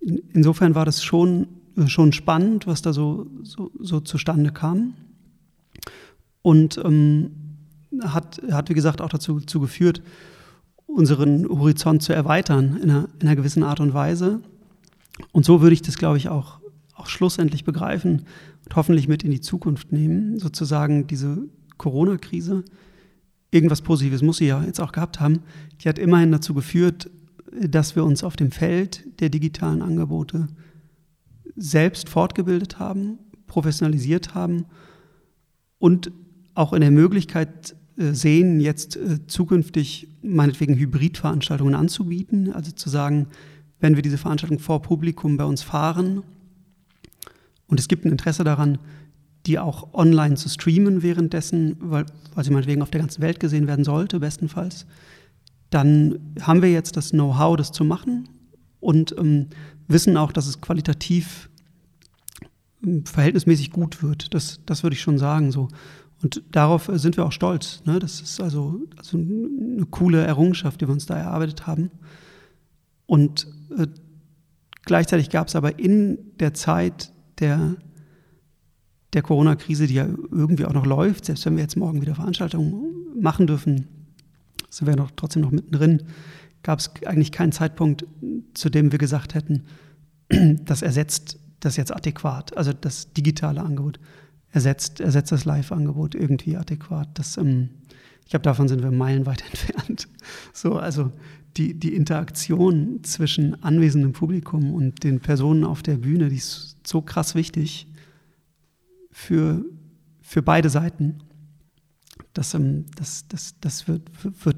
In, 0.00 0.22
insofern 0.32 0.74
war 0.74 0.84
das 0.84 1.04
schon 1.04 1.48
schon 1.86 2.12
spannend, 2.12 2.66
was 2.66 2.82
da 2.82 2.92
so, 2.92 3.26
so, 3.42 3.70
so 3.78 4.00
zustande 4.00 4.50
kam. 4.50 4.94
Und 6.42 6.80
ähm, 6.84 7.30
hat, 8.02 8.40
hat, 8.50 8.70
wie 8.70 8.74
gesagt, 8.74 9.00
auch 9.00 9.08
dazu, 9.08 9.38
dazu 9.38 9.60
geführt, 9.60 10.02
unseren 10.86 11.48
Horizont 11.48 12.02
zu 12.02 12.12
erweitern 12.12 12.78
in 12.82 12.90
einer, 12.90 13.08
in 13.20 13.28
einer 13.28 13.36
gewissen 13.36 13.62
Art 13.62 13.80
und 13.80 13.94
Weise. 13.94 14.40
Und 15.32 15.44
so 15.44 15.60
würde 15.60 15.74
ich 15.74 15.82
das, 15.82 15.98
glaube 15.98 16.16
ich, 16.16 16.28
auch, 16.28 16.60
auch 16.94 17.06
schlussendlich 17.06 17.64
begreifen 17.64 18.22
und 18.64 18.76
hoffentlich 18.76 19.08
mit 19.08 19.22
in 19.22 19.30
die 19.30 19.40
Zukunft 19.40 19.92
nehmen. 19.92 20.38
Sozusagen 20.38 21.06
diese 21.06 21.38
Corona-Krise, 21.76 22.64
irgendwas 23.50 23.82
Positives 23.82 24.22
muss 24.22 24.38
sie 24.38 24.46
ja 24.46 24.62
jetzt 24.64 24.80
auch 24.80 24.92
gehabt 24.92 25.20
haben, 25.20 25.40
die 25.80 25.88
hat 25.88 25.98
immerhin 25.98 26.32
dazu 26.32 26.54
geführt, 26.54 27.10
dass 27.60 27.96
wir 27.96 28.04
uns 28.04 28.24
auf 28.24 28.36
dem 28.36 28.50
Feld 28.50 29.04
der 29.20 29.30
digitalen 29.30 29.82
Angebote 29.82 30.48
selbst 31.58 32.08
fortgebildet 32.08 32.78
haben, 32.78 33.18
professionalisiert 33.46 34.34
haben 34.34 34.66
und 35.78 36.12
auch 36.54 36.72
in 36.72 36.80
der 36.80 36.90
Möglichkeit 36.90 37.76
äh, 37.96 38.12
sehen, 38.12 38.60
jetzt 38.60 38.96
äh, 38.96 39.26
zukünftig 39.26 40.08
meinetwegen 40.22 40.76
Hybridveranstaltungen 40.76 41.74
anzubieten. 41.74 42.52
Also 42.52 42.70
zu 42.72 42.88
sagen, 42.88 43.26
wenn 43.80 43.96
wir 43.96 44.02
diese 44.02 44.18
Veranstaltung 44.18 44.58
vor 44.58 44.82
Publikum 44.82 45.36
bei 45.36 45.44
uns 45.44 45.62
fahren 45.62 46.22
und 47.66 47.80
es 47.80 47.88
gibt 47.88 48.04
ein 48.04 48.12
Interesse 48.12 48.44
daran, 48.44 48.78
die 49.46 49.58
auch 49.58 49.94
online 49.94 50.34
zu 50.34 50.48
streamen 50.48 51.02
währenddessen, 51.02 51.76
weil, 51.80 52.06
weil 52.34 52.44
sie 52.44 52.50
meinetwegen 52.50 52.82
auf 52.82 52.90
der 52.90 53.00
ganzen 53.00 53.22
Welt 53.22 53.40
gesehen 53.40 53.66
werden 53.66 53.84
sollte, 53.84 54.20
bestenfalls, 54.20 54.86
dann 55.70 56.18
haben 56.40 56.62
wir 56.62 56.70
jetzt 56.70 56.96
das 56.96 57.10
Know-how, 57.10 57.56
das 57.56 57.72
zu 57.72 57.84
machen 57.84 58.28
und 58.80 59.14
ähm, 59.18 59.46
wissen 59.88 60.16
auch, 60.16 60.32
dass 60.32 60.46
es 60.46 60.60
qualitativ 60.60 61.48
ähm, 62.84 63.04
verhältnismäßig 63.04 63.70
gut 63.70 64.02
wird. 64.02 64.34
Das, 64.34 64.60
das 64.66 64.82
würde 64.82 64.94
ich 64.94 65.02
schon 65.02 65.18
sagen 65.18 65.50
so. 65.50 65.68
Und 66.22 66.42
darauf 66.50 66.88
äh, 66.88 66.98
sind 66.98 67.16
wir 67.16 67.24
auch 67.26 67.32
stolz. 67.32 67.82
Ne? 67.84 67.98
Das 67.98 68.20
ist 68.20 68.40
also, 68.40 68.80
also 68.96 69.18
eine 69.18 69.86
coole 69.90 70.24
Errungenschaft, 70.24 70.80
die 70.80 70.88
wir 70.88 70.92
uns 70.92 71.06
da 71.06 71.16
erarbeitet 71.16 71.66
haben. 71.66 71.90
Und 73.06 73.46
äh, 73.76 73.86
gleichzeitig 74.82 75.30
gab 75.30 75.48
es 75.48 75.56
aber 75.56 75.78
in 75.78 76.18
der 76.38 76.54
Zeit 76.54 77.12
der, 77.38 77.76
der 79.12 79.22
Corona-Krise, 79.22 79.86
die 79.86 79.94
ja 79.94 80.06
irgendwie 80.30 80.66
auch 80.66 80.72
noch 80.72 80.86
läuft, 80.86 81.24
selbst 81.24 81.46
wenn 81.46 81.56
wir 81.56 81.62
jetzt 81.62 81.76
morgen 81.76 82.02
wieder 82.02 82.14
Veranstaltungen 82.14 82.84
machen 83.20 83.46
dürfen, 83.46 83.88
sind 84.70 84.86
wir 84.86 84.96
noch 84.96 85.10
trotzdem 85.16 85.42
noch 85.42 85.50
mittendrin, 85.50 86.02
gab 86.62 86.80
es 86.80 86.90
eigentlich 87.06 87.32
keinen 87.32 87.52
Zeitpunkt, 87.52 88.06
zu 88.54 88.70
dem 88.70 88.92
wir 88.92 88.98
gesagt 88.98 89.34
hätten, 89.34 89.64
das 90.64 90.82
ersetzt 90.82 91.38
das 91.60 91.76
jetzt 91.76 91.94
adäquat, 91.94 92.56
also 92.56 92.72
das 92.72 93.12
digitale 93.12 93.60
Angebot 93.60 93.98
ersetzt, 94.52 95.00
ersetzt 95.00 95.32
das 95.32 95.44
Live-Angebot 95.44 96.14
irgendwie 96.14 96.56
adäquat. 96.56 97.08
Das, 97.14 97.36
ähm, 97.36 97.70
ich 98.24 98.30
glaube, 98.30 98.44
davon 98.44 98.68
sind 98.68 98.82
wir 98.82 98.90
meilenweit 98.90 99.42
entfernt. 99.50 100.08
So, 100.52 100.76
also 100.76 101.12
die, 101.56 101.74
die 101.74 101.94
Interaktion 101.94 103.02
zwischen 103.02 103.62
anwesendem 103.62 104.12
Publikum 104.12 104.72
und 104.72 105.02
den 105.02 105.20
Personen 105.20 105.64
auf 105.64 105.82
der 105.82 105.96
Bühne, 105.96 106.28
die 106.28 106.36
ist 106.36 106.76
so 106.86 107.02
krass 107.02 107.34
wichtig, 107.34 107.88
für, 109.10 109.64
für 110.20 110.42
beide 110.42 110.70
Seiten. 110.70 111.18
Das, 112.32 112.54
ähm, 112.54 112.86
das, 112.96 113.26
das, 113.28 113.58
das 113.60 113.88
wird, 113.88 114.10
wird 114.44 114.56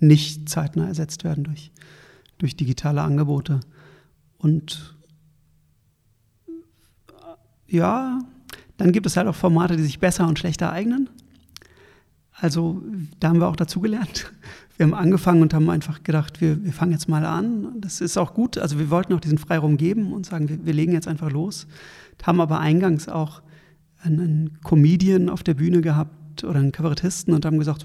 nicht 0.00 0.48
zeitnah 0.48 0.86
ersetzt 0.86 1.24
werden 1.24 1.44
durch, 1.44 1.70
durch 2.38 2.56
digitale 2.56 3.02
Angebote. 3.02 3.60
Und 4.38 4.96
ja, 7.66 8.18
dann 8.76 8.92
gibt 8.92 9.06
es 9.06 9.16
halt 9.16 9.28
auch 9.28 9.34
Formate, 9.34 9.76
die 9.76 9.82
sich 9.82 9.98
besser 9.98 10.26
und 10.26 10.38
schlechter 10.38 10.72
eignen. 10.72 11.08
Also 12.32 12.82
da 13.18 13.28
haben 13.28 13.40
wir 13.40 13.48
auch 13.48 13.56
dazugelernt. 13.56 14.32
Wir 14.76 14.86
haben 14.86 14.94
angefangen 14.94 15.42
und 15.42 15.52
haben 15.52 15.68
einfach 15.68 16.04
gedacht, 16.04 16.40
wir, 16.40 16.64
wir 16.64 16.72
fangen 16.72 16.92
jetzt 16.92 17.06
mal 17.06 17.26
an. 17.26 17.78
Das 17.82 18.00
ist 18.00 18.16
auch 18.16 18.32
gut. 18.32 18.56
Also 18.56 18.78
wir 18.78 18.88
wollten 18.88 19.12
auch 19.12 19.20
diesen 19.20 19.36
Freiraum 19.36 19.76
geben 19.76 20.14
und 20.14 20.24
sagen, 20.24 20.48
wir, 20.48 20.64
wir 20.64 20.72
legen 20.72 20.92
jetzt 20.92 21.06
einfach 21.06 21.30
los. 21.30 21.66
Haben 22.22 22.40
aber 22.40 22.60
eingangs 22.60 23.06
auch 23.06 23.42
einen, 24.02 24.58
Comedian 24.64 25.28
auf 25.28 25.42
der 25.42 25.52
Bühne 25.52 25.82
gehabt 25.82 26.14
oder 26.44 26.58
einen 26.58 26.72
Kabarettisten 26.72 27.34
und 27.34 27.44
haben 27.44 27.58
gesagt, 27.58 27.84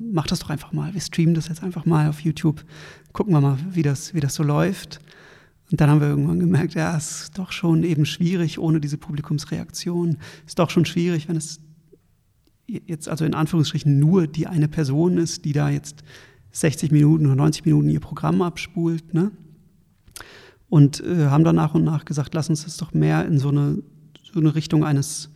mach 0.00 0.26
das 0.26 0.40
doch 0.40 0.50
einfach 0.50 0.72
mal. 0.72 0.94
Wir 0.94 1.00
streamen 1.00 1.34
das 1.34 1.48
jetzt 1.48 1.62
einfach 1.62 1.84
mal 1.84 2.08
auf 2.08 2.20
YouTube. 2.20 2.64
Gucken 3.12 3.32
wir 3.32 3.40
mal, 3.40 3.58
wie 3.70 3.82
das, 3.82 4.14
wie 4.14 4.20
das 4.20 4.34
so 4.34 4.42
läuft. 4.42 5.00
Und 5.70 5.80
dann 5.80 5.88
haben 5.88 6.00
wir 6.00 6.08
irgendwann 6.08 6.38
gemerkt, 6.38 6.74
ja, 6.74 6.96
ist 6.96 7.38
doch 7.38 7.50
schon 7.50 7.82
eben 7.82 8.04
schwierig 8.04 8.58
ohne 8.58 8.78
diese 8.78 8.98
Publikumsreaktion. 8.98 10.18
Ist 10.46 10.58
doch 10.58 10.68
schon 10.68 10.84
schwierig, 10.84 11.28
wenn 11.28 11.36
es 11.36 11.60
jetzt 12.66 13.08
also 13.08 13.24
in 13.24 13.34
Anführungsstrichen 13.34 13.98
nur 13.98 14.26
die 14.26 14.46
eine 14.46 14.68
Person 14.68 15.18
ist, 15.18 15.44
die 15.44 15.52
da 15.52 15.70
jetzt 15.70 16.02
60 16.52 16.90
Minuten 16.90 17.26
oder 17.26 17.36
90 17.36 17.64
Minuten 17.64 17.88
ihr 17.88 18.00
Programm 18.00 18.42
abspult. 18.42 19.14
Ne? 19.14 19.32
Und 20.68 21.00
äh, 21.00 21.26
haben 21.26 21.44
dann 21.44 21.56
nach 21.56 21.74
und 21.74 21.84
nach 21.84 22.04
gesagt, 22.04 22.34
lass 22.34 22.50
uns 22.50 22.64
das 22.64 22.76
doch 22.76 22.92
mehr 22.92 23.26
in 23.26 23.38
so 23.38 23.48
eine, 23.48 23.82
so 24.22 24.40
eine 24.40 24.54
Richtung 24.54 24.84
eines, 24.84 25.30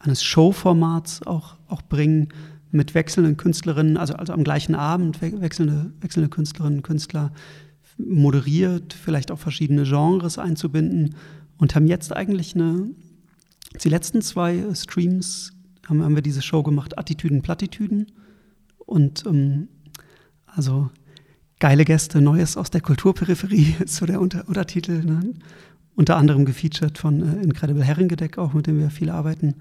eines 0.00 0.22
Showformats 0.22 1.26
auch, 1.26 1.56
auch 1.68 1.82
bringen, 1.82 2.28
mit 2.70 2.94
wechselnden 2.94 3.36
Künstlerinnen, 3.36 3.96
also, 3.96 4.14
also 4.14 4.32
am 4.32 4.44
gleichen 4.44 4.74
Abend 4.74 5.22
wechselnde, 5.22 5.92
wechselnde 6.00 6.28
Künstlerinnen 6.28 6.80
und 6.80 6.82
Künstler 6.82 7.32
moderiert, 7.96 8.92
vielleicht 8.92 9.30
auch 9.30 9.38
verschiedene 9.38 9.84
Genres 9.84 10.38
einzubinden 10.38 11.14
und 11.56 11.74
haben 11.74 11.86
jetzt 11.86 12.14
eigentlich 12.14 12.54
eine, 12.54 12.90
die 13.82 13.88
letzten 13.88 14.22
zwei 14.22 14.62
Streams 14.74 15.52
haben, 15.88 16.02
haben 16.02 16.14
wir 16.14 16.22
diese 16.22 16.42
Show 16.42 16.62
gemacht, 16.62 16.98
Attitüden, 16.98 17.42
Plattitüden. 17.42 18.06
Und 18.78 19.24
ähm, 19.26 19.68
also 20.46 20.90
geile 21.58 21.84
Gäste, 21.84 22.20
Neues 22.20 22.56
aus 22.56 22.70
der 22.70 22.80
Kulturperipherie 22.80 23.76
so 23.86 24.06
der 24.06 24.20
Unter 24.20 24.46
Untertitel. 24.48 25.04
Ne? 25.04 25.34
Unter 25.94 26.16
anderem 26.16 26.44
gefeatured 26.44 26.98
von 26.98 27.22
äh, 27.22 27.42
Incredible 27.42 27.84
Herrengedeck 27.84 28.38
auch, 28.38 28.52
mit 28.52 28.66
dem 28.66 28.78
wir 28.78 28.90
viel 28.90 29.10
arbeiten. 29.10 29.56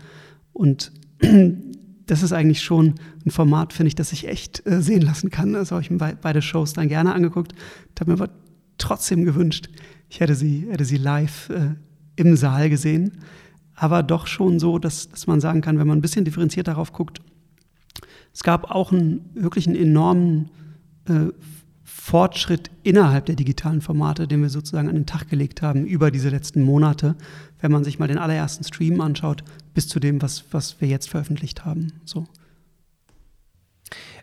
Und 0.58 0.92
das 2.06 2.24
ist 2.24 2.34
eigentlich 2.34 2.62
schon 2.62 2.96
ein 3.26 3.32
Format, 3.32 3.74
finde 3.74 3.90
ich, 3.90 3.96
das 3.96 4.10
sich 4.10 4.28
echt 4.28 4.66
äh, 4.66 4.82
sehen 4.82 5.02
lassen 5.02 5.30
kann. 5.30 5.56
Also 5.56 5.76
habe 5.76 5.84
ich 5.84 5.92
mir 5.92 5.98
be 5.98 6.18
beide 6.22 6.42
Shows 6.42 6.74
dann 6.74 6.88
gerne 6.88 7.14
angeguckt, 7.14 7.54
habe 8.00 8.12
mir 8.12 8.22
aber 8.22 8.32
trotzdem 8.78 9.26
gewünscht, 9.26 9.70
ich 10.10 10.20
hätte 10.20 10.36
sie, 10.36 10.68
hätte 10.70 10.86
sie 10.86 10.98
live 10.98 11.50
äh, 11.50 11.76
im 12.16 12.36
Saal 12.36 12.70
gesehen 12.70 13.12
aber 13.78 14.02
doch 14.02 14.26
schon 14.26 14.60
so, 14.60 14.80
dass, 14.80 15.08
dass 15.10 15.28
man 15.28 15.40
sagen 15.40 15.62
kann, 15.62 15.78
wenn 15.78 15.88
man 15.88 16.00
ein 16.00 16.02
bisschen 16.02 16.26
differenziert 16.26 16.68
darauf 16.68 16.92
guckt, 16.92 17.22
es 18.34 18.44
gab 18.44 18.72
auch 18.72 18.92
einen 18.92 19.30
wirklich 19.36 19.68
einen 19.68 19.76
enormen 19.76 20.50
äh, 21.08 21.28
Fortschritt 22.08 22.72
innerhalb 22.84 23.26
der 23.26 23.36
digitalen 23.36 23.82
Formate, 23.82 24.30
den 24.30 24.42
wir 24.42 24.50
sozusagen 24.50 24.88
an 24.88 24.96
den 24.96 25.06
Tag 25.06 25.28
gelegt 25.28 25.62
haben 25.62 25.86
über 25.86 26.10
diese 26.10 26.30
letzten 26.30 26.62
Monate, 26.62 27.16
wenn 27.60 27.70
man 27.70 27.84
sich 27.84 28.00
mal 28.00 28.08
den 28.08 28.18
allerersten 28.18 28.64
Stream 28.64 29.02
anschaut, 29.02 29.44
bis 29.74 29.90
zu 29.90 30.00
dem, 30.00 30.22
was, 30.22 30.46
was 30.52 30.80
wir 30.80 30.88
jetzt 30.88 31.10
veröffentlicht 31.10 31.66
haben. 31.66 31.92
So. 32.06 32.26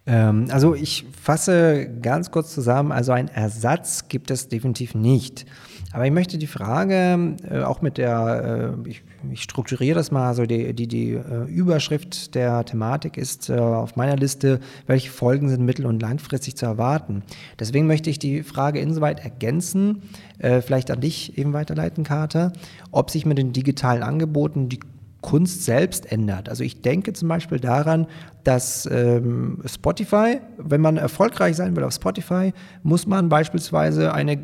Ähm, 0.07 0.47
also 0.51 0.75
ich 0.75 1.05
fasse 1.21 1.91
ganz 2.01 2.31
kurz 2.31 2.55
zusammen, 2.55 2.91
also 2.91 3.13
ein 3.13 3.29
Ersatz 3.29 4.09
gibt 4.09 4.31
es 4.31 4.49
definitiv 4.49 4.95
nicht. 4.95 5.45
Aber 5.93 6.07
ich 6.07 6.13
möchte 6.13 6.39
die 6.39 6.47
Frage 6.47 7.37
äh, 7.51 7.61
auch 7.65 7.83
mit 7.83 7.99
der, 7.99 8.77
äh, 8.83 8.89
ich, 8.89 9.03
ich, 9.33 9.43
strukturiere 9.43 9.97
das 9.97 10.11
mal, 10.11 10.29
also 10.29 10.47
die, 10.47 10.75
die, 10.75 10.87
die 10.87 11.13
äh, 11.13 11.45
Überschrift 11.49 12.35
der 12.35 12.65
Thematik 12.65 13.17
ist 13.17 13.51
äh, 13.51 13.55
auf 13.55 13.97
meiner 13.97 14.17
Liste, 14.17 14.61
welche 14.87 15.11
Folgen 15.11 15.49
sind 15.49 15.65
mittel- 15.65 15.87
und 15.87 16.01
langfristig 16.01 16.57
zu 16.57 16.67
erwarten. 16.67 17.23
Deswegen 17.59 17.87
möchte 17.87 18.11
ich 18.11 18.19
die 18.19 18.43
Frage 18.43 18.81
insoweit 18.81 19.25
ergänzen, 19.25 20.03
äh, 20.39 20.61
vielleicht 20.61 20.91
an 20.91 21.01
dich 21.01 21.39
eben 21.39 21.53
weiterleiten, 21.53 22.05
Kater, 22.05 22.53
ob 22.91 23.11
sich 23.11 23.27
mit 23.27 23.39
den 23.39 23.53
digitalen 23.53 24.03
Angeboten 24.03 24.69
die 24.69 24.81
Kunst 25.25 25.65
selbst 25.65 26.13
ändert. 26.13 26.51
Also 26.51 26.65
ich 26.65 26.83
denke 26.83 27.15
zum 27.15 27.29
Beispiel 27.29 27.59
daran, 27.59 28.07
dass 28.45 28.87
ähm, 28.93 29.63
Spotify, 29.65 30.41
wenn 30.59 30.83
man 30.83 30.99
erfolgreich 30.99 31.57
sein 31.57 31.75
will 31.75 31.85
auf 31.85 31.95
Spotify, 31.95 32.53
muss 32.83 33.07
man 33.07 33.31
beispielsweise 33.31 34.13
eine 34.13 34.39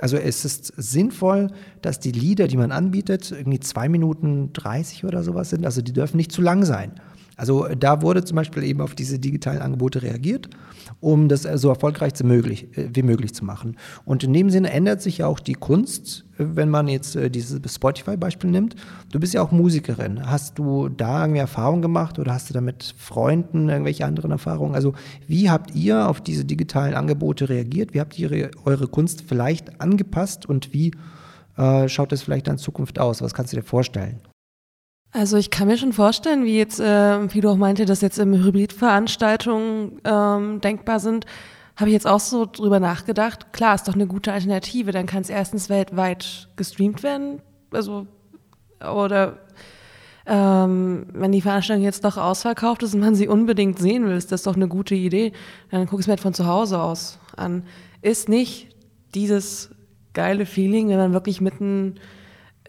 also 0.00 0.16
es 0.16 0.44
ist 0.44 0.72
sinnvoll, 0.76 1.48
dass 1.82 2.00
die 2.00 2.12
Lieder, 2.12 2.48
die 2.48 2.56
man 2.56 2.72
anbietet, 2.72 3.32
irgendwie 3.32 3.60
zwei 3.60 3.88
Minuten 3.88 4.52
30 4.52 5.04
oder 5.04 5.22
sowas 5.22 5.50
sind. 5.50 5.64
Also 5.64 5.82
die 5.82 5.92
dürfen 5.92 6.16
nicht 6.16 6.32
zu 6.32 6.42
lang 6.42 6.64
sein. 6.64 6.92
Also 7.38 7.68
da 7.68 8.02
wurde 8.02 8.24
zum 8.24 8.34
Beispiel 8.34 8.64
eben 8.64 8.80
auf 8.80 8.96
diese 8.96 9.18
digitalen 9.18 9.62
Angebote 9.62 10.02
reagiert, 10.02 10.50
um 11.00 11.28
das 11.28 11.42
so 11.42 11.68
erfolgreich 11.68 12.12
äh, 12.20 12.88
wie 12.92 13.02
möglich 13.02 13.32
zu 13.32 13.44
machen. 13.44 13.76
Und 14.04 14.24
in 14.24 14.32
dem 14.32 14.50
Sinne 14.50 14.72
ändert 14.72 15.00
sich 15.00 15.18
ja 15.18 15.28
auch 15.28 15.38
die 15.38 15.54
Kunst, 15.54 16.24
äh, 16.36 16.44
wenn 16.56 16.68
man 16.68 16.88
jetzt 16.88 17.14
äh, 17.14 17.30
dieses 17.30 17.60
Spotify-Beispiel 17.72 18.50
nimmt. 18.50 18.74
Du 19.12 19.20
bist 19.20 19.34
ja 19.34 19.42
auch 19.42 19.52
Musikerin. 19.52 20.28
Hast 20.28 20.58
du 20.58 20.88
da 20.88 21.22
irgendwie 21.22 21.38
Erfahrungen 21.38 21.80
gemacht 21.80 22.18
oder 22.18 22.34
hast 22.34 22.50
du 22.50 22.54
da 22.54 22.60
mit 22.60 22.92
Freunden 22.98 23.68
irgendwelche 23.68 24.04
anderen 24.04 24.32
Erfahrungen? 24.32 24.74
Also 24.74 24.94
wie 25.28 25.48
habt 25.48 25.76
ihr 25.76 26.08
auf 26.08 26.20
diese 26.20 26.44
digitalen 26.44 26.94
Angebote 26.94 27.48
reagiert? 27.48 27.94
Wie 27.94 28.00
habt 28.00 28.18
ihr 28.18 28.50
eure 28.64 28.88
Kunst 28.88 29.22
vielleicht 29.28 29.80
angepasst 29.80 30.44
und 30.44 30.74
wie 30.74 30.90
äh, 31.56 31.88
schaut 31.88 32.10
das 32.10 32.22
vielleicht 32.22 32.48
in 32.48 32.58
Zukunft 32.58 32.98
aus? 32.98 33.22
Was 33.22 33.32
kannst 33.32 33.52
du 33.52 33.56
dir 33.56 33.62
vorstellen? 33.62 34.18
Also 35.10 35.36
ich 35.36 35.50
kann 35.50 35.68
mir 35.68 35.78
schon 35.78 35.92
vorstellen, 35.92 36.44
wie 36.44 36.58
jetzt 36.58 36.80
äh, 36.80 37.28
Fido 37.28 37.50
auch 37.50 37.56
meinte, 37.56 37.86
dass 37.86 38.02
jetzt 38.02 38.18
im 38.18 38.34
Hybridveranstaltungen 38.34 40.00
ähm, 40.04 40.60
denkbar 40.60 41.00
sind, 41.00 41.24
habe 41.76 41.90
ich 41.90 41.94
jetzt 41.94 42.06
auch 42.06 42.20
so 42.20 42.44
drüber 42.44 42.80
nachgedacht. 42.80 43.52
Klar, 43.52 43.74
ist 43.74 43.88
doch 43.88 43.94
eine 43.94 44.06
gute 44.06 44.32
Alternative. 44.32 44.92
Dann 44.92 45.06
kann 45.06 45.22
es 45.22 45.30
erstens 45.30 45.70
weltweit 45.70 46.48
gestreamt 46.56 47.02
werden, 47.02 47.40
also 47.70 48.06
oder 48.80 49.38
ähm, 50.26 51.06
wenn 51.14 51.32
die 51.32 51.40
Veranstaltung 51.40 51.84
jetzt 51.84 52.04
doch 52.04 52.18
ausverkauft 52.18 52.82
ist 52.82 52.94
und 52.94 53.00
man 53.00 53.14
sie 53.14 53.28
unbedingt 53.28 53.78
sehen 53.78 54.04
will, 54.04 54.16
ist 54.16 54.30
das 54.30 54.42
doch 54.42 54.56
eine 54.56 54.68
gute 54.68 54.94
Idee. 54.94 55.32
Dann 55.70 55.86
guck 55.86 56.00
es 56.00 56.06
mir 56.06 56.12
halt 56.12 56.20
von 56.20 56.34
zu 56.34 56.46
Hause 56.46 56.80
aus 56.80 57.18
an. 57.36 57.62
Ist 58.02 58.28
nicht 58.28 58.68
dieses 59.14 59.70
geile 60.12 60.44
Feeling, 60.44 60.90
wenn 60.90 60.98
man 60.98 61.12
wirklich 61.12 61.40
mitten 61.40 61.94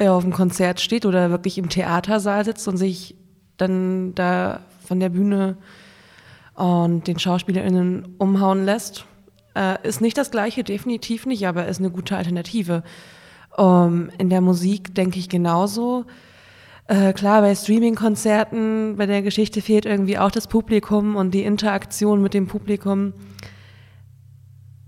auf 0.07 0.23
dem 0.23 0.31
Konzert 0.33 0.79
steht 0.79 1.05
oder 1.05 1.29
wirklich 1.29 1.57
im 1.57 1.69
Theatersaal 1.69 2.45
sitzt 2.45 2.67
und 2.67 2.77
sich 2.77 3.15
dann 3.57 4.15
da 4.15 4.61
von 4.85 4.99
der 4.99 5.09
Bühne 5.09 5.57
und 6.55 7.07
den 7.07 7.19
SchauspielerInnen 7.19 8.15
umhauen 8.17 8.65
lässt. 8.65 9.05
Äh, 9.55 9.75
ist 9.87 10.01
nicht 10.01 10.17
das 10.17 10.31
Gleiche, 10.31 10.63
definitiv 10.63 11.25
nicht, 11.25 11.47
aber 11.47 11.67
ist 11.67 11.79
eine 11.79 11.89
gute 11.89 12.15
Alternative. 12.15 12.83
Um, 13.57 14.09
in 14.17 14.29
der 14.29 14.41
Musik 14.41 14.95
denke 14.95 15.19
ich 15.19 15.27
genauso. 15.27 16.05
Äh, 16.87 17.13
klar, 17.13 17.41
bei 17.41 17.53
Streaming-Konzerten, 17.53 18.95
bei 18.97 19.05
der 19.05 19.21
Geschichte 19.21 19.61
fehlt 19.61 19.85
irgendwie 19.85 20.17
auch 20.17 20.31
das 20.31 20.47
Publikum 20.47 21.15
und 21.15 21.33
die 21.33 21.43
Interaktion 21.43 22.21
mit 22.21 22.33
dem 22.33 22.47
Publikum. 22.47 23.13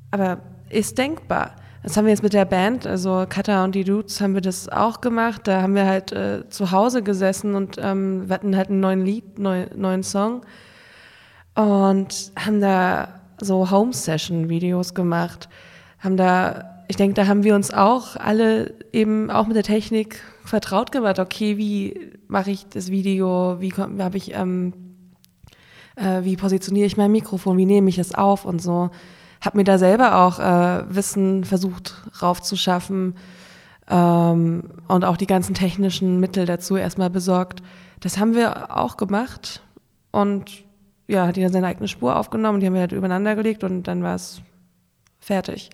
Aber 0.09 0.39
ist 0.69 0.97
denkbar. 0.97 1.55
Das 1.83 1.97
haben 1.97 2.05
wir 2.05 2.11
jetzt 2.11 2.21
mit 2.21 2.33
der 2.33 2.45
Band, 2.45 2.85
also 2.85 3.25
Kata 3.27 3.63
und 3.63 3.73
die 3.73 3.83
Dudes 3.83 4.21
haben 4.21 4.35
wir 4.35 4.41
das 4.41 4.69
auch 4.69 5.01
gemacht. 5.01 5.47
Da 5.47 5.63
haben 5.63 5.73
wir 5.73 5.87
halt 5.87 6.11
äh, 6.11 6.47
zu 6.49 6.71
Hause 6.71 7.01
gesessen 7.01 7.55
und 7.55 7.77
ähm, 7.79 8.29
wir 8.29 8.35
hatten 8.35 8.55
halt 8.55 8.69
einen 8.69 8.81
neuen 8.81 9.03
Lied, 9.03 9.39
neu, 9.39 9.65
neuen 9.75 10.03
Song 10.03 10.41
und 11.55 12.31
haben 12.37 12.61
da 12.61 13.19
so 13.39 13.71
Home-Session-Videos 13.71 14.93
gemacht. 14.93 15.49
Haben 15.97 16.17
da, 16.17 16.83
ich 16.87 16.97
denke, 16.97 17.15
da 17.15 17.25
haben 17.25 17.43
wir 17.43 17.55
uns 17.55 17.73
auch 17.73 18.15
alle 18.15 18.75
eben 18.93 19.31
auch 19.31 19.47
mit 19.47 19.55
der 19.55 19.63
Technik 19.63 20.21
vertraut 20.45 20.91
gemacht. 20.91 21.17
Okay, 21.17 21.57
wie 21.57 22.11
mache 22.27 22.51
ich 22.51 22.67
das 22.67 22.91
Video? 22.91 23.59
Wie 23.59 23.71
habe 23.73 24.17
ich, 24.17 24.35
ähm, 24.35 24.73
äh, 25.95 26.23
wie 26.23 26.37
positioniere 26.37 26.85
ich 26.85 26.95
mein 26.97 27.11
Mikrofon? 27.11 27.57
Wie 27.57 27.65
nehme 27.65 27.89
ich 27.89 27.97
es 27.97 28.13
auf 28.13 28.45
und 28.45 28.61
so? 28.61 28.91
Habe 29.41 29.57
mir 29.57 29.63
da 29.63 29.77
selber 29.77 30.17
auch 30.17 30.39
äh, 30.39 30.83
Wissen 30.93 31.43
versucht 31.43 31.95
raufzuschaffen 32.21 33.15
ähm, 33.89 34.63
und 34.87 35.05
auch 35.05 35.17
die 35.17 35.27
ganzen 35.27 35.53
technischen 35.53 36.19
Mittel 36.19 36.45
dazu 36.45 36.77
erstmal 36.77 37.09
besorgt. 37.09 37.61
Das 37.99 38.17
haben 38.17 38.35
wir 38.35 38.75
auch 38.77 38.97
gemacht 38.97 39.61
und 40.11 40.63
ja, 41.07 41.27
hat 41.27 41.37
jeder 41.37 41.49
seine 41.49 41.67
eigene 41.67 41.87
Spur 41.87 42.15
aufgenommen, 42.15 42.59
die 42.59 42.67
haben 42.67 42.73
wir 42.73 42.81
halt 42.81 42.91
übereinander 42.91 43.35
gelegt 43.35 43.63
und 43.63 43.83
dann 43.83 44.03
war 44.03 44.15
es 44.15 44.41
fertig. 45.19 45.69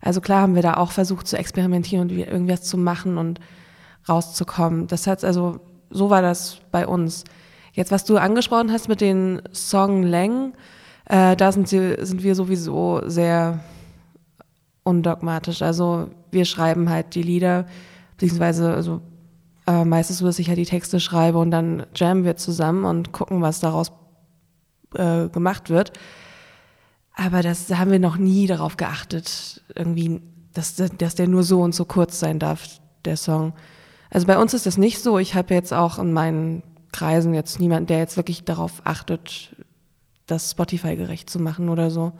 Also 0.00 0.20
klar 0.20 0.42
haben 0.42 0.54
wir 0.54 0.62
da 0.62 0.74
auch 0.74 0.92
versucht 0.92 1.26
zu 1.26 1.36
experimentieren 1.36 2.08
und 2.08 2.16
irgendwas 2.16 2.62
zu 2.62 2.78
machen 2.78 3.18
und 3.18 3.40
rauszukommen. 4.08 4.86
Das 4.86 5.06
hat 5.06 5.24
also 5.24 5.60
so 5.90 6.10
war 6.10 6.22
das 6.22 6.60
bei 6.70 6.86
uns. 6.86 7.24
Jetzt, 7.72 7.90
was 7.90 8.04
du 8.04 8.16
angesprochen 8.16 8.72
hast 8.72 8.88
mit 8.88 9.00
den 9.00 9.42
Songlängen, 9.52 10.54
äh, 11.08 11.36
da 11.36 11.52
sind, 11.52 11.68
sie, 11.68 11.96
sind 12.04 12.22
wir 12.22 12.34
sowieso 12.34 13.00
sehr 13.06 13.60
undogmatisch. 14.84 15.62
Also 15.62 16.10
wir 16.30 16.44
schreiben 16.44 16.90
halt 16.90 17.14
die 17.14 17.22
Lieder, 17.22 17.66
beziehungsweise 18.16 18.74
also, 18.74 19.00
äh, 19.66 19.84
meistens 19.84 20.18
so, 20.18 20.26
dass 20.26 20.38
ich 20.38 20.48
halt 20.48 20.58
die 20.58 20.66
Texte 20.66 21.00
schreibe 21.00 21.38
und 21.38 21.50
dann 21.50 21.86
jammen 21.94 22.24
wir 22.24 22.36
zusammen 22.36 22.84
und 22.84 23.12
gucken, 23.12 23.40
was 23.40 23.60
daraus 23.60 23.92
äh, 24.94 25.28
gemacht 25.28 25.70
wird. 25.70 25.92
Aber 27.14 27.42
das 27.42 27.66
da 27.66 27.78
haben 27.78 27.90
wir 27.90 27.98
noch 27.98 28.16
nie 28.16 28.46
darauf 28.46 28.76
geachtet, 28.76 29.62
irgendwie, 29.74 30.20
dass, 30.52 30.76
dass 30.76 31.14
der 31.14 31.26
nur 31.26 31.42
so 31.42 31.62
und 31.62 31.74
so 31.74 31.84
kurz 31.84 32.20
sein 32.20 32.38
darf, 32.38 32.80
der 33.04 33.16
Song. 33.16 33.54
Also 34.10 34.26
bei 34.26 34.38
uns 34.38 34.54
ist 34.54 34.66
das 34.66 34.76
nicht 34.76 35.02
so. 35.02 35.18
Ich 35.18 35.34
habe 35.34 35.54
jetzt 35.54 35.72
auch 35.72 35.98
in 35.98 36.12
meinen 36.12 36.62
Kreisen 36.92 37.34
jetzt 37.34 37.60
niemanden, 37.60 37.86
der 37.86 37.98
jetzt 37.98 38.16
wirklich 38.16 38.44
darauf 38.44 38.82
achtet, 38.84 39.54
das 40.28 40.52
Spotify 40.52 40.96
gerecht 40.96 41.28
zu 41.28 41.40
machen 41.40 41.68
oder 41.68 41.90
so. 41.90 42.12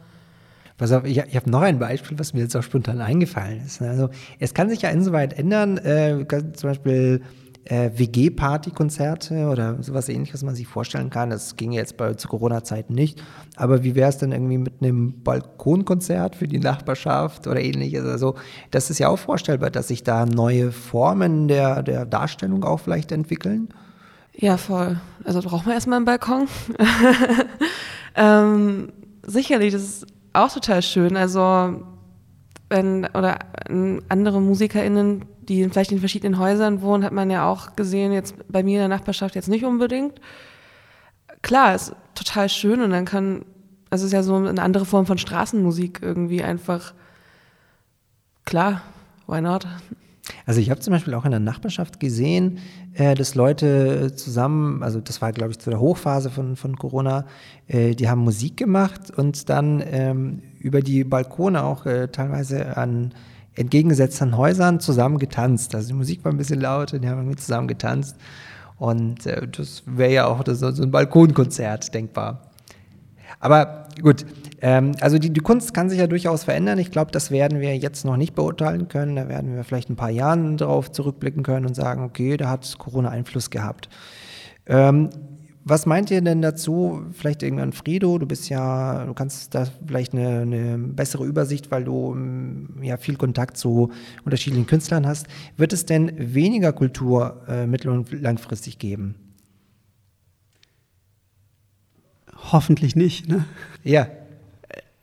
Pass 0.77 0.91
auf, 0.93 1.03
ich, 1.03 1.17
ich 1.17 1.35
habe 1.35 1.49
noch 1.49 1.61
ein 1.61 1.77
Beispiel, 1.77 2.17
was 2.17 2.33
mir 2.33 2.41
jetzt 2.41 2.55
auch 2.55 2.63
spontan 2.63 3.01
eingefallen 3.01 3.61
ist. 3.65 3.81
Also 3.81 4.09
es 4.39 4.53
kann 4.53 4.69
sich 4.69 4.81
ja 4.81 4.89
insoweit 4.89 5.37
ändern, 5.37 5.77
äh, 5.77 6.25
zum 6.53 6.69
Beispiel 6.69 7.21
äh, 7.65 7.91
WG-Party-Konzerte 7.93 9.49
oder 9.49 9.81
sowas 9.83 10.09
ähnliches, 10.09 10.35
was 10.35 10.43
man 10.43 10.55
sich 10.55 10.67
vorstellen 10.67 11.09
kann. 11.09 11.29
Das 11.29 11.55
ging 11.55 11.71
jetzt 11.71 11.97
bei 11.97 12.13
zu 12.13 12.27
Corona-Zeiten 12.27 12.93
nicht. 12.93 13.21
Aber 13.57 13.83
wie 13.83 13.93
wäre 13.95 14.09
es 14.09 14.17
denn 14.17 14.31
irgendwie 14.31 14.57
mit 14.57 14.81
einem 14.81 15.21
Balkonkonzert 15.21 16.35
für 16.35 16.47
die 16.47 16.59
Nachbarschaft 16.59 17.45
oder 17.45 17.59
ähnliches? 17.59 18.05
Also 18.05 18.35
das 18.71 18.89
ist 18.89 18.99
ja 18.99 19.09
auch 19.09 19.19
vorstellbar, 19.19 19.69
dass 19.69 19.89
sich 19.89 20.03
da 20.03 20.25
neue 20.25 20.71
Formen 20.71 21.47
der, 21.47 21.83
der 21.83 22.05
Darstellung 22.05 22.63
auch 22.63 22.79
vielleicht 22.79 23.11
entwickeln. 23.11 23.69
Ja, 24.33 24.55
voll. 24.55 24.99
Also 25.25 25.41
braucht 25.41 25.65
man 25.65 25.75
erstmal 25.75 25.97
einen 25.97 26.05
Balkon. 26.05 26.47
ähm, 28.15 28.91
sicherlich, 29.23 29.73
das 29.73 29.83
ist 29.83 30.07
auch 30.33 30.51
total 30.51 30.81
schön. 30.81 31.17
Also 31.17 31.83
wenn 32.69 33.05
oder 33.07 33.39
andere 34.09 34.41
MusikerInnen, 34.41 35.25
die 35.41 35.67
vielleicht 35.69 35.91
in 35.91 35.99
verschiedenen 35.99 36.37
Häusern 36.37 36.81
wohnen, 36.81 37.03
hat 37.03 37.13
man 37.13 37.29
ja 37.31 37.49
auch 37.49 37.75
gesehen, 37.75 38.13
jetzt 38.13 38.35
bei 38.49 38.63
mir 38.63 38.83
in 38.83 38.89
der 38.89 38.97
Nachbarschaft 38.97 39.35
jetzt 39.35 39.49
nicht 39.49 39.65
unbedingt. 39.65 40.19
Klar, 41.41 41.75
ist 41.75 41.95
total 42.15 42.49
schön 42.49 42.81
und 42.81 42.91
dann 42.91 43.05
kann, 43.05 43.45
also 43.89 44.03
es 44.03 44.07
ist 44.07 44.13
ja 44.13 44.23
so 44.23 44.35
eine 44.35 44.61
andere 44.61 44.85
Form 44.85 45.05
von 45.05 45.17
Straßenmusik 45.17 45.99
irgendwie 46.01 46.43
einfach. 46.43 46.93
Klar, 48.45 48.81
why 49.27 49.41
not? 49.41 49.65
Also 50.49 50.61
ich 50.61 50.71
habe 50.71 50.79
zum 50.79 50.93
Beispiel 50.93 51.13
auch 51.13 51.25
in 51.25 51.29
der 51.29 51.39
Nachbarschaft 51.39 51.99
gesehen, 51.99 52.57
äh, 52.95 53.13
dass 53.13 53.35
Leute 53.35 54.15
zusammen, 54.15 54.81
also 54.81 54.99
das 54.99 55.21
war 55.21 55.31
glaube 55.31 55.51
ich 55.51 55.59
zu 55.59 55.69
der 55.69 55.79
Hochphase 55.79 56.31
von, 56.31 56.55
von 56.55 56.75
Corona, 56.75 57.27
äh, 57.67 57.93
die 57.93 58.09
haben 58.09 58.21
Musik 58.21 58.57
gemacht 58.57 59.11
und 59.15 59.47
dann 59.51 59.83
ähm, 59.85 60.41
über 60.59 60.81
die 60.81 61.03
Balkone 61.03 61.63
auch 61.63 61.85
äh, 61.85 62.07
teilweise 62.07 62.77
an 62.77 63.13
entgegengesetzten 63.53 64.37
Häusern 64.37 64.79
zusammen 64.79 65.19
getanzt. 65.19 65.75
Also 65.75 65.89
die 65.89 65.93
Musik 65.93 66.25
war 66.25 66.31
ein 66.31 66.37
bisschen 66.37 66.61
laut 66.61 66.95
und 66.95 67.03
die 67.03 67.09
haben 67.09 67.37
zusammen 67.37 67.67
getanzt. 67.67 68.15
Und 68.79 69.27
äh, 69.27 69.47
das 69.47 69.83
wäre 69.85 70.13
ja 70.13 70.25
auch 70.25 70.43
das, 70.43 70.61
so 70.61 70.81
ein 70.81 70.89
Balkonkonzert 70.89 71.93
denkbar. 71.93 72.48
Aber 73.39 73.87
gut, 74.01 74.25
ähm, 74.61 74.91
also 74.99 75.17
die, 75.17 75.31
die, 75.31 75.39
Kunst 75.39 75.73
kann 75.73 75.89
sich 75.89 75.99
ja 75.99 76.07
durchaus 76.07 76.43
verändern. 76.43 76.77
Ich 76.77 76.91
glaube, 76.91 77.11
das 77.11 77.31
werden 77.31 77.61
wir 77.61 77.77
jetzt 77.77 78.05
noch 78.05 78.17
nicht 78.17 78.35
beurteilen 78.35 78.87
können. 78.89 79.15
Da 79.15 79.29
werden 79.29 79.55
wir 79.55 79.63
vielleicht 79.63 79.89
ein 79.89 79.95
paar 79.95 80.09
Jahren 80.09 80.57
darauf 80.57 80.91
zurückblicken 80.91 81.43
können 81.43 81.65
und 81.65 81.75
sagen, 81.75 82.03
okay, 82.03 82.37
da 82.37 82.49
hat 82.49 82.77
Corona 82.77 83.09
Einfluss 83.09 83.49
gehabt. 83.49 83.89
Ähm, 84.65 85.09
was 85.63 85.85
meint 85.85 86.09
ihr 86.09 86.21
denn 86.21 86.41
dazu? 86.41 87.03
Vielleicht 87.11 87.43
irgendwann 87.43 87.73
Frido, 87.73 88.17
du 88.17 88.25
bist 88.25 88.49
ja, 88.49 89.05
du 89.05 89.13
kannst 89.13 89.53
da 89.53 89.67
vielleicht 89.85 90.13
eine, 90.13 90.39
eine 90.39 90.77
bessere 90.77 91.25
Übersicht, 91.25 91.69
weil 91.69 91.83
du 91.83 92.15
mm, 92.15 92.81
ja 92.81 92.97
viel 92.97 93.17
Kontakt 93.17 93.55
zu 93.55 93.91
unterschiedlichen 94.25 94.67
Künstlern 94.67 95.05
hast. 95.05 95.27
Wird 95.57 95.71
es 95.71 95.85
denn 95.85 96.11
weniger 96.17 96.73
Kultur 96.73 97.43
äh, 97.47 97.67
mittel- 97.67 97.91
und 97.91 98.11
langfristig 98.11 98.79
geben? 98.79 99.15
Hoffentlich 102.51 102.95
nicht. 102.95 103.27
Ne? 103.27 103.45
Ja. 103.83 104.07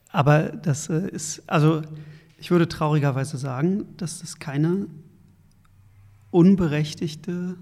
Aber 0.08 0.44
das 0.48 0.88
äh, 0.88 1.08
ist, 1.10 1.42
also 1.46 1.82
ich 2.38 2.50
würde 2.50 2.68
traurigerweise 2.68 3.36
sagen, 3.36 3.96
dass 3.96 4.20
das 4.20 4.38
keine 4.38 4.86
unberechtigte 6.30 7.56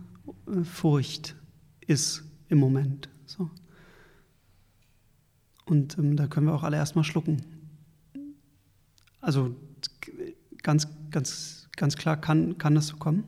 äh, 0.47 0.65
Furcht 0.65 1.37
ist 1.81 2.25
im 2.49 2.59
Moment. 2.59 3.09
So. 3.27 3.51
Und 5.65 5.99
ähm, 5.99 6.17
da 6.17 6.27
können 6.27 6.47
wir 6.47 6.55
auch 6.55 6.63
alle 6.63 6.77
erstmal 6.77 7.05
schlucken. 7.05 7.43
Also 9.21 9.57
ganz, 10.63 10.89
ganz, 11.11 11.69
ganz 11.77 11.97
klar 11.97 12.21
kann, 12.21 12.59
kann 12.59 12.75
das 12.75 12.89
so 12.89 12.97
kommen. 12.97 13.25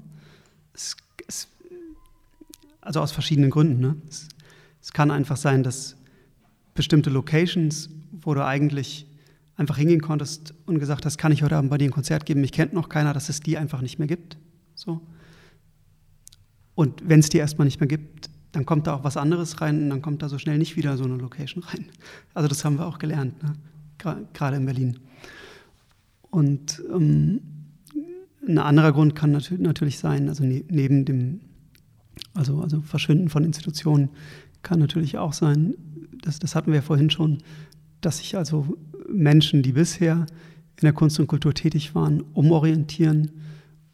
Es, 0.74 0.96
es, 1.26 1.48
also 2.80 3.00
aus 3.00 3.12
verschiedenen 3.12 3.50
Gründen. 3.50 3.80
Ne? 3.80 3.96
Es, 4.08 4.28
es 4.82 4.92
kann 4.92 5.10
einfach 5.10 5.36
sein, 5.36 5.62
dass 5.62 5.95
bestimmte 6.76 7.10
Locations, 7.10 7.90
wo 8.12 8.34
du 8.34 8.44
eigentlich 8.44 9.06
einfach 9.56 9.78
hingehen 9.78 10.02
konntest 10.02 10.54
und 10.66 10.78
gesagt 10.78 11.04
hast, 11.06 11.18
kann 11.18 11.32
ich 11.32 11.42
heute 11.42 11.56
Abend 11.56 11.70
bei 11.70 11.78
dir 11.78 11.88
ein 11.88 11.92
Konzert 11.92 12.26
geben, 12.26 12.40
mich 12.40 12.52
kennt 12.52 12.72
noch 12.72 12.88
keiner, 12.88 13.12
dass 13.12 13.28
es 13.28 13.40
die 13.40 13.56
einfach 13.56 13.80
nicht 13.80 13.98
mehr 13.98 14.08
gibt. 14.08 14.36
So. 14.74 15.00
Und 16.74 17.08
wenn 17.08 17.20
es 17.20 17.30
die 17.30 17.38
erstmal 17.38 17.64
nicht 17.64 17.80
mehr 17.80 17.88
gibt, 17.88 18.30
dann 18.52 18.64
kommt 18.64 18.86
da 18.86 18.94
auch 18.94 19.04
was 19.04 19.16
anderes 19.16 19.60
rein 19.60 19.82
und 19.82 19.90
dann 19.90 20.02
kommt 20.02 20.22
da 20.22 20.28
so 20.28 20.38
schnell 20.38 20.58
nicht 20.58 20.76
wieder 20.76 20.96
so 20.96 21.04
eine 21.04 21.16
Location 21.16 21.62
rein. 21.64 21.86
Also 22.34 22.48
das 22.48 22.64
haben 22.64 22.78
wir 22.78 22.86
auch 22.86 22.98
gelernt, 22.98 23.42
ne? 23.42 23.54
gerade 24.32 24.56
in 24.56 24.66
Berlin. 24.66 24.98
Und 26.30 26.82
ähm, 26.92 27.40
ein 28.46 28.58
anderer 28.58 28.92
Grund 28.92 29.14
kann 29.14 29.32
natürlich 29.32 29.98
sein, 29.98 30.28
also 30.28 30.44
ne 30.44 30.64
neben 30.68 31.04
dem, 31.04 31.40
also, 32.34 32.60
also 32.60 32.82
Verschwinden 32.82 33.28
von 33.28 33.44
Institutionen 33.44 34.10
kann 34.62 34.78
natürlich 34.78 35.18
auch 35.18 35.32
sein, 35.32 35.74
das, 36.26 36.38
das 36.38 36.54
hatten 36.54 36.72
wir 36.72 36.82
vorhin 36.82 37.10
schon, 37.10 37.38
dass 38.00 38.18
sich 38.18 38.36
also 38.36 38.76
Menschen, 39.08 39.62
die 39.62 39.72
bisher 39.72 40.26
in 40.76 40.82
der 40.82 40.92
Kunst 40.92 41.18
und 41.18 41.26
Kultur 41.26 41.54
tätig 41.54 41.94
waren, 41.94 42.20
umorientieren 42.34 43.30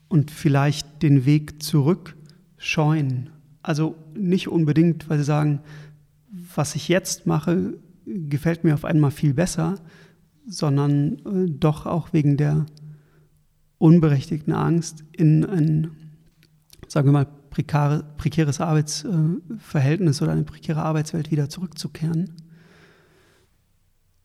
und 0.09 0.31
vielleicht 0.31 1.03
den 1.03 1.25
Weg 1.25 1.63
zurück 1.63 2.17
scheuen. 2.57 3.31
Also 3.63 3.95
nicht 4.15 4.49
unbedingt, 4.49 5.09
weil 5.09 5.19
sie 5.19 5.25
sagen, 5.25 5.61
was 6.55 6.75
ich 6.75 6.89
jetzt 6.89 7.27
mache, 7.27 7.75
gefällt 8.05 8.65
mir 8.65 8.75
auf 8.75 8.85
einmal 8.85 9.11
viel 9.11 9.35
besser, 9.35 9.77
sondern 10.47 11.19
äh, 11.19 11.51
doch 11.51 11.87
auch 11.87 12.13
wegen 12.13 12.37
der 12.37 12.67
unberechtigten 13.79 14.53
Angst 14.53 15.05
in 15.13 15.45
ein, 15.45 15.91
sagen 16.89 17.09
wir 17.09 17.13
mal, 17.13 17.27
prekare, 17.53 18.05
prekäres 18.17 18.61
Arbeitsverhältnis 18.61 20.23
oder 20.23 20.33
eine 20.33 20.43
prekäre 20.43 20.83
Arbeitswelt 20.83 21.31
wieder 21.31 21.49
zurückzukehren. 21.49 22.33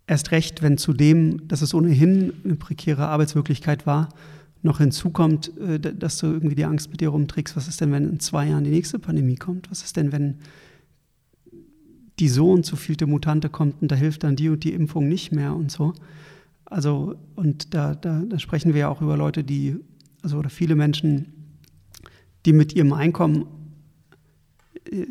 Erst 0.08 0.32
recht, 0.32 0.64
wenn 0.64 0.78
zu 0.78 0.94
dem, 0.94 1.48
dass 1.50 1.62
es 1.62 1.74
ohnehin 1.74 2.34
eine 2.44 2.56
prekäre 2.56 3.08
Arbeitswirklichkeit 3.08 3.86
war, 3.86 4.10
noch 4.64 4.80
hinzukommt, 4.80 5.56
äh, 5.58 5.80
dass 5.80 6.18
du 6.18 6.28
irgendwie 6.28 6.56
die 6.56 6.66
Angst 6.66 6.90
mit 6.90 7.02
dir 7.02 7.10
rumträgst, 7.10 7.56
was 7.56 7.68
ist 7.68 7.82
denn, 7.82 7.92
wenn 7.92 8.10
in 8.10 8.20
zwei 8.20 8.48
Jahren 8.48 8.64
die 8.64 8.72
nächste 8.72 8.98
Pandemie 8.98 9.36
kommt? 9.36 9.70
Was 9.70 9.84
ist 9.84 9.98
denn, 9.98 10.12
wenn 10.12 10.38
die 12.20 12.30
so 12.30 12.52
und 12.52 12.66
so 12.66 12.76
vielte 12.76 13.06
Mutante 13.06 13.50
kommt 13.50 13.82
und 13.82 13.92
da 13.92 13.96
hilft 13.96 14.24
dann 14.24 14.36
die 14.36 14.50
und 14.50 14.64
die 14.64 14.74
Impfung 14.74 15.08
nicht 15.08 15.32
mehr 15.32 15.54
und 15.54 15.70
so? 15.70 15.94
Also, 16.66 17.16
und 17.36 17.74
da, 17.74 17.94
da, 17.94 18.22
da 18.22 18.40
sprechen 18.40 18.74
wir 18.74 18.82
ja 18.82 18.90
auch 18.90 19.02
über 19.02 19.18
Leute, 19.18 19.44
die, 19.44 19.78
also 20.22 20.38
oder 20.38 20.50
viele 20.50 20.76
Menschen, 20.76 21.37
die 22.48 22.54
mit 22.54 22.74
ihrem 22.74 22.94
Einkommen 22.94 23.46
äh, 24.90 25.06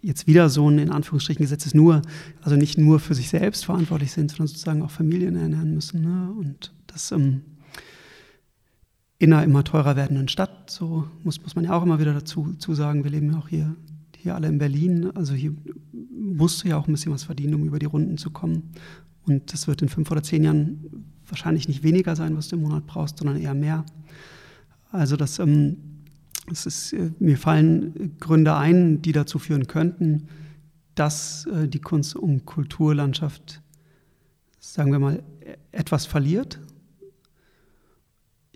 jetzt 0.00 0.26
wieder 0.26 0.48
so 0.48 0.70
ein 0.70 0.78
in 0.78 0.90
Anführungsstrichen 0.90 1.42
Gesetz 1.42 1.74
nur, 1.74 2.02
also 2.40 2.56
nicht 2.56 2.78
nur 2.78 3.00
für 3.00 3.14
sich 3.14 3.28
selbst 3.28 3.64
verantwortlich 3.64 4.12
sind, 4.12 4.30
sondern 4.30 4.46
sozusagen 4.46 4.82
auch 4.82 4.90
Familien 4.90 5.36
ernähren 5.36 5.74
müssen. 5.74 6.00
Ne? 6.02 6.32
Und 6.38 6.72
das 6.86 7.10
ähm, 7.10 7.42
in 9.18 9.32
einer 9.32 9.42
immer 9.42 9.64
teurer 9.64 9.96
werdenden 9.96 10.28
Stadt, 10.28 10.70
so 10.70 11.04
muss, 11.24 11.42
muss 11.42 11.56
man 11.56 11.64
ja 11.64 11.72
auch 11.72 11.82
immer 11.82 11.98
wieder 11.98 12.14
dazu, 12.14 12.48
dazu 12.52 12.74
sagen, 12.74 13.02
wir 13.02 13.10
leben 13.10 13.32
ja 13.32 13.38
auch 13.38 13.48
hier, 13.48 13.74
hier 14.16 14.36
alle 14.36 14.46
in 14.46 14.58
Berlin, 14.58 15.10
also 15.14 15.34
hier 15.34 15.52
musst 16.12 16.62
du 16.62 16.68
ja 16.68 16.76
auch 16.76 16.86
ein 16.86 16.92
bisschen 16.92 17.12
was 17.12 17.24
verdienen, 17.24 17.54
um 17.54 17.64
über 17.64 17.80
die 17.80 17.86
Runden 17.86 18.18
zu 18.18 18.30
kommen. 18.30 18.70
Und 19.26 19.52
das 19.52 19.66
wird 19.66 19.82
in 19.82 19.88
fünf 19.88 20.10
oder 20.10 20.22
zehn 20.22 20.44
Jahren 20.44 21.04
wahrscheinlich 21.26 21.66
nicht 21.66 21.82
weniger 21.82 22.14
sein, 22.14 22.36
was 22.36 22.48
du 22.48 22.56
im 22.56 22.62
Monat 22.62 22.86
brauchst, 22.86 23.18
sondern 23.18 23.36
eher 23.36 23.54
mehr. 23.54 23.84
Also 24.90 25.16
das, 25.16 25.40
ähm, 25.40 25.76
das 26.48 26.66
ist, 26.66 26.92
äh, 26.92 27.10
mir 27.18 27.38
fallen 27.38 28.16
Gründe 28.20 28.56
ein, 28.56 29.02
die 29.02 29.12
dazu 29.12 29.38
führen 29.38 29.66
könnten, 29.66 30.28
dass 30.94 31.46
äh, 31.46 31.68
die 31.68 31.80
Kunst- 31.80 32.16
und 32.16 32.46
Kulturlandschaft, 32.46 33.62
sagen 34.58 34.92
wir 34.92 34.98
mal, 34.98 35.22
etwas 35.72 36.06
verliert 36.06 36.60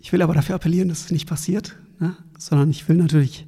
ich 0.03 0.11
will 0.11 0.21
aber 0.21 0.33
dafür 0.33 0.55
appellieren, 0.55 0.89
dass 0.89 1.05
es 1.05 1.11
nicht 1.11 1.29
passiert, 1.29 1.77
ne? 1.97 2.17
sondern 2.37 2.69
ich 2.69 2.89
will 2.89 2.97
natürlich, 2.97 3.47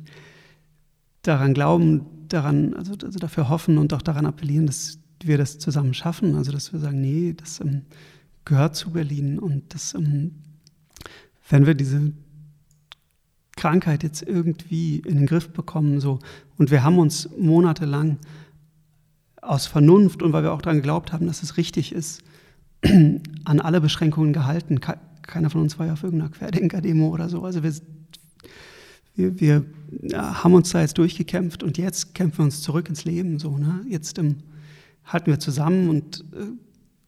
daran 1.22 1.54
glauben, 1.54 2.06
daran, 2.30 2.74
also, 2.76 2.93
also, 3.04 3.20
dafür 3.20 3.50
hoffen 3.50 3.78
und 3.78 3.93
auch 3.93 4.02
daran 4.02 4.26
appellieren, 4.26 4.66
dass 4.66 5.00
wir 5.22 5.38
das 5.38 5.60
zusammen 5.60 5.93
schaffen. 5.93 6.36
Also 6.36 6.54
dass 6.54 6.72
wir 6.72 6.80
sagen, 6.80 7.02
nee, 7.02 7.34
das 7.34 7.60
ähm, 7.60 7.82
gehört 8.46 8.78
zu 8.78 8.91
Berlin 8.91 9.38
und 9.38 9.74
das, 9.74 9.96
ähm, 9.96 10.36
wenn 11.50 11.66
wir 11.66 11.76
diese 11.76 12.14
Krankheit 13.56 14.03
jetzt 14.03 14.22
irgendwie 14.22 14.97
in 14.99 15.18
den 15.18 15.26
Griff 15.26 15.49
bekommen, 15.49 15.99
so 15.99 16.20
und 16.58 16.72
wir 16.72 16.84
haben 16.84 16.97
uns 16.97 17.30
monatelang 17.38 18.18
aus 19.41 19.68
Vernunft 19.68 20.24
und 20.24 20.34
weil 20.34 20.43
wir 20.43 20.53
auch 20.53 20.62
daran 20.62 20.78
geglaubt 20.78 21.14
haben, 21.14 21.28
dass 21.28 21.43
es 21.43 21.58
richtig 21.58 21.93
ist, 21.93 22.24
an 22.84 23.60
alle 23.60 23.82
Beschränkungen 23.82 24.34
gehalten. 24.34 24.80
Keiner 25.22 25.49
von 25.49 25.62
uns 25.62 25.80
war 25.80 25.88
ja 25.88 25.93
auf 25.93 26.03
irgendeiner 26.03 26.32
Querdenker-Demo 26.32 27.10
oder 27.10 27.30
so. 27.30 27.43
Also 27.43 27.64
wir, 27.64 27.74
wir, 29.16 29.38
wir 29.38 29.66
haben 30.14 30.53
uns 30.53 30.72
da 30.72 30.82
jetzt 30.82 30.97
durchgekämpft 30.97 31.64
und 31.64 31.78
jetzt 31.78 32.14
kämpfen 32.14 32.39
wir 32.39 32.45
uns 32.45 32.62
zurück 32.62 32.89
ins 32.89 33.06
Leben. 33.06 33.39
So, 33.39 33.58
ne? 33.58 33.86
Jetzt 33.88 34.18
ähm, 34.18 34.38
halten 35.06 35.28
wir 35.28 35.39
zusammen 35.39 35.89
und 35.89 36.26
äh, 36.34 36.45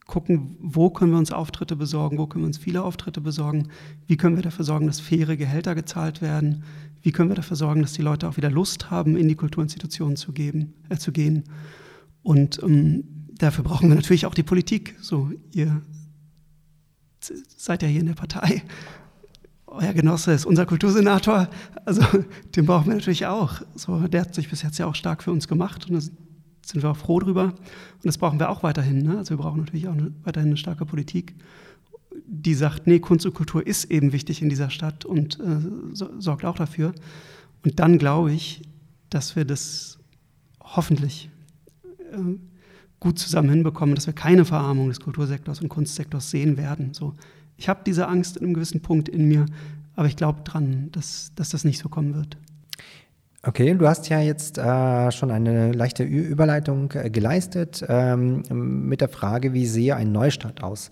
gucken, 0.07 0.55
wo 0.59 0.89
können 0.89 1.11
wir 1.11 1.17
uns 1.17 1.31
Auftritte 1.31 1.75
besorgen, 1.75 2.17
wo 2.17 2.27
können 2.27 2.45
wir 2.45 2.47
uns 2.47 2.57
viele 2.57 2.81
Auftritte 2.81 3.19
besorgen, 3.19 3.67
wie 4.07 4.15
können 4.15 4.37
wir 4.37 4.43
dafür 4.43 4.63
sorgen, 4.63 4.87
dass 4.87 5.01
faire 5.01 5.35
Gehälter 5.35 5.75
gezahlt 5.75 6.21
werden, 6.21 6.63
wie 7.01 7.11
können 7.11 7.29
wir 7.29 7.35
dafür 7.35 7.57
sorgen, 7.57 7.81
dass 7.81 7.93
die 7.93 8.01
Leute 8.01 8.27
auch 8.27 8.37
wieder 8.37 8.49
Lust 8.49 8.89
haben, 8.89 9.17
in 9.17 9.27
die 9.27 9.35
Kulturinstitutionen 9.35 10.15
zu, 10.15 10.31
geben, 10.31 10.73
äh, 10.89 10.97
zu 10.97 11.11
gehen. 11.11 11.43
Und 12.23 12.61
ähm, 12.63 13.03
dafür 13.37 13.65
brauchen 13.65 13.89
wir 13.89 13.95
natürlich 13.95 14.25
auch 14.25 14.33
die 14.33 14.43
Politik. 14.43 14.95
So, 15.01 15.29
ihr 15.51 15.81
seid 17.57 17.83
ja 17.83 17.89
hier 17.89 18.01
in 18.01 18.07
der 18.07 18.13
Partei. 18.13 18.63
Euer 19.65 19.93
Genosse 19.93 20.31
ist 20.31 20.45
unser 20.45 20.65
Kultursenator, 20.65 21.49
also 21.85 22.01
den 22.55 22.65
brauchen 22.65 22.87
wir 22.87 22.95
natürlich 22.95 23.25
auch. 23.25 23.61
So, 23.75 24.07
der 24.07 24.21
hat 24.21 24.33
sich 24.33 24.49
bis 24.49 24.61
jetzt 24.61 24.77
ja 24.77 24.85
auch 24.85 24.95
stark 24.95 25.21
für 25.21 25.31
uns 25.31 25.49
gemacht 25.49 25.89
und 25.89 25.93
da 25.95 25.99
sind 26.67 26.83
wir 26.83 26.91
auch 26.91 26.97
froh 26.97 27.19
drüber. 27.19 27.45
Und 27.45 28.05
das 28.05 28.17
brauchen 28.17 28.39
wir 28.39 28.49
auch 28.49 28.63
weiterhin. 28.63 29.01
Ne? 29.01 29.17
Also 29.17 29.31
wir 29.31 29.37
brauchen 29.37 29.61
natürlich 29.61 29.87
auch 29.87 29.93
eine, 29.93 30.11
weiterhin 30.23 30.49
eine 30.49 30.57
starke 30.57 30.85
Politik, 30.85 31.35
die 32.25 32.53
sagt, 32.53 32.87
nee, 32.87 32.99
Kunst 32.99 33.25
und 33.25 33.33
Kultur 33.33 33.65
ist 33.65 33.85
eben 33.85 34.11
wichtig 34.11 34.41
in 34.41 34.49
dieser 34.49 34.69
Stadt 34.69 35.05
und 35.05 35.39
äh, 35.39 35.59
so, 35.93 36.09
sorgt 36.19 36.45
auch 36.45 36.57
dafür. 36.57 36.93
Und 37.63 37.79
dann 37.79 37.97
glaube 37.97 38.33
ich, 38.33 38.61
dass 39.09 39.35
wir 39.35 39.45
das 39.45 39.99
hoffentlich 40.59 41.29
äh, 42.11 42.37
gut 42.99 43.19
zusammen 43.19 43.49
hinbekommen, 43.49 43.95
dass 43.95 44.07
wir 44.07 44.13
keine 44.13 44.43
Verarmung 44.43 44.89
des 44.89 44.99
Kultursektors 44.99 45.61
und 45.61 45.69
Kunstsektors 45.69 46.29
sehen 46.31 46.57
werden. 46.57 46.93
So, 46.93 47.13
ich 47.55 47.69
habe 47.69 47.81
diese 47.85 48.07
Angst 48.07 48.37
in 48.37 48.43
einem 48.43 48.53
gewissen 48.55 48.81
Punkt 48.81 49.07
in 49.07 49.27
mir, 49.27 49.45
aber 49.95 50.07
ich 50.07 50.15
glaube 50.15 50.41
dran, 50.43 50.89
dass, 50.91 51.31
dass 51.35 51.49
das 51.49 51.63
nicht 51.63 51.79
so 51.79 51.89
kommen 51.89 52.13
wird. 52.13 52.37
Okay, 53.47 53.73
du 53.75 53.87
hast 53.87 54.09
ja 54.09 54.19
jetzt 54.19 54.57
äh, 54.57 55.09
schon 55.09 55.31
eine 55.31 55.71
leichte 55.71 56.03
Überleitung 56.03 56.91
äh, 56.91 57.09
geleistet 57.09 57.81
ähm, 57.87 58.43
mit 58.49 58.99
der 58.99 59.07
Frage, 59.07 59.53
wie 59.53 59.65
sehe 59.65 59.95
ein 59.95 60.11
Neustart 60.11 60.61
aus? 60.61 60.89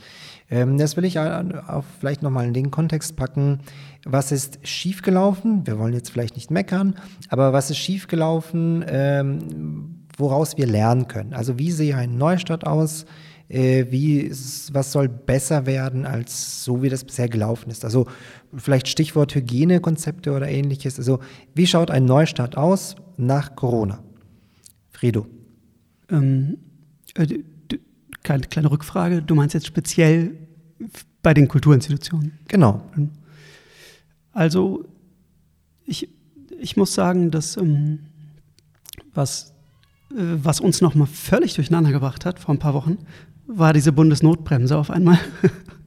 Ähm, 0.50 0.78
das 0.78 0.96
will 0.96 1.04
ich 1.04 1.20
auch 1.20 1.84
vielleicht 2.00 2.22
nochmal 2.22 2.48
in 2.48 2.54
den 2.54 2.72
Kontext 2.72 3.18
packen. 3.18 3.60
Was 4.06 4.32
ist 4.32 4.66
schiefgelaufen? 4.66 5.68
Wir 5.68 5.78
wollen 5.78 5.92
jetzt 5.92 6.12
vielleicht 6.12 6.38
nicht 6.38 6.50
meckern, 6.50 6.96
aber 7.28 7.52
was 7.52 7.72
ist 7.72 7.78
schiefgelaufen? 7.78 8.86
Ähm, 8.88 10.06
woraus 10.18 10.56
wir 10.56 10.66
lernen 10.66 11.10
können. 11.10 11.34
Also 11.34 11.60
wie 11.60 11.72
sehe 11.72 11.98
ein 11.98 12.18
Neustart 12.18 12.66
aus? 12.66 13.06
Äh, 13.48 13.86
wie, 13.90 14.32
was 14.32 14.92
soll 14.92 15.08
besser 15.08 15.66
werden 15.66 16.06
als 16.06 16.64
so, 16.64 16.82
wie 16.82 16.90
das 16.90 17.04
bisher 17.04 17.30
gelaufen 17.30 17.70
ist? 17.70 17.86
Also 17.86 18.08
vielleicht 18.56 18.88
Stichwort 18.88 19.36
Hygienekonzepte 19.36 20.32
oder 20.32 20.48
ähnliches. 20.48 20.98
Also 20.98 21.20
wie 21.54 21.68
schaut 21.68 21.92
ein 21.92 22.06
Neustart 22.06 22.58
aus 22.58 22.96
nach 23.18 23.56
Corona? 23.56 24.04
Frido. 24.90 25.28
Ähm, 26.10 26.58
äh, 27.16 27.28
kleine, 28.24 28.44
kleine 28.48 28.72
Rückfrage. 28.72 29.22
Du 29.22 29.36
meinst 29.36 29.54
jetzt 29.54 29.68
speziell 29.68 30.36
bei 31.22 31.34
den 31.34 31.48
Kulturinstitutionen? 31.48 32.40
Genau. 32.48 32.82
Also 34.32 34.86
ich, 35.86 36.10
ich 36.60 36.78
muss 36.78 36.94
sagen, 36.94 37.30
dass 37.32 37.58
ähm, 37.58 38.00
was 39.14 39.56
äh, 40.12 40.38
was 40.44 40.60
uns 40.60 40.82
nochmal 40.82 41.08
völlig 41.08 41.54
durcheinander 41.56 41.92
gebracht 41.92 42.26
hat 42.26 42.40
vor 42.40 42.54
ein 42.54 42.60
paar 42.60 42.74
Wochen, 42.74 42.98
war 43.48 43.74
diese 43.74 43.92
Bundesnotbremse 43.92 44.78
auf 44.78 44.90
einmal. 44.90 45.20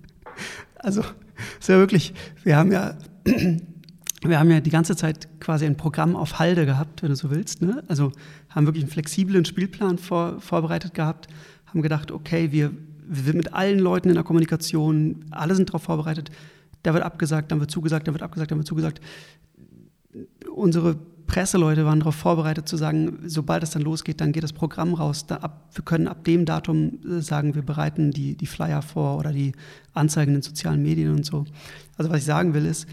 also, 0.77 1.03
ist 1.59 1.69
ja 1.69 1.79
wirklich, 1.79 2.15
wir 2.45 2.57
haben 2.57 2.73
ja, 2.73 2.95
wir 4.25 4.39
haben 4.39 4.51
ja 4.51 4.61
die 4.61 4.71
ganze 4.71 4.97
Zeit 4.97 5.29
quasi 5.41 5.67
ein 5.67 5.77
Programm 5.77 6.17
auf 6.17 6.39
Halde 6.39 6.67
gehabt, 6.67 7.03
wenn 7.03 7.11
du 7.11 7.17
so 7.17 7.31
willst. 7.31 7.63
Ne? 7.63 7.83
Also 7.89 8.13
haben 8.49 8.67
wirklich 8.67 8.85
einen 8.85 8.93
flexiblen 8.93 9.45
Spielplan 9.45 9.99
vor, 9.99 10.41
vorbereitet 10.41 10.95
gehabt, 10.95 11.29
haben 11.67 11.83
gedacht, 11.83 12.11
okay, 12.11 12.53
wir, 12.53 12.73
wir 13.07 13.23
sind 13.23 13.37
mit 13.37 13.53
allen 13.53 13.79
Leuten 13.79 14.09
in 14.09 14.15
der 14.15 14.25
Kommunikation, 14.25 15.25
alle 15.31 15.55
sind 15.55 15.69
darauf 15.69 15.83
vorbereitet. 15.83 16.31
Da 16.83 16.95
wird 16.95 17.05
abgesagt, 17.05 17.51
dann 17.51 17.61
wird 17.61 17.71
zugesagt, 17.71 18.07
dann 18.07 18.15
wird 18.15 18.23
abgesagt, 18.23 18.51
dann 18.51 18.59
wird 18.59 18.69
zugesagt. 18.69 19.01
Unsere 20.55 20.97
Presseleute 21.29 21.85
waren 21.85 22.01
darauf 22.01 22.17
vorbereitet 22.17 22.69
zu 22.69 22.77
sagen, 22.77 23.19
sobald 23.27 23.63
es 23.63 23.71
dann 23.71 23.83
losgeht, 23.83 24.21
dann 24.21 24.33
geht 24.33 24.43
das 24.43 24.55
Programm 24.55 24.95
raus. 24.95 25.27
Da 25.27 25.37
ab, 25.37 25.69
wir 25.75 25.85
können 25.85 26.09
ab 26.09 26.25
dem 26.25 26.47
Datum 26.47 26.99
äh, 27.07 27.21
sagen, 27.21 27.55
wir 27.55 27.63
bereiten 27.63 28.11
die, 28.11 28.35
die 28.35 28.47
Flyer 28.47 28.83
vor 28.83 29.19
oder 29.19 29.31
die 29.31 29.53
Anzeigen 29.93 30.31
in 30.31 30.39
den 30.39 30.43
sozialen 30.43 30.83
Medien 30.83 31.15
und 31.15 31.25
so. 31.25 31.45
Also 31.97 32.11
was 32.11 32.21
ich 32.21 32.25
sagen 32.25 32.55
will 32.55 32.65
ist, 32.65 32.89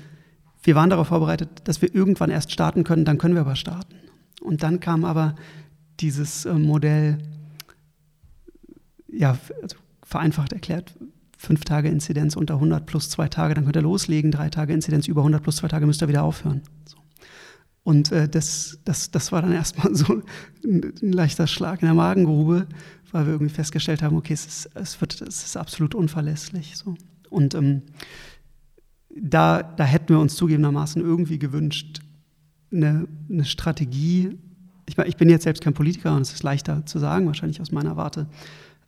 wir 0.61 0.75
waren 0.75 0.89
darauf 0.89 1.07
vorbereitet, 1.07 1.49
dass 1.63 1.81
wir 1.81 1.95
irgendwann 1.95 2.29
erst 2.29 2.51
starten 2.51 2.83
können, 2.83 3.05
dann 3.05 3.17
können 3.17 3.35
wir 3.35 3.41
aber 3.41 3.55
starten. 3.55 3.95
Und 4.41 4.63
dann 4.63 4.79
kam 4.79 5.05
aber 5.05 5.35
dieses 6.01 6.45
äh, 6.45 6.53
Modell, 6.53 7.17
ja, 9.07 9.37
also 9.61 9.77
vereinfacht 10.03 10.51
erklärt, 10.51 10.93
fünf 11.37 11.63
Tage 11.63 11.87
Inzidenz 11.87 12.35
unter 12.35 12.55
100 12.55 12.85
plus 12.85 13.09
zwei 13.09 13.29
Tage, 13.29 13.53
dann 13.53 13.63
könnt 13.63 13.77
ihr 13.77 13.81
loslegen, 13.81 14.31
drei 14.31 14.49
Tage 14.49 14.73
Inzidenz 14.73 15.07
über 15.07 15.21
100 15.21 15.41
plus 15.41 15.55
zwei 15.55 15.69
Tage 15.69 15.85
müsst 15.85 16.01
ihr 16.01 16.09
wieder 16.09 16.23
aufhören. 16.23 16.61
So. 16.85 16.97
Und 17.85 18.11
äh, 18.11 18.27
das, 18.27 18.79
das, 18.83 19.11
das 19.11 19.31
war 19.31 19.43
dann 19.43 19.51
erstmal 19.51 19.93
so 19.95 20.21
ein, 20.63 20.91
ein, 21.01 21.11
leichter 21.13 21.45
Schlag 21.45 21.83
in 21.83 21.85
der 21.85 21.93
Magengrube, 21.93 22.67
weil 23.11 23.27
wir 23.27 23.33
irgendwie 23.33 23.53
festgestellt 23.53 24.01
haben, 24.01 24.17
okay, 24.17 24.33
es 24.33 24.45
ist, 24.47 24.69
es 24.73 24.99
wird, 24.99 25.21
es 25.21 25.45
ist 25.45 25.55
absolut 25.55 25.93
unverlässlich. 25.93 26.75
So. 26.75 26.95
Und 27.29 27.53
ähm, 27.53 27.83
da, 29.15 29.61
da 29.61 29.83
hätten 29.83 30.09
wir 30.09 30.19
uns 30.19 30.35
zugegebenermaßen 30.35 30.99
irgendwie 30.99 31.37
gewünscht, 31.37 32.01
eine, 32.71 33.07
eine 33.29 33.45
Strategie. 33.45 34.35
Ich, 34.87 34.97
ich 34.97 35.15
bin 35.15 35.29
jetzt 35.29 35.43
selbst 35.43 35.63
kein 35.63 35.75
Politiker 35.75 36.15
und 36.15 36.23
es 36.23 36.33
ist 36.33 36.41
leichter 36.41 36.87
zu 36.87 36.97
sagen, 36.97 37.27
wahrscheinlich 37.27 37.61
aus 37.61 37.71
meiner 37.71 37.95
Warte, 37.95 38.25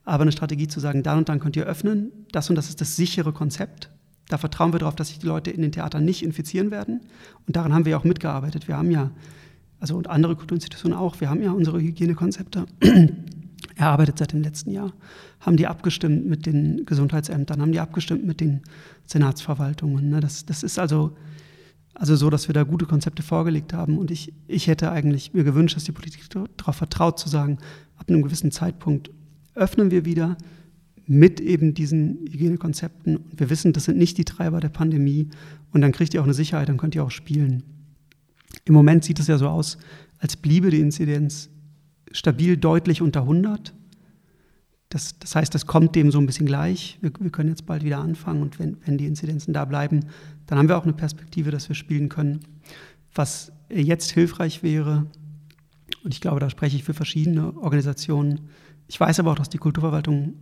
aber 0.04 0.22
eine 0.22 0.32
Strategie 0.32 0.66
zu 0.66 0.80
sagen, 0.80 1.04
dann 1.04 1.18
und 1.18 1.28
dann 1.28 1.38
könnt 1.38 1.54
ihr 1.54 1.66
öffnen, 1.66 2.10
das 2.32 2.50
und 2.50 2.56
das 2.56 2.68
ist 2.68 2.80
das 2.80 2.96
sichere 2.96 3.32
Konzept 3.32 3.90
da 4.28 4.38
vertrauen 4.38 4.72
wir 4.72 4.78
darauf, 4.78 4.94
dass 4.94 5.08
sich 5.08 5.18
die 5.18 5.26
Leute 5.26 5.50
in 5.50 5.62
den 5.62 5.72
Theatern 5.72 6.04
nicht 6.04 6.22
infizieren 6.22 6.70
werden. 6.70 7.00
Und 7.46 7.56
daran 7.56 7.72
haben 7.72 7.84
wir 7.84 7.92
ja 7.92 7.98
auch 7.98 8.04
mitgearbeitet. 8.04 8.68
Wir 8.68 8.76
haben 8.76 8.90
ja, 8.90 9.10
also 9.80 9.96
und 9.96 10.08
andere 10.08 10.36
Kulturinstitutionen 10.36 10.96
auch, 10.96 11.20
wir 11.20 11.30
haben 11.30 11.42
ja 11.42 11.52
unsere 11.52 11.80
Hygienekonzepte 11.80 12.66
erarbeitet 13.76 14.18
seit 14.18 14.32
dem 14.32 14.42
letzten 14.42 14.70
Jahr, 14.70 14.92
haben 15.40 15.56
die 15.56 15.66
abgestimmt 15.66 16.26
mit 16.26 16.46
den 16.46 16.84
Gesundheitsämtern, 16.84 17.62
haben 17.62 17.72
die 17.72 17.80
abgestimmt 17.80 18.26
mit 18.26 18.40
den 18.40 18.62
Senatsverwaltungen. 19.06 20.10
Ne? 20.10 20.20
Das, 20.20 20.44
das 20.44 20.62
ist 20.62 20.78
also, 20.78 21.16
also 21.94 22.14
so, 22.14 22.28
dass 22.28 22.48
wir 22.48 22.52
da 22.52 22.64
gute 22.64 22.86
Konzepte 22.86 23.22
vorgelegt 23.22 23.72
haben. 23.72 23.98
Und 23.98 24.10
ich, 24.10 24.34
ich 24.46 24.66
hätte 24.66 24.90
eigentlich 24.90 25.32
mir 25.32 25.44
gewünscht, 25.44 25.76
dass 25.76 25.84
die 25.84 25.92
Politik 25.92 26.28
darauf 26.56 26.76
vertraut, 26.76 27.18
zu 27.18 27.28
sagen, 27.28 27.58
ab 27.96 28.08
einem 28.08 28.22
gewissen 28.22 28.50
Zeitpunkt 28.50 29.10
öffnen 29.54 29.90
wir 29.90 30.04
wieder, 30.04 30.36
mit 31.08 31.40
eben 31.40 31.72
diesen 31.72 32.26
Hygienekonzepten. 32.30 33.20
Wir 33.34 33.48
wissen, 33.48 33.72
das 33.72 33.84
sind 33.84 33.96
nicht 33.96 34.18
die 34.18 34.26
Treiber 34.26 34.60
der 34.60 34.68
Pandemie 34.68 35.28
und 35.72 35.80
dann 35.80 35.90
kriegt 35.90 36.12
ihr 36.12 36.20
auch 36.20 36.24
eine 36.24 36.34
Sicherheit, 36.34 36.68
dann 36.68 36.76
könnt 36.76 36.94
ihr 36.94 37.02
auch 37.02 37.10
spielen. 37.10 37.62
Im 38.66 38.74
Moment 38.74 39.04
sieht 39.04 39.18
es 39.18 39.26
ja 39.26 39.38
so 39.38 39.48
aus, 39.48 39.78
als 40.18 40.36
bliebe 40.36 40.70
die 40.70 40.80
Inzidenz 40.80 41.48
stabil 42.12 42.58
deutlich 42.58 43.00
unter 43.00 43.22
100. 43.22 43.74
Das, 44.90 45.18
das 45.18 45.34
heißt, 45.34 45.54
das 45.54 45.66
kommt 45.66 45.94
dem 45.96 46.10
so 46.10 46.18
ein 46.18 46.26
bisschen 46.26 46.46
gleich. 46.46 46.98
Wir, 47.00 47.10
wir 47.18 47.30
können 47.30 47.48
jetzt 47.48 47.64
bald 47.64 47.84
wieder 47.84 47.98
anfangen 47.98 48.42
und 48.42 48.58
wenn, 48.58 48.76
wenn 48.84 48.98
die 48.98 49.06
Inzidenzen 49.06 49.54
da 49.54 49.64
bleiben, 49.64 50.00
dann 50.46 50.58
haben 50.58 50.68
wir 50.68 50.76
auch 50.76 50.84
eine 50.84 50.92
Perspektive, 50.92 51.50
dass 51.50 51.68
wir 51.68 51.76
spielen 51.76 52.10
können. 52.10 52.40
Was 53.14 53.50
jetzt 53.70 54.10
hilfreich 54.10 54.62
wäre, 54.62 55.06
und 56.04 56.12
ich 56.12 56.20
glaube, 56.20 56.40
da 56.40 56.50
spreche 56.50 56.76
ich 56.76 56.84
für 56.84 56.94
verschiedene 56.94 57.56
Organisationen, 57.56 58.40
ich 58.88 59.00
weiß 59.00 59.20
aber 59.20 59.32
auch, 59.32 59.38
dass 59.38 59.50
die 59.50 59.58
Kulturverwaltung 59.58 60.34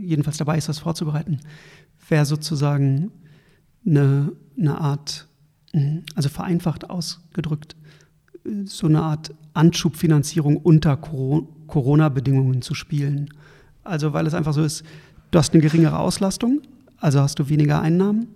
jedenfalls 0.00 0.36
dabei 0.36 0.58
ist, 0.58 0.68
das 0.68 0.78
vorzubereiten, 0.78 1.40
wäre 2.08 2.24
sozusagen 2.24 3.10
eine, 3.84 4.32
eine 4.58 4.80
Art, 4.80 5.28
hm, 5.72 6.04
also 6.14 6.28
vereinfacht 6.28 6.90
ausgedrückt, 6.90 7.76
so 8.64 8.86
eine 8.86 9.02
Art 9.02 9.34
Anschubfinanzierung 9.54 10.56
unter 10.56 10.96
Corona-Bedingungen 10.96 12.62
zu 12.62 12.74
spielen. 12.74 13.28
Also 13.82 14.12
weil 14.12 14.26
es 14.26 14.34
einfach 14.34 14.52
so 14.52 14.62
ist, 14.62 14.84
du 15.30 15.38
hast 15.38 15.52
eine 15.52 15.62
geringere 15.62 15.98
Auslastung, 15.98 16.60
also 16.98 17.20
hast 17.20 17.38
du 17.38 17.48
weniger 17.48 17.80
Einnahmen, 17.80 18.28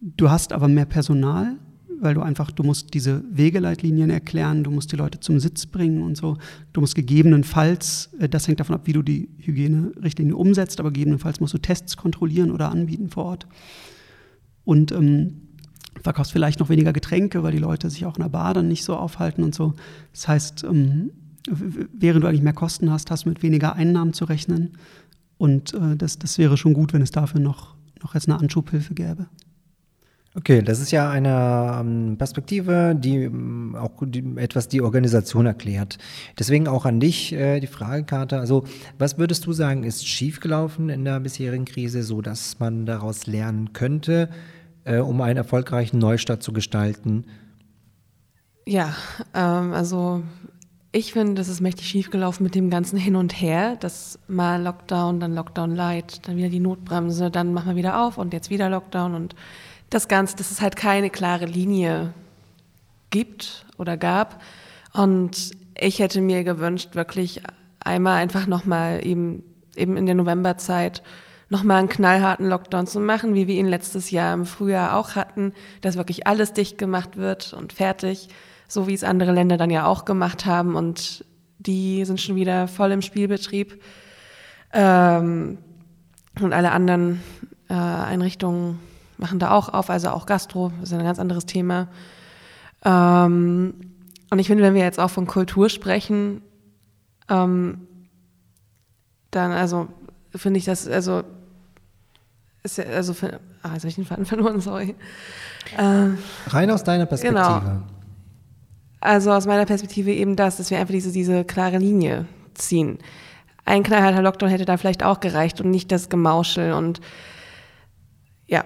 du 0.00 0.30
hast 0.30 0.52
aber 0.52 0.68
mehr 0.68 0.86
Personal, 0.86 1.56
weil 2.02 2.14
du 2.14 2.20
einfach, 2.20 2.50
du 2.50 2.64
musst 2.64 2.94
diese 2.94 3.22
Wegeleitlinien 3.30 4.10
erklären, 4.10 4.64
du 4.64 4.72
musst 4.72 4.90
die 4.90 4.96
Leute 4.96 5.20
zum 5.20 5.38
Sitz 5.38 5.66
bringen 5.66 6.02
und 6.02 6.16
so. 6.16 6.36
Du 6.72 6.80
musst 6.80 6.96
gegebenenfalls, 6.96 8.10
äh, 8.18 8.28
das 8.28 8.48
hängt 8.48 8.60
davon 8.60 8.74
ab, 8.74 8.82
wie 8.84 8.92
du 8.92 9.02
die 9.02 9.28
Hygienerichtlinie 9.38 10.34
umsetzt, 10.34 10.80
aber 10.80 10.90
gegebenenfalls 10.90 11.38
musst 11.38 11.54
du 11.54 11.58
Tests 11.58 11.96
kontrollieren 11.96 12.50
oder 12.50 12.70
anbieten 12.70 13.08
vor 13.08 13.24
Ort. 13.24 13.46
Und 14.64 14.90
ähm, 14.90 15.42
verkaufst 16.02 16.32
vielleicht 16.32 16.58
noch 16.58 16.68
weniger 16.68 16.92
Getränke, 16.92 17.44
weil 17.44 17.52
die 17.52 17.58
Leute 17.58 17.88
sich 17.88 18.04
auch 18.04 18.16
in 18.16 18.22
der 18.22 18.30
Bar 18.30 18.52
dann 18.52 18.66
nicht 18.66 18.84
so 18.84 18.96
aufhalten 18.96 19.44
und 19.44 19.54
so. 19.54 19.74
Das 20.12 20.26
heißt, 20.26 20.64
ähm, 20.64 21.12
während 21.48 22.24
du 22.24 22.28
eigentlich 22.28 22.42
mehr 22.42 22.52
Kosten 22.52 22.90
hast, 22.90 23.12
hast 23.12 23.24
du 23.24 23.28
mit 23.28 23.44
weniger 23.44 23.76
Einnahmen 23.76 24.12
zu 24.12 24.24
rechnen. 24.24 24.72
Und 25.38 25.72
äh, 25.74 25.96
das, 25.96 26.18
das 26.18 26.36
wäre 26.38 26.56
schon 26.56 26.74
gut, 26.74 26.92
wenn 26.92 27.02
es 27.02 27.12
dafür 27.12 27.40
noch, 27.40 27.76
noch 28.02 28.14
jetzt 28.14 28.28
eine 28.28 28.40
Anschubhilfe 28.40 28.94
gäbe. 28.94 29.26
Okay, 30.34 30.62
das 30.62 30.80
ist 30.80 30.90
ja 30.92 31.10
eine 31.10 31.78
ähm, 31.80 32.16
Perspektive, 32.16 32.96
die 32.98 33.24
ähm, 33.24 33.76
auch 33.78 33.90
etwas 34.36 34.66
die 34.66 34.80
Organisation 34.80 35.44
erklärt. 35.44 35.98
Deswegen 36.38 36.68
auch 36.68 36.86
an 36.86 37.00
dich 37.00 37.34
äh, 37.34 37.60
die 37.60 37.66
Fragekarte. 37.66 38.38
Also, 38.38 38.64
was 38.98 39.18
würdest 39.18 39.44
du 39.44 39.52
sagen, 39.52 39.84
ist 39.84 40.08
schiefgelaufen 40.08 40.88
in 40.88 41.04
der 41.04 41.20
bisherigen 41.20 41.66
Krise, 41.66 42.02
so 42.02 42.22
dass 42.22 42.58
man 42.58 42.86
daraus 42.86 43.26
lernen 43.26 43.74
könnte, 43.74 44.30
äh, 44.84 44.98
um 44.98 45.20
einen 45.20 45.36
erfolgreichen 45.36 45.98
Neustart 45.98 46.42
zu 46.42 46.54
gestalten? 46.54 47.26
Ja, 48.66 48.94
ähm, 49.34 49.74
also 49.74 50.22
ich 50.92 51.12
finde, 51.12 51.34
das 51.34 51.48
ist 51.48 51.60
mächtig 51.60 51.88
schiefgelaufen 51.88 52.44
mit 52.44 52.54
dem 52.54 52.70
ganzen 52.70 52.98
Hin 52.98 53.16
und 53.16 53.38
Her. 53.38 53.76
Das 53.80 54.18
mal 54.28 54.62
Lockdown, 54.62 55.20
dann 55.20 55.34
Lockdown 55.34 55.74
Light, 55.74 56.26
dann 56.26 56.38
wieder 56.38 56.48
die 56.48 56.60
Notbremse, 56.60 57.30
dann 57.30 57.52
machen 57.52 57.70
wir 57.70 57.76
wieder 57.76 58.02
auf 58.02 58.16
und 58.16 58.32
jetzt 58.32 58.48
wieder 58.48 58.70
Lockdown 58.70 59.14
und 59.14 59.34
das 59.94 60.08
Ganze, 60.08 60.36
dass 60.36 60.50
es 60.50 60.60
halt 60.60 60.76
keine 60.76 61.10
klare 61.10 61.46
Linie 61.46 62.14
gibt 63.10 63.66
oder 63.78 63.96
gab. 63.96 64.40
Und 64.92 65.52
ich 65.78 65.98
hätte 65.98 66.20
mir 66.20 66.44
gewünscht, 66.44 66.94
wirklich 66.94 67.42
einmal 67.80 68.16
einfach 68.20 68.46
nochmal 68.46 69.04
eben, 69.04 69.42
eben 69.76 69.96
in 69.96 70.06
der 70.06 70.14
Novemberzeit 70.14 71.02
nochmal 71.48 71.80
einen 71.80 71.88
knallharten 71.88 72.48
Lockdown 72.48 72.86
zu 72.86 72.98
machen, 72.98 73.34
wie 73.34 73.46
wir 73.46 73.56
ihn 73.56 73.68
letztes 73.68 74.10
Jahr 74.10 74.32
im 74.32 74.46
Frühjahr 74.46 74.96
auch 74.96 75.14
hatten, 75.16 75.52
dass 75.82 75.96
wirklich 75.96 76.26
alles 76.26 76.54
dicht 76.54 76.78
gemacht 76.78 77.18
wird 77.18 77.52
und 77.52 77.74
fertig, 77.74 78.28
so 78.68 78.86
wie 78.86 78.94
es 78.94 79.04
andere 79.04 79.32
Länder 79.32 79.58
dann 79.58 79.68
ja 79.70 79.86
auch 79.86 80.06
gemacht 80.06 80.46
haben 80.46 80.74
und 80.74 81.26
die 81.58 82.04
sind 82.06 82.20
schon 82.20 82.36
wieder 82.36 82.68
voll 82.68 82.90
im 82.90 83.02
Spielbetrieb. 83.02 83.82
Ähm, 84.72 85.58
und 86.40 86.52
alle 86.54 86.72
anderen 86.72 87.20
äh, 87.68 87.74
Einrichtungen 87.74 88.78
machen 89.18 89.38
da 89.38 89.50
auch 89.50 89.68
auf, 89.68 89.90
also 89.90 90.10
auch 90.10 90.26
Gastro, 90.26 90.72
das 90.80 90.90
ist 90.90 90.98
ein 90.98 91.04
ganz 91.04 91.18
anderes 91.18 91.46
Thema. 91.46 91.88
Ähm, 92.84 93.74
und 94.30 94.38
ich 94.38 94.46
finde, 94.46 94.62
wenn 94.62 94.74
wir 94.74 94.82
jetzt 94.82 94.98
auch 94.98 95.10
von 95.10 95.26
Kultur 95.26 95.68
sprechen, 95.68 96.42
ähm, 97.28 97.86
dann 99.30 99.52
also 99.52 99.88
finde 100.34 100.58
ich 100.58 100.64
das, 100.64 100.88
also, 100.88 101.22
ist 102.62 102.78
ja, 102.78 102.84
also, 102.84 103.14
für, 103.14 103.40
ah, 103.62 103.72
jetzt 103.74 103.82
habe 103.82 103.88
ich 103.88 103.94
den 103.96 104.04
Faden 104.04 104.24
verloren, 104.26 104.60
sorry. 104.60 104.94
Ähm, 105.78 106.18
Rein 106.46 106.70
aus 106.70 106.84
deiner 106.84 107.06
Perspektive. 107.06 107.40
Genau. 107.40 107.82
Also 109.00 109.32
aus 109.32 109.46
meiner 109.46 109.66
Perspektive 109.66 110.12
eben 110.12 110.36
das, 110.36 110.58
dass 110.58 110.70
wir 110.70 110.78
einfach 110.78 110.92
diese, 110.92 111.10
diese 111.10 111.44
klare 111.44 111.78
Linie 111.78 112.26
ziehen. 112.54 112.98
Ein 113.64 113.82
knallharter 113.82 114.22
Lockdown 114.22 114.48
hätte 114.48 114.64
da 114.64 114.76
vielleicht 114.76 115.02
auch 115.02 115.20
gereicht 115.20 115.60
und 115.60 115.70
nicht 115.70 115.90
das 115.90 116.08
Gemauschel 116.08 116.72
und 116.72 117.00
ja, 118.46 118.64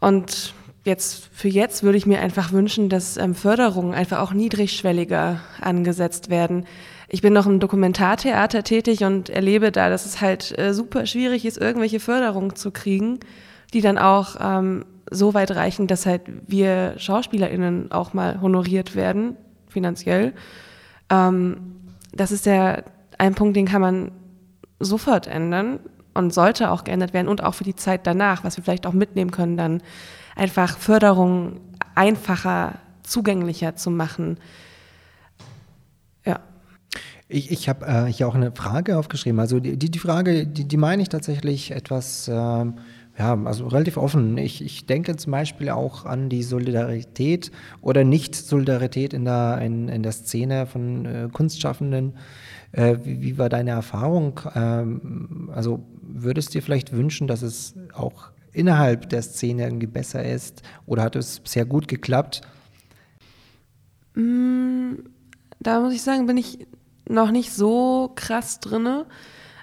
und 0.00 0.54
jetzt 0.84 1.28
für 1.32 1.48
jetzt 1.48 1.82
würde 1.82 1.98
ich 1.98 2.06
mir 2.06 2.20
einfach 2.20 2.52
wünschen, 2.52 2.88
dass 2.88 3.16
ähm, 3.16 3.34
Förderungen 3.34 3.92
einfach 3.92 4.20
auch 4.20 4.32
niedrigschwelliger 4.32 5.40
angesetzt 5.60 6.30
werden. 6.30 6.64
Ich 7.08 7.22
bin 7.22 7.32
noch 7.32 7.46
im 7.46 7.60
Dokumentartheater 7.60 8.62
tätig 8.62 9.04
und 9.04 9.28
erlebe 9.28 9.72
da, 9.72 9.90
dass 9.90 10.06
es 10.06 10.20
halt 10.20 10.56
äh, 10.58 10.72
super 10.72 11.06
schwierig 11.06 11.44
ist, 11.44 11.58
irgendwelche 11.58 12.00
Förderungen 12.00 12.56
zu 12.56 12.70
kriegen, 12.70 13.20
die 13.74 13.80
dann 13.80 13.98
auch 13.98 14.36
ähm, 14.40 14.84
so 15.10 15.34
weit 15.34 15.52
reichen, 15.52 15.86
dass 15.86 16.06
halt 16.06 16.22
wir 16.46 16.94
SchauspielerInnen 16.98 17.92
auch 17.92 18.12
mal 18.12 18.40
honoriert 18.40 18.96
werden, 18.96 19.36
finanziell. 19.68 20.32
Ähm, 21.10 21.76
das 22.12 22.32
ist 22.32 22.46
ja 22.46 22.82
ein 23.18 23.34
Punkt, 23.34 23.56
den 23.56 23.66
kann 23.66 23.80
man 23.80 24.12
sofort 24.80 25.26
ändern 25.26 25.80
und 26.16 26.34
sollte 26.34 26.70
auch 26.70 26.84
geändert 26.84 27.12
werden 27.12 27.28
und 27.28 27.42
auch 27.42 27.54
für 27.54 27.64
die 27.64 27.76
Zeit 27.76 28.06
danach, 28.06 28.42
was 28.42 28.56
wir 28.56 28.64
vielleicht 28.64 28.86
auch 28.86 28.92
mitnehmen 28.92 29.30
können, 29.30 29.56
dann 29.56 29.82
einfach 30.34 30.76
Förderung 30.78 31.60
einfacher, 31.94 32.74
zugänglicher 33.02 33.76
zu 33.76 33.90
machen. 33.90 34.38
Ich, 37.28 37.50
ich 37.50 37.68
habe 37.68 37.86
äh, 37.86 38.04
hier 38.06 38.28
auch 38.28 38.36
eine 38.36 38.52
Frage 38.52 38.96
aufgeschrieben. 38.98 39.40
Also 39.40 39.58
die, 39.58 39.76
die, 39.76 39.90
die 39.90 39.98
Frage, 39.98 40.46
die, 40.46 40.64
die 40.64 40.76
meine 40.76 41.02
ich 41.02 41.08
tatsächlich 41.08 41.72
etwas, 41.72 42.28
äh, 42.28 42.32
ja, 42.32 43.42
also 43.44 43.66
relativ 43.66 43.96
offen. 43.96 44.38
Ich, 44.38 44.62
ich 44.62 44.86
denke 44.86 45.16
zum 45.16 45.32
Beispiel 45.32 45.70
auch 45.70 46.04
an 46.04 46.28
die 46.28 46.44
Solidarität 46.44 47.50
oder 47.80 48.04
Nicht-Solidarität 48.04 49.12
in 49.12 49.24
der, 49.24 49.60
in, 49.60 49.88
in 49.88 50.04
der 50.04 50.12
Szene 50.12 50.66
von 50.66 51.06
äh, 51.06 51.28
Kunstschaffenden. 51.32 52.14
Äh, 52.76 52.98
wie, 53.04 53.20
wie, 53.22 53.38
war 53.38 53.48
deine 53.48 53.70
Erfahrung? 53.70 54.40
Ähm, 54.54 55.50
also 55.52 55.84
würdest 56.02 56.50
du 56.50 56.52
dir 56.58 56.62
vielleicht 56.62 56.92
wünschen, 56.92 57.26
dass 57.26 57.42
es 57.42 57.74
auch 57.94 58.30
innerhalb 58.52 59.08
der 59.08 59.22
Szene 59.22 59.64
irgendwie 59.64 59.86
besser 59.86 60.24
ist? 60.24 60.62
Oder 60.84 61.02
hat 61.02 61.16
es 61.16 61.40
sehr 61.44 61.64
gut 61.64 61.88
geklappt? 61.88 62.42
Mm, 64.14 64.94
da 65.58 65.80
muss 65.80 65.94
ich 65.94 66.02
sagen, 66.02 66.26
bin 66.26 66.36
ich 66.36 66.66
noch 67.08 67.30
nicht 67.30 67.52
so 67.52 68.12
krass 68.14 68.60
drinne. 68.60 69.06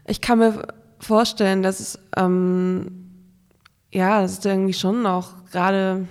Ich 0.07 0.19
kann 0.19 0.39
mir 0.39 0.67
vorstellen, 0.99 1.61
dass 1.61 1.79
es 1.79 1.99
ähm, 2.17 3.03
ja, 3.93 4.21
dass 4.21 4.39
es 4.39 4.45
irgendwie 4.45 4.73
schon 4.73 5.05
auch 5.05 5.29
gerade 5.51 6.07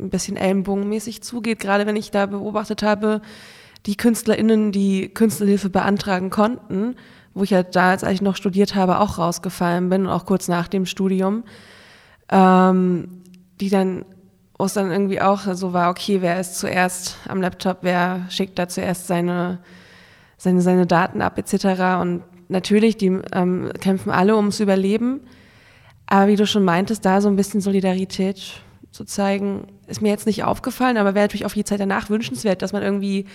ein 0.00 0.10
bisschen 0.10 0.36
ellenbogenmäßig 0.36 1.22
zugeht, 1.22 1.58
gerade 1.58 1.86
wenn 1.86 1.96
ich 1.96 2.10
da 2.10 2.26
beobachtet 2.26 2.82
habe, 2.82 3.20
die 3.86 3.96
KünstlerInnen, 3.96 4.72
die 4.72 5.08
Künstlerhilfe 5.08 5.70
beantragen 5.70 6.30
konnten, 6.30 6.96
wo 7.34 7.44
ich 7.44 7.52
halt 7.52 7.76
da, 7.76 7.90
als 7.90 8.02
ich 8.02 8.22
noch 8.22 8.36
studiert 8.36 8.74
habe, 8.74 8.98
auch 8.98 9.18
rausgefallen 9.18 9.88
bin 9.88 10.06
auch 10.06 10.26
kurz 10.26 10.48
nach 10.48 10.68
dem 10.68 10.86
Studium, 10.86 11.44
ähm, 12.30 13.22
die 13.60 13.70
dann, 13.70 14.04
wo 14.58 14.64
es 14.64 14.72
dann 14.72 14.90
irgendwie 14.90 15.20
auch 15.20 15.40
so 15.54 15.72
war, 15.72 15.90
okay, 15.90 16.22
wer 16.22 16.40
ist 16.40 16.58
zuerst 16.58 17.16
am 17.28 17.40
Laptop, 17.40 17.78
wer 17.82 18.26
schickt 18.28 18.58
da 18.58 18.68
zuerst 18.68 19.06
seine, 19.06 19.58
seine, 20.36 20.62
seine 20.62 20.86
Daten 20.86 21.22
ab, 21.22 21.38
etc. 21.38 22.00
Und 22.00 22.22
natürlich, 22.48 22.96
die 22.96 23.20
ähm, 23.32 23.70
kämpfen 23.80 24.10
alle 24.10 24.34
ums 24.36 24.60
Überleben. 24.60 25.20
Aber 26.06 26.28
wie 26.28 26.36
du 26.36 26.46
schon 26.46 26.64
meintest, 26.64 27.04
da 27.04 27.20
so 27.20 27.28
ein 27.28 27.36
bisschen 27.36 27.60
Solidarität 27.60 28.62
zu 28.92 29.04
zeigen, 29.04 29.66
ist 29.86 30.00
mir 30.00 30.08
jetzt 30.08 30.26
nicht 30.26 30.42
aufgefallen, 30.44 30.96
aber 30.96 31.14
wäre 31.14 31.24
natürlich 31.24 31.44
auf 31.44 31.54
die 31.54 31.64
Zeit 31.64 31.80
danach 31.80 32.08
wünschenswert, 32.08 32.62
dass 32.62 32.72
man 32.72 32.82
irgendwie 32.82 33.26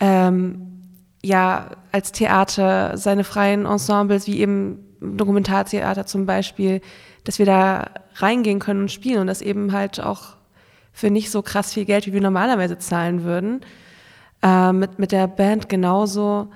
ähm, 0.00 0.82
ja 1.22 1.70
als 1.92 2.12
Theater 2.12 2.96
seine 2.96 3.24
freien 3.24 3.66
Ensembles, 3.66 4.26
wie 4.26 4.40
eben 4.40 4.78
Dokumentartheater 5.00 6.06
zum 6.06 6.26
Beispiel, 6.26 6.80
dass 7.24 7.38
wir 7.38 7.46
da 7.46 7.90
reingehen 8.16 8.58
können 8.58 8.82
und 8.82 8.92
spielen 8.92 9.20
und 9.20 9.26
das 9.26 9.42
eben 9.42 9.72
halt 9.72 10.00
auch 10.00 10.36
für 10.92 11.10
nicht 11.10 11.30
so 11.30 11.42
krass 11.42 11.74
viel 11.74 11.84
Geld, 11.84 12.06
wie 12.06 12.12
wir 12.12 12.20
normalerweise 12.20 12.78
zahlen 12.78 13.24
würden. 13.24 13.60
Äh, 14.42 14.72
mit, 14.72 14.98
mit 14.98 15.12
der 15.12 15.26
Band 15.26 15.68
genauso. 15.68 16.48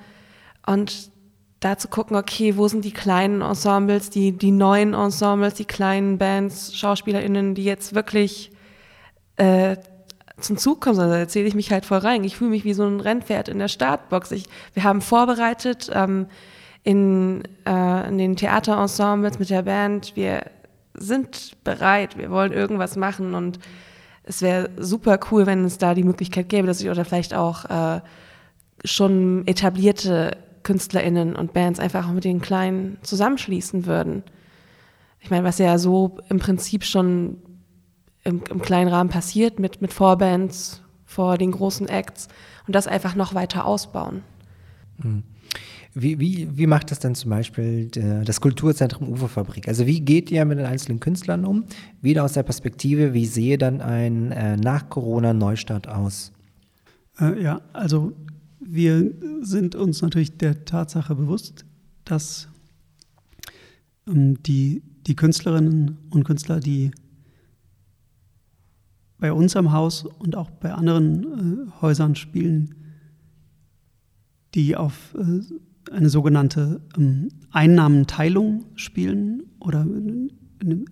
Und 0.66 1.10
da 1.60 1.76
zu 1.76 1.88
gucken, 1.88 2.16
okay, 2.16 2.56
wo 2.56 2.68
sind 2.68 2.84
die 2.84 2.92
kleinen 2.92 3.42
Ensembles, 3.42 4.10
die, 4.10 4.32
die 4.32 4.50
neuen 4.50 4.94
Ensembles, 4.94 5.54
die 5.54 5.64
kleinen 5.64 6.16
Bands, 6.16 6.74
SchauspielerInnen, 6.74 7.54
die 7.54 7.64
jetzt 7.64 7.94
wirklich 7.94 8.50
äh, 9.36 9.76
zum 10.40 10.56
Zug 10.56 10.80
kommen, 10.80 10.96
sondern 10.96 11.12
da 11.12 11.18
erzähle 11.18 11.48
ich 11.48 11.54
mich 11.54 11.70
halt 11.70 11.84
voll 11.84 11.98
rein. 11.98 12.24
Ich 12.24 12.36
fühle 12.36 12.50
mich 12.50 12.64
wie 12.64 12.74
so 12.74 12.84
ein 12.84 13.00
Rennpferd 13.00 13.48
in 13.48 13.58
der 13.58 13.68
Startbox. 13.68 14.30
Ich, 14.32 14.44
wir 14.74 14.84
haben 14.84 15.00
vorbereitet 15.00 15.90
ähm, 15.92 16.26
in, 16.82 17.42
äh, 17.66 18.08
in 18.08 18.18
den 18.18 18.36
Theaterensembles 18.36 19.38
mit 19.38 19.50
der 19.50 19.62
Band. 19.62 20.12
Wir 20.16 20.42
sind 20.94 21.56
bereit, 21.64 22.18
wir 22.18 22.30
wollen 22.30 22.52
irgendwas 22.52 22.96
machen 22.96 23.34
und 23.34 23.58
es 24.22 24.42
wäre 24.42 24.70
super 24.76 25.18
cool, 25.30 25.46
wenn 25.46 25.64
es 25.64 25.78
da 25.78 25.94
die 25.94 26.04
Möglichkeit 26.04 26.48
gäbe, 26.48 26.66
dass 26.66 26.80
ich 26.80 26.90
oder 26.90 27.04
vielleicht 27.04 27.34
auch 27.34 27.64
äh, 27.64 28.00
schon 28.84 29.46
etablierte 29.46 30.36
KünstlerInnen 30.62 31.36
und 31.36 31.52
Bands 31.52 31.80
einfach 31.80 32.06
auch 32.06 32.12
mit 32.12 32.24
den 32.24 32.40
Kleinen 32.40 32.98
zusammenschließen 33.02 33.86
würden. 33.86 34.22
Ich 35.20 35.30
meine, 35.30 35.44
was 35.44 35.58
ja 35.58 35.78
so 35.78 36.18
im 36.28 36.38
Prinzip 36.38 36.84
schon 36.84 37.38
im, 38.24 38.42
im 38.50 38.62
kleinen 38.62 38.88
Rahmen 38.88 39.10
passiert 39.10 39.58
mit, 39.58 39.80
mit 39.80 39.92
Vorbands 39.92 40.82
vor 41.04 41.38
den 41.38 41.52
großen 41.52 41.88
Acts 41.88 42.28
und 42.66 42.74
das 42.74 42.86
einfach 42.86 43.16
noch 43.16 43.34
weiter 43.34 43.64
ausbauen. 43.64 44.22
Mhm. 44.98 45.22
Wie, 45.92 46.20
wie, 46.20 46.48
wie 46.56 46.68
macht 46.68 46.92
das 46.92 47.00
dann 47.00 47.16
zum 47.16 47.30
Beispiel 47.30 47.88
das 47.88 48.40
Kulturzentrum 48.40 49.08
Uferfabrik? 49.08 49.66
Also 49.66 49.86
wie 49.86 50.00
geht 50.00 50.30
ihr 50.30 50.44
mit 50.44 50.58
den 50.58 50.66
einzelnen 50.66 51.00
Künstlern 51.00 51.44
um? 51.44 51.64
Wieder 52.00 52.22
aus 52.22 52.34
der 52.34 52.44
Perspektive, 52.44 53.12
wie 53.12 53.26
sehe 53.26 53.58
dann 53.58 53.80
ein 53.80 54.30
äh, 54.30 54.56
Nach-Corona-Neustart 54.56 55.88
aus? 55.88 56.30
Äh, 57.18 57.42
ja, 57.42 57.60
also 57.72 58.12
wir 58.60 59.12
sind 59.40 59.74
uns 59.74 60.00
natürlich 60.00 60.36
der 60.36 60.64
Tatsache 60.64 61.16
bewusst, 61.16 61.64
dass 62.04 62.48
ähm, 64.06 64.40
die, 64.44 64.82
die 65.08 65.16
Künstlerinnen 65.16 65.98
und 66.10 66.22
Künstler, 66.22 66.60
die 66.60 66.92
bei 69.20 69.32
uns 69.32 69.54
am 69.54 69.72
Haus 69.72 70.04
und 70.04 70.34
auch 70.34 70.50
bei 70.50 70.72
anderen 70.72 71.68
äh, 71.68 71.80
Häusern 71.82 72.16
spielen, 72.16 72.74
die 74.54 74.76
auf 74.76 75.14
äh, 75.14 75.92
eine 75.92 76.08
sogenannte 76.08 76.80
ähm, 76.96 77.28
Einnahmenteilung 77.50 78.64
spielen 78.74 79.42
oder 79.60 79.84
ein 79.84 80.30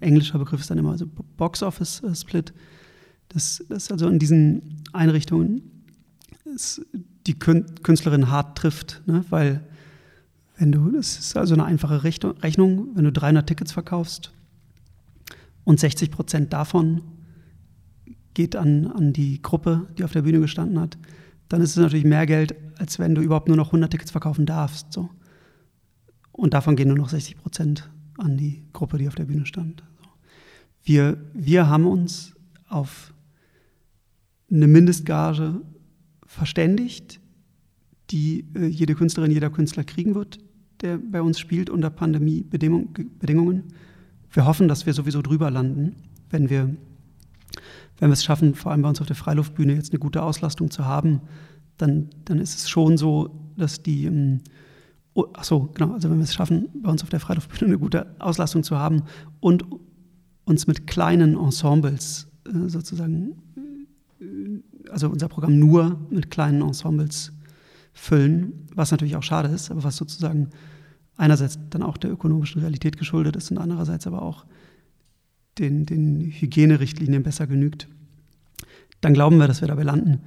englischer 0.00 0.38
Begriff 0.38 0.60
ist 0.60 0.70
dann 0.70 0.78
immer 0.78 0.92
also 0.92 1.06
Box 1.36 1.62
Office 1.62 2.02
äh, 2.02 2.14
Split. 2.14 2.52
Das, 3.28 3.64
das 3.68 3.90
also 3.90 4.08
in 4.08 4.18
diesen 4.18 4.82
Einrichtungen 4.92 5.62
ist 6.54 6.84
die 7.26 7.38
Künstlerin 7.38 8.30
hart 8.30 8.56
trifft, 8.56 9.02
ne? 9.06 9.24
weil 9.28 9.62
wenn 10.56 10.72
du, 10.72 10.90
das 10.90 11.18
ist 11.18 11.36
also 11.36 11.54
eine 11.54 11.64
einfache 11.64 12.02
Rechnung, 12.02 12.88
wenn 12.94 13.04
du 13.04 13.12
300 13.12 13.46
Tickets 13.46 13.72
verkaufst 13.72 14.32
und 15.64 15.78
60 15.78 16.10
Prozent 16.10 16.52
davon 16.52 17.02
geht 18.38 18.54
an, 18.54 18.86
an 18.86 19.12
die 19.12 19.42
Gruppe, 19.42 19.88
die 19.98 20.04
auf 20.04 20.12
der 20.12 20.22
Bühne 20.22 20.38
gestanden 20.38 20.78
hat, 20.78 20.96
dann 21.48 21.60
ist 21.60 21.70
es 21.70 21.76
natürlich 21.76 22.04
mehr 22.04 22.24
Geld, 22.24 22.54
als 22.78 23.00
wenn 23.00 23.16
du 23.16 23.20
überhaupt 23.20 23.48
nur 23.48 23.56
noch 23.56 23.70
100 23.70 23.90
Tickets 23.90 24.12
verkaufen 24.12 24.46
darfst. 24.46 24.92
So. 24.92 25.10
Und 26.30 26.54
davon 26.54 26.76
gehen 26.76 26.86
nur 26.86 26.96
noch 26.96 27.08
60 27.08 27.36
Prozent 27.36 27.90
an 28.16 28.36
die 28.36 28.62
Gruppe, 28.72 28.96
die 28.96 29.08
auf 29.08 29.16
der 29.16 29.24
Bühne 29.24 29.44
stand. 29.44 29.82
So. 30.00 30.08
Wir, 30.84 31.18
wir 31.34 31.68
haben 31.68 31.84
uns 31.84 32.36
auf 32.68 33.12
eine 34.52 34.68
Mindestgage 34.68 35.60
verständigt, 36.24 37.18
die 38.10 38.46
äh, 38.54 38.66
jede 38.66 38.94
Künstlerin, 38.94 39.32
jeder 39.32 39.50
Künstler 39.50 39.82
kriegen 39.82 40.14
wird, 40.14 40.38
der 40.80 40.98
bei 40.98 41.22
uns 41.22 41.40
spielt 41.40 41.70
unter 41.70 41.90
Pandemiebedingungen. 41.90 43.64
Wir 44.30 44.46
hoffen, 44.46 44.68
dass 44.68 44.86
wir 44.86 44.92
sowieso 44.92 45.22
drüber 45.22 45.50
landen, 45.50 45.96
wenn 46.30 46.48
wir 46.50 46.76
wenn 47.98 48.10
wir 48.10 48.14
es 48.14 48.24
schaffen, 48.24 48.54
vor 48.54 48.72
allem 48.72 48.82
bei 48.82 48.88
uns 48.88 49.00
auf 49.00 49.06
der 49.06 49.16
Freiluftbühne 49.16 49.74
jetzt 49.74 49.92
eine 49.92 49.98
gute 49.98 50.22
Auslastung 50.22 50.70
zu 50.70 50.84
haben, 50.84 51.20
dann, 51.76 52.10
dann 52.24 52.38
ist 52.38 52.56
es 52.56 52.68
schon 52.68 52.96
so, 52.96 53.30
dass 53.56 53.82
die, 53.82 54.06
ähm, 54.06 54.40
oh, 55.14 55.26
ach 55.34 55.44
so, 55.44 55.70
genau, 55.74 55.92
also 55.92 56.10
wenn 56.10 56.18
wir 56.18 56.24
es 56.24 56.34
schaffen, 56.34 56.68
bei 56.82 56.90
uns 56.90 57.02
auf 57.02 57.10
der 57.10 57.20
Freiluftbühne 57.20 57.70
eine 57.70 57.78
gute 57.78 58.14
Auslastung 58.18 58.62
zu 58.62 58.78
haben 58.78 59.02
und 59.40 59.64
uns 60.44 60.66
mit 60.66 60.86
kleinen 60.86 61.36
Ensembles 61.36 62.28
äh, 62.46 62.68
sozusagen, 62.68 63.42
äh, 64.20 64.90
also 64.90 65.08
unser 65.08 65.28
Programm 65.28 65.58
nur 65.58 65.98
mit 66.10 66.30
kleinen 66.30 66.62
Ensembles 66.62 67.32
füllen, 67.92 68.68
was 68.74 68.90
natürlich 68.90 69.16
auch 69.16 69.22
schade 69.22 69.48
ist, 69.48 69.70
aber 69.70 69.82
was 69.82 69.96
sozusagen 69.96 70.50
einerseits 71.16 71.58
dann 71.70 71.82
auch 71.82 71.96
der 71.96 72.12
ökonomischen 72.12 72.60
Realität 72.60 72.96
geschuldet 72.96 73.36
ist 73.36 73.50
und 73.50 73.58
andererseits 73.58 74.06
aber 74.06 74.22
auch 74.22 74.46
den, 75.58 75.86
den 75.86 76.20
Hygienerichtlinien 76.20 77.22
besser 77.22 77.46
genügt, 77.46 77.88
dann 79.00 79.14
glauben 79.14 79.38
wir, 79.38 79.46
dass 79.46 79.60
wir 79.60 79.68
dabei 79.68 79.84
landen, 79.84 80.20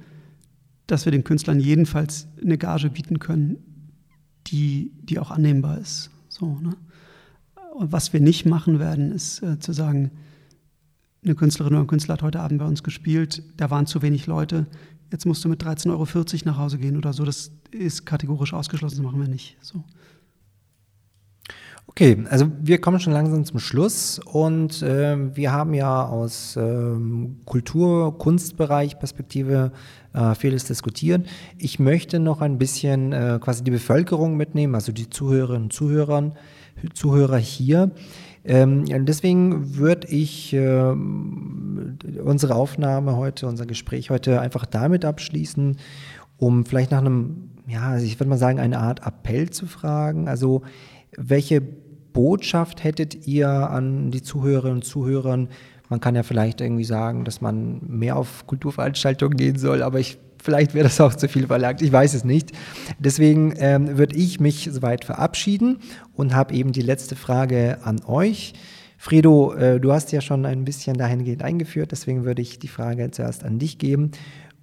dass 0.86 1.04
wir 1.04 1.12
den 1.12 1.24
Künstlern 1.24 1.60
jedenfalls 1.60 2.26
eine 2.40 2.58
Gage 2.58 2.90
bieten 2.90 3.18
können, 3.18 3.58
die, 4.48 4.92
die 5.02 5.18
auch 5.18 5.30
annehmbar 5.30 5.78
ist. 5.78 6.10
So, 6.28 6.58
ne? 6.60 6.76
Und 7.74 7.92
was 7.92 8.12
wir 8.12 8.20
nicht 8.20 8.44
machen 8.44 8.78
werden, 8.78 9.12
ist 9.12 9.42
äh, 9.42 9.58
zu 9.58 9.72
sagen, 9.72 10.10
eine 11.24 11.34
Künstlerin 11.34 11.72
oder 11.74 11.82
ein 11.82 11.86
Künstler 11.86 12.14
hat 12.14 12.22
heute 12.22 12.40
Abend 12.40 12.58
bei 12.58 12.66
uns 12.66 12.82
gespielt, 12.82 13.42
da 13.56 13.70
waren 13.70 13.86
zu 13.86 14.02
wenig 14.02 14.26
Leute, 14.26 14.66
jetzt 15.10 15.24
musst 15.24 15.44
du 15.44 15.48
mit 15.48 15.62
13,40 15.62 15.90
Euro 15.90 16.06
nach 16.44 16.58
Hause 16.58 16.78
gehen 16.78 16.96
oder 16.96 17.12
so. 17.12 17.24
Das 17.24 17.52
ist 17.70 18.04
kategorisch 18.04 18.52
ausgeschlossen, 18.52 18.96
das 18.96 19.04
machen 19.04 19.20
wir 19.20 19.28
nicht. 19.28 19.56
So. 19.60 19.84
Okay, 21.86 22.24
also 22.30 22.46
wir 22.60 22.80
kommen 22.80 23.00
schon 23.00 23.12
langsam 23.12 23.44
zum 23.44 23.58
Schluss 23.58 24.18
und 24.18 24.82
äh, 24.82 25.36
wir 25.36 25.52
haben 25.52 25.74
ja 25.74 26.06
aus 26.06 26.56
ähm, 26.56 27.40
Kultur-, 27.44 28.16
Kunstbereich 28.16 28.98
Perspektive 28.98 29.72
äh, 30.14 30.34
vieles 30.34 30.64
diskutiert. 30.64 31.26
Ich 31.58 31.78
möchte 31.78 32.18
noch 32.18 32.40
ein 32.40 32.56
bisschen 32.56 33.12
äh, 33.12 33.38
quasi 33.42 33.62
die 33.62 33.70
Bevölkerung 33.70 34.38
mitnehmen, 34.38 34.74
also 34.74 34.90
die 34.90 35.10
Zuhörerinnen 35.10 35.64
und 35.64 35.72
Zuhörer, 35.74 36.32
Zuhörer 36.94 37.36
hier. 37.36 37.90
Ähm, 38.44 38.84
deswegen 39.04 39.76
würde 39.76 40.08
ich 40.08 40.52
äh, 40.54 40.94
unsere 42.24 42.54
Aufnahme 42.54 43.16
heute, 43.16 43.46
unser 43.46 43.66
Gespräch 43.66 44.10
heute 44.10 44.40
einfach 44.40 44.66
damit 44.66 45.04
abschließen, 45.04 45.76
um 46.38 46.64
vielleicht 46.64 46.90
nach 46.90 46.98
einem, 46.98 47.50
ja, 47.68 47.82
also 47.90 48.04
ich 48.06 48.18
würde 48.18 48.30
mal 48.30 48.38
sagen, 48.38 48.58
eine 48.58 48.78
Art 48.78 49.06
Appell 49.06 49.50
zu 49.50 49.66
fragen. 49.66 50.26
Also 50.26 50.62
welche 51.16 51.60
Botschaft 51.60 52.84
hättet 52.84 53.26
ihr 53.26 53.48
an 53.48 54.10
die 54.10 54.22
Zuhörerinnen 54.22 54.76
und 54.76 54.84
Zuhörer? 54.84 55.48
Man 55.88 56.00
kann 56.00 56.14
ja 56.14 56.22
vielleicht 56.22 56.60
irgendwie 56.60 56.84
sagen, 56.84 57.24
dass 57.24 57.40
man 57.40 57.80
mehr 57.86 58.16
auf 58.16 58.46
Kulturveranstaltungen 58.46 59.36
gehen 59.36 59.58
soll, 59.58 59.82
aber 59.82 60.00
ich, 60.00 60.18
vielleicht 60.42 60.74
wäre 60.74 60.84
das 60.84 61.00
auch 61.00 61.14
zu 61.14 61.28
viel 61.28 61.46
verlangt. 61.46 61.82
Ich 61.82 61.92
weiß 61.92 62.14
es 62.14 62.24
nicht. 62.24 62.52
Deswegen 62.98 63.54
ähm, 63.58 63.98
würde 63.98 64.16
ich 64.16 64.40
mich 64.40 64.68
soweit 64.72 65.04
verabschieden 65.04 65.78
und 66.14 66.34
habe 66.34 66.54
eben 66.54 66.72
die 66.72 66.82
letzte 66.82 67.16
Frage 67.16 67.78
an 67.84 68.00
euch. 68.06 68.54
Fredo, 68.96 69.52
äh, 69.54 69.80
du 69.80 69.92
hast 69.92 70.12
ja 70.12 70.20
schon 70.20 70.46
ein 70.46 70.64
bisschen 70.64 70.96
dahingehend 70.96 71.42
eingeführt, 71.42 71.90
deswegen 71.90 72.24
würde 72.24 72.40
ich 72.40 72.60
die 72.60 72.68
Frage 72.68 73.10
zuerst 73.10 73.42
an 73.42 73.58
dich 73.58 73.78
geben. 73.78 74.12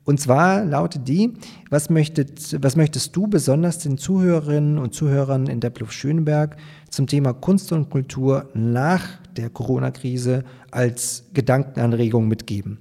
Und 0.10 0.20
zwar 0.20 0.66
lautet 0.66 1.08
die, 1.08 1.36
was, 1.70 1.92
möchtet, 1.92 2.64
was 2.64 2.76
möchtest 2.76 3.16
du 3.16 3.28
besonders 3.28 3.78
den 3.78 4.00
Zuhörerinnen 4.00 4.80
und 4.80 4.96
Zuhörern 4.96 5.46
in 5.46 5.60
Depplow 5.60 5.92
Schöneberg 5.92 6.58
zum 6.90 7.06
Thema 7.06 7.32
Kunst 7.34 7.72
und 7.74 7.92
Kultur 7.92 8.50
nach 8.56 9.04
der 9.38 9.52
Corona-Krise 9.52 10.46
als 10.72 11.26
Gedankenanregung 11.36 12.28
mitgeben? 12.28 12.80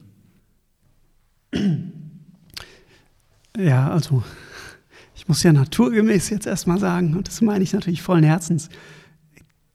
Ja, 3.58 3.90
also 3.90 4.22
ich 5.14 5.28
muss 5.28 5.42
ja 5.42 5.52
naturgemäß 5.52 6.30
jetzt 6.30 6.46
erstmal 6.46 6.78
sagen, 6.78 7.14
und 7.14 7.28
das 7.28 7.42
meine 7.42 7.62
ich 7.62 7.74
natürlich 7.74 8.00
vollen 8.00 8.24
Herzens, 8.24 8.70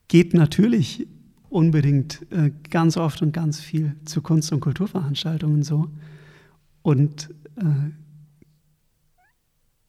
geht 0.08 0.34
natürlich 0.34 1.06
unbedingt 1.49 2.26
äh, 2.32 2.49
ganz 2.72 2.97
oft 2.97 3.22
und 3.22 3.32
ganz 3.32 3.60
viel 3.60 3.95
zu 4.06 4.24
Kunst- 4.24 4.51
und 4.51 4.60
Kulturveranstaltungen 4.60 5.62
so. 5.62 5.89
Und 6.82 7.30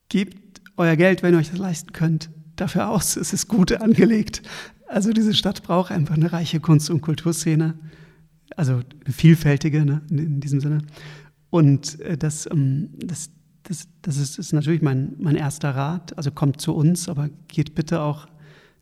gebt 0.08 0.60
euer 0.76 0.96
Geld, 0.96 1.22
wenn 1.22 1.34
ihr 1.34 1.38
euch 1.38 1.50
das 1.50 1.58
leisten 1.58 1.92
könnt, 1.92 2.30
dafür 2.56 2.90
aus. 2.90 3.16
Es 3.16 3.32
ist 3.32 3.48
gut 3.48 3.72
angelegt. 3.72 4.42
Also 4.86 5.12
diese 5.12 5.34
Stadt 5.34 5.62
braucht 5.62 5.90
einfach 5.90 6.14
eine 6.14 6.32
reiche 6.32 6.60
Kunst- 6.60 6.90
und 6.90 7.00
Kulturszene, 7.00 7.74
also 8.56 8.74
eine 9.04 9.12
vielfältige 9.12 9.84
ne, 9.84 10.02
in, 10.10 10.40
diesem 10.40 10.60
Sinne. 10.60 10.78
Und 11.50 12.00
äh, 12.00 12.16
das, 12.16 12.48
ähm, 12.50 12.90
das, 12.98 13.30
das, 13.64 13.88
das 14.02 14.18
ist, 14.18 14.38
ist, 14.38 14.52
natürlich 14.52 14.82
mein, 14.82 15.14
mein 15.18 15.36
erster 15.36 15.74
Rat. 15.74 16.16
Also 16.16 16.30
kommt 16.30 16.60
zu 16.60 16.74
uns, 16.74 17.08
aber 17.08 17.30
geht 17.48 17.74
bitte 17.74 18.00
auch 18.00 18.26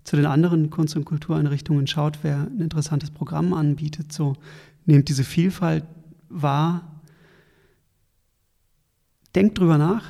zu 0.04 0.16
den 0.16 0.26
anderen 0.26 0.70
Kunst- 0.70 0.96
und 0.96 1.04
Kultureinrichtungen, 1.04 1.86
schaut, 1.86 2.18
wer 2.22 2.42
ein 2.42 2.60
interessantes 2.60 3.10
Programm 3.10 3.54
anbietet. 3.54 4.12
So 4.12 4.34
nehmt 4.84 5.08
diese 5.08 5.24
Vielfalt 5.24 5.84
wahr, 6.28 6.91
denkt 9.34 9.58
drüber 9.58 9.78
nach, 9.78 10.04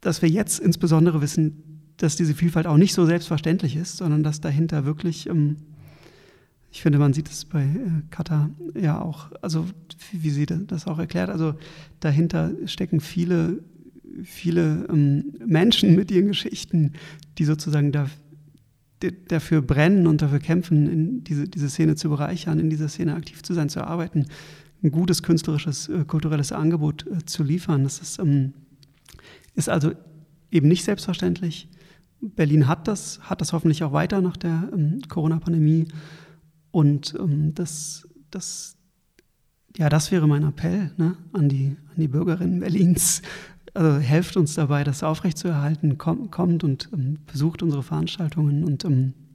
dass 0.00 0.22
wir 0.22 0.28
jetzt 0.28 0.60
insbesondere 0.60 1.20
wissen, 1.20 1.80
dass 1.96 2.16
diese 2.16 2.34
Vielfalt 2.34 2.66
auch 2.66 2.76
nicht 2.76 2.94
so 2.94 3.06
selbstverständlich 3.06 3.76
ist, 3.76 3.96
sondern 3.96 4.22
dass 4.22 4.40
dahinter 4.40 4.84
wirklich, 4.84 5.28
ähm, 5.28 5.56
ich 6.70 6.82
finde, 6.82 6.98
man 6.98 7.12
sieht 7.12 7.28
es 7.28 7.44
bei 7.44 7.62
äh, 7.62 8.02
Kata 8.10 8.50
ja 8.78 9.00
auch, 9.00 9.32
also 9.40 9.66
wie 10.12 10.30
sie 10.30 10.46
das 10.46 10.86
auch 10.86 10.98
erklärt, 10.98 11.30
also 11.30 11.54
dahinter 12.00 12.52
stecken 12.66 13.00
viele, 13.00 13.64
viele 14.22 14.86
ähm, 14.90 15.34
Menschen 15.44 15.94
mit 15.96 16.10
ihren 16.10 16.28
Geschichten, 16.28 16.92
die 17.38 17.44
sozusagen 17.44 17.92
da, 17.92 18.08
dafür 19.28 19.62
brennen 19.62 20.06
und 20.06 20.22
dafür 20.22 20.38
kämpfen, 20.38 21.24
diese, 21.24 21.48
diese 21.48 21.70
Szene 21.70 21.96
zu 21.96 22.10
bereichern, 22.10 22.58
in 22.58 22.70
dieser 22.70 22.88
Szene 22.88 23.14
aktiv 23.14 23.42
zu 23.42 23.54
sein, 23.54 23.68
zu 23.70 23.84
arbeiten 23.84 24.26
ein 24.82 24.90
gutes 24.90 25.22
künstlerisches, 25.22 25.88
äh, 25.88 26.04
kulturelles 26.04 26.52
Angebot 26.52 27.06
äh, 27.06 27.24
zu 27.24 27.42
liefern. 27.42 27.84
Das 27.84 27.98
ist, 28.00 28.18
ähm, 28.18 28.54
ist 29.54 29.68
also 29.68 29.92
eben 30.50 30.68
nicht 30.68 30.84
selbstverständlich. 30.84 31.68
Berlin 32.20 32.66
hat 32.66 32.88
das, 32.88 33.20
hat 33.22 33.40
das 33.40 33.52
hoffentlich 33.52 33.84
auch 33.84 33.92
weiter 33.92 34.20
nach 34.20 34.36
der 34.36 34.70
ähm, 34.72 35.00
Corona-Pandemie. 35.08 35.88
Und 36.70 37.14
ähm, 37.18 37.54
das, 37.54 38.08
das, 38.30 38.76
ja, 39.76 39.88
das 39.88 40.10
wäre 40.10 40.26
mein 40.26 40.42
Appell 40.42 40.92
ne, 40.96 41.16
an, 41.32 41.48
die, 41.48 41.76
an 41.94 42.00
die 42.00 42.08
Bürgerinnen 42.08 42.60
Berlins. 42.60 43.22
also 43.74 43.98
helft 43.98 44.36
uns 44.36 44.54
dabei, 44.54 44.84
das 44.84 45.02
aufrechtzuerhalten, 45.02 45.98
komm, 45.98 46.30
kommt 46.30 46.64
und 46.64 46.90
ähm, 46.92 47.18
besucht 47.30 47.62
unsere 47.62 47.82
Veranstaltungen 47.82 48.64
und 48.64 48.84
ähm, 48.84 49.14
äh, 49.14 49.25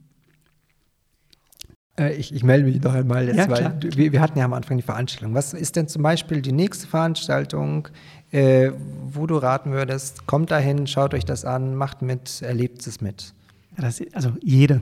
ich, 1.98 2.34
ich, 2.34 2.42
melde 2.42 2.64
mich 2.64 2.82
noch 2.82 2.94
einmal 2.94 3.26
jetzt, 3.26 3.36
ja, 3.36 3.50
weil 3.50 3.78
wir, 3.96 4.12
wir, 4.12 4.20
hatten 4.20 4.38
ja 4.38 4.46
am 4.46 4.54
Anfang 4.54 4.78
die 4.78 4.82
Veranstaltung. 4.82 5.34
Was 5.34 5.52
ist 5.52 5.76
denn 5.76 5.88
zum 5.88 6.02
Beispiel 6.02 6.40
die 6.40 6.52
nächste 6.52 6.86
Veranstaltung, 6.86 7.88
äh, 8.30 8.70
wo 9.06 9.26
du 9.26 9.36
raten 9.36 9.72
würdest, 9.72 10.26
kommt 10.26 10.50
dahin, 10.50 10.86
schaut 10.86 11.12
euch 11.12 11.26
das 11.26 11.44
an, 11.44 11.74
macht 11.74 12.00
mit, 12.00 12.40
erlebt 12.40 12.86
es 12.86 13.02
mit? 13.02 13.34
Das, 13.76 14.02
also 14.12 14.32
jede. 14.42 14.80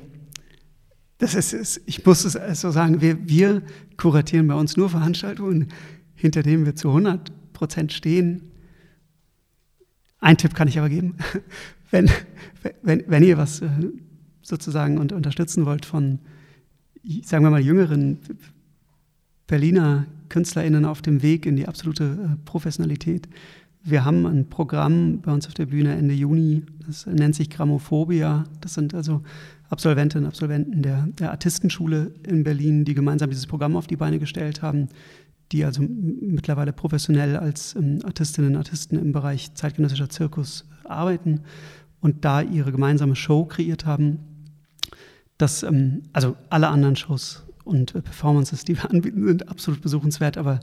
Das 1.19 1.35
ist, 1.35 1.53
ist, 1.53 1.81
ich 1.87 2.05
muss 2.07 2.25
es 2.25 2.61
so 2.61 2.71
sagen, 2.71 3.01
wir, 3.01 3.29
wir 3.29 3.63
kuratieren 3.97 4.47
bei 4.47 4.55
uns 4.55 4.77
nur 4.77 4.89
Veranstaltungen, 4.89 5.69
hinter 6.15 6.43
denen 6.43 6.65
wir 6.65 6.77
zu 6.77 6.89
100 6.89 7.53
Prozent 7.53 7.93
stehen. 7.93 8.53
Ein 10.21 10.37
Tipp 10.37 10.55
kann 10.55 10.69
ich 10.69 10.79
aber 10.79 10.89
geben. 10.89 11.17
Wenn, 11.93 12.09
wenn, 12.83 13.03
wenn 13.09 13.25
ihr 13.25 13.37
was 13.37 13.63
äh, 13.63 13.69
sozusagen 14.43 14.99
unterstützen 14.99 15.67
wollt 15.67 15.85
von, 15.85 16.21
sagen 17.23 17.45
wir 17.45 17.51
mal, 17.51 17.61
jüngeren 17.61 18.19
Berliner 19.47 20.07
KünstlerInnen 20.29 20.85
auf 20.85 21.03
dem 21.03 21.23
Weg 21.23 21.47
in 21.47 21.57
die 21.57 21.67
absolute 21.67 22.05
äh, 22.05 22.37
Professionalität. 22.45 23.29
Wir 23.83 24.05
haben 24.05 24.27
ein 24.27 24.49
Programm 24.49 25.21
bei 25.23 25.33
uns 25.33 25.47
auf 25.47 25.55
der 25.55 25.67
Bühne 25.67 25.97
Ende 25.97 26.15
Juni, 26.15 26.63
das 26.87 27.07
nennt 27.07 27.35
sich 27.35 27.49
Grammophobia. 27.51 28.45
Das 28.61 28.75
sind 28.75 28.95
also 28.95 29.23
Absolventinnen 29.71 30.25
und 30.25 30.29
Absolventen 30.29 30.83
der, 30.83 31.07
der 31.19 31.31
Artistenschule 31.31 32.13
in 32.27 32.45
Berlin, 32.45 32.85
die 32.85 32.95
gemeinsam 32.95 33.31
dieses 33.31 33.47
Programm 33.47 33.77
auf 33.77 33.87
die 33.87 33.97
Beine 33.97 34.19
gestellt 34.19 34.63
haben, 34.63 34.89
die 35.53 35.65
also 35.65 35.83
mittlerweile 35.83 36.73
professionell 36.73 37.37
als 37.37 37.75
ähm, 37.75 38.01
Artistinnen 38.05 38.53
und 38.53 38.57
Artisten 38.59 38.99
im 38.99 39.13
Bereich 39.13 39.55
zeitgenössischer 39.55 40.11
Zirkus 40.11 40.67
arbeiten 40.85 41.41
und 42.01 42.25
da 42.25 42.43
ihre 42.43 42.73
gemeinsame 42.73 43.17
Show 43.17 43.47
kreiert 43.47 43.87
haben. 43.87 44.19
Das, 45.41 45.63
ähm, 45.63 46.03
also 46.13 46.37
alle 46.51 46.69
anderen 46.69 46.97
Shows 46.97 47.45
und 47.65 47.95
äh, 47.95 48.03
Performances, 48.03 48.65
die 48.65 48.77
wir 48.77 48.91
anbieten, 48.91 49.27
sind 49.27 49.49
absolut 49.49 49.81
besuchenswert, 49.81 50.37
aber 50.37 50.61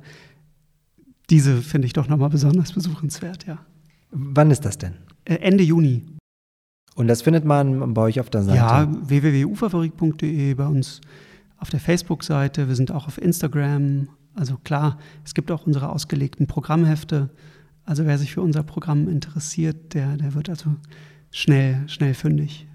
diese 1.31 1.57
finde 1.57 1.87
ich 1.87 1.93
doch 1.93 2.07
nochmal 2.07 2.29
besonders 2.29 2.73
besuchenswert, 2.73 3.47
ja. 3.47 3.57
Wann 4.11 4.51
ist 4.51 4.65
das 4.65 4.77
denn? 4.77 4.93
Äh, 5.25 5.35
Ende 5.35 5.63
Juni. 5.63 6.03
Und 6.95 7.07
das 7.07 7.23
findet 7.23 7.43
man 7.43 7.93
bei 7.93 8.03
euch 8.03 8.19
auf 8.19 8.29
der 8.29 8.43
Seite? 8.43 8.57
Ja, 8.57 8.87
www.uferfabrik.de, 8.87 10.53
bei 10.53 10.67
uns 10.67 11.01
auf 11.57 11.69
der 11.69 11.79
Facebook-Seite. 11.79 12.67
Wir 12.67 12.75
sind 12.75 12.91
auch 12.91 13.07
auf 13.07 13.19
Instagram. 13.19 14.09
Also 14.35 14.57
klar, 14.57 14.99
es 15.25 15.33
gibt 15.33 15.51
auch 15.51 15.65
unsere 15.65 15.89
ausgelegten 15.89 16.45
Programmhefte. 16.45 17.31
Also 17.83 18.05
wer 18.05 18.17
sich 18.17 18.33
für 18.33 18.41
unser 18.41 18.63
Programm 18.63 19.07
interessiert, 19.07 19.95
der, 19.95 20.17
der 20.17 20.33
wird 20.35 20.49
also 20.49 20.75
schnell, 21.31 21.87
schnell 21.87 22.13
fündig. 22.13 22.67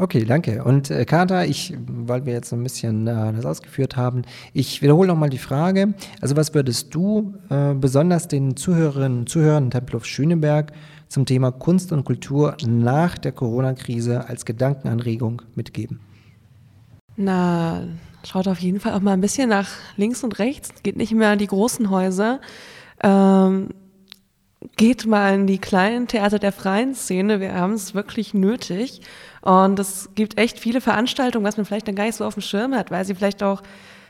Okay, 0.00 0.24
danke. 0.24 0.64
Und 0.64 0.90
äh, 0.90 1.04
Kater, 1.04 1.44
ich, 1.44 1.74
weil 1.86 2.24
wir 2.24 2.32
jetzt 2.32 2.54
ein 2.54 2.62
bisschen 2.62 3.06
äh, 3.06 3.34
das 3.34 3.44
ausgeführt 3.44 3.98
haben, 3.98 4.22
ich 4.54 4.80
wiederhole 4.80 5.06
nochmal 5.06 5.28
die 5.28 5.36
Frage. 5.36 5.92
Also 6.22 6.36
was 6.36 6.54
würdest 6.54 6.94
du 6.94 7.34
äh, 7.50 7.74
besonders 7.74 8.26
den 8.26 8.56
Zuhörerinnen 8.56 9.18
und 9.18 9.28
Zuhörern 9.28 9.70
Tempelhof 9.70 10.06
Schöneberg 10.06 10.72
zum 11.08 11.26
Thema 11.26 11.52
Kunst 11.52 11.92
und 11.92 12.04
Kultur 12.04 12.56
nach 12.66 13.18
der 13.18 13.32
Corona-Krise 13.32 14.26
als 14.26 14.46
Gedankenanregung 14.46 15.42
mitgeben? 15.54 16.00
Na, 17.16 17.82
schaut 18.26 18.48
auf 18.48 18.60
jeden 18.60 18.80
Fall 18.80 18.94
auch 18.94 19.00
mal 19.00 19.12
ein 19.12 19.20
bisschen 19.20 19.50
nach 19.50 19.68
links 19.98 20.24
und 20.24 20.38
rechts. 20.38 20.70
Geht 20.82 20.96
nicht 20.96 21.12
mehr 21.12 21.28
an 21.28 21.38
die 21.38 21.46
großen 21.46 21.90
Häuser. 21.90 22.40
Ähm, 23.02 23.68
geht 24.76 25.06
mal 25.06 25.34
in 25.34 25.46
die 25.46 25.58
kleinen 25.58 26.06
Theater 26.06 26.38
der 26.38 26.52
freien 26.52 26.94
Szene. 26.94 27.40
Wir 27.40 27.54
haben 27.54 27.72
es 27.72 27.94
wirklich 27.94 28.34
nötig. 28.34 29.00
Und 29.40 29.78
es 29.78 30.10
gibt 30.14 30.38
echt 30.38 30.58
viele 30.58 30.80
Veranstaltungen, 30.80 31.46
was 31.46 31.56
man 31.56 31.64
vielleicht 31.64 31.88
dann 31.88 31.94
gar 31.94 32.04
nicht 32.04 32.16
so 32.16 32.24
auf 32.24 32.34
dem 32.34 32.42
Schirm 32.42 32.74
hat, 32.74 32.90
weil 32.90 33.04
sie 33.04 33.14
vielleicht 33.14 33.42
auch 33.42 33.62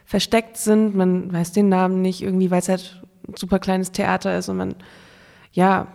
versteckt 0.05 0.57
sind. 0.57 0.95
Man 0.97 1.33
weiß 1.33 1.53
den 1.53 1.69
Namen 1.69 2.03
nicht 2.03 2.23
irgendwie, 2.23 2.51
weil 2.51 2.61
es 2.61 2.69
halt 2.69 3.01
ein 3.29 3.37
super 3.37 3.61
kleines 3.61 3.93
Theater 3.93 4.37
ist 4.37 4.49
und 4.49 4.57
man, 4.57 4.75
ja, 5.53 5.87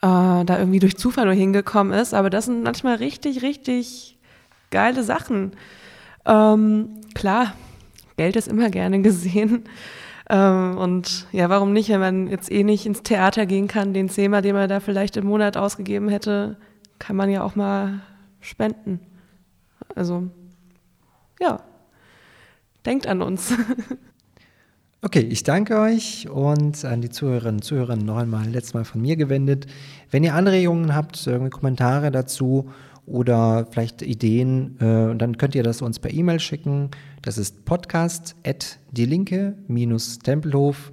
äh, 0.00 0.44
da 0.44 0.58
irgendwie 0.58 0.78
durch 0.78 0.96
Zufall 0.96 1.26
nur 1.26 1.34
hingekommen 1.34 1.92
ist. 1.92 2.14
Aber 2.14 2.30
das 2.30 2.46
sind 2.46 2.62
manchmal 2.62 2.96
richtig, 2.96 3.42
richtig 3.42 4.16
geile 4.70 5.02
Sachen. 5.02 5.52
Ähm, 6.24 7.00
klar, 7.14 7.52
Geld 8.16 8.36
ist 8.36 8.48
immer 8.48 8.70
gerne 8.70 9.02
gesehen. 9.02 9.64
Ähm, 10.28 10.76
und 10.78 11.26
ja, 11.32 11.48
warum 11.48 11.72
nicht, 11.72 11.88
wenn 11.88 12.00
man 12.00 12.28
jetzt 12.28 12.50
eh 12.50 12.64
nicht 12.64 12.86
ins 12.86 13.02
Theater 13.02 13.46
gehen 13.46 13.68
kann, 13.68 13.94
den 13.94 14.08
Zehmer, 14.08 14.42
den 14.42 14.54
man 14.54 14.68
da 14.68 14.80
vielleicht 14.80 15.16
im 15.16 15.26
Monat 15.26 15.56
ausgegeben 15.56 16.08
hätte, 16.08 16.56
kann 16.98 17.16
man 17.16 17.30
ja 17.30 17.42
auch 17.42 17.54
mal 17.54 18.00
spenden. 18.40 19.00
Also, 19.94 20.24
ja, 21.40 21.60
denkt 22.84 23.06
an 23.06 23.22
uns. 23.22 23.52
Okay, 25.02 25.20
ich 25.20 25.44
danke 25.44 25.78
euch 25.78 26.28
und 26.28 26.84
an 26.84 27.00
die 27.00 27.10
Zuhörerinnen 27.10 27.56
und 27.58 27.62
Zuhörer 27.62 27.94
noch 27.94 28.16
einmal 28.16 28.48
letztes 28.48 28.74
Mal 28.74 28.84
von 28.84 29.00
mir 29.00 29.14
gewendet. 29.14 29.66
Wenn 30.10 30.24
ihr 30.24 30.34
Anregungen 30.34 30.96
habt, 30.96 31.24
irgendwie 31.28 31.50
Kommentare 31.50 32.10
dazu 32.10 32.70
oder 33.06 33.66
vielleicht 33.70 34.02
Ideen, 34.02 34.78
äh, 34.80 35.16
dann 35.16 35.38
könnt 35.38 35.54
ihr 35.54 35.62
das 35.62 35.80
uns 35.80 35.98
per 35.98 36.12
E-Mail 36.12 36.40
schicken. 36.40 36.90
Das 37.22 37.38
ist 37.38 37.64
podcast 37.64 38.36
at 38.44 38.78
die 38.90 39.06
Linke-Tempelhof- 39.06 40.92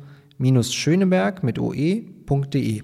Schöneberg 0.71 1.43
mit 1.43 1.59
oe.de. 1.59 2.81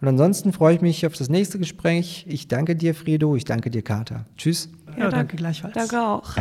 Und 0.00 0.08
ansonsten 0.08 0.52
freue 0.52 0.74
ich 0.74 0.80
mich 0.80 1.06
auf 1.06 1.14
das 1.14 1.28
nächste 1.28 1.58
Gespräch. 1.58 2.24
Ich 2.28 2.48
danke 2.48 2.74
dir, 2.74 2.94
Fredo. 2.94 3.36
Ich 3.36 3.44
danke 3.44 3.70
dir, 3.70 3.82
Kater. 3.82 4.26
Tschüss. 4.36 4.68
Ja, 4.86 4.92
ja 4.92 4.98
danke. 4.98 5.16
danke 5.16 5.36
gleichfalls. 5.36 5.74
Danke 5.74 6.00
auch. 6.00 6.34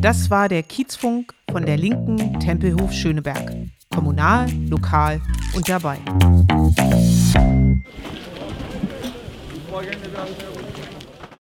Das 0.00 0.30
war 0.30 0.48
der 0.48 0.62
Kiezfunk 0.62 1.32
von 1.50 1.64
der 1.64 1.76
Linken 1.76 2.40
Tempelhof 2.40 2.92
Schöneberg. 2.92 3.52
Kommunal, 3.94 4.50
lokal 4.68 5.20
und 5.54 5.68
dabei. 5.68 5.98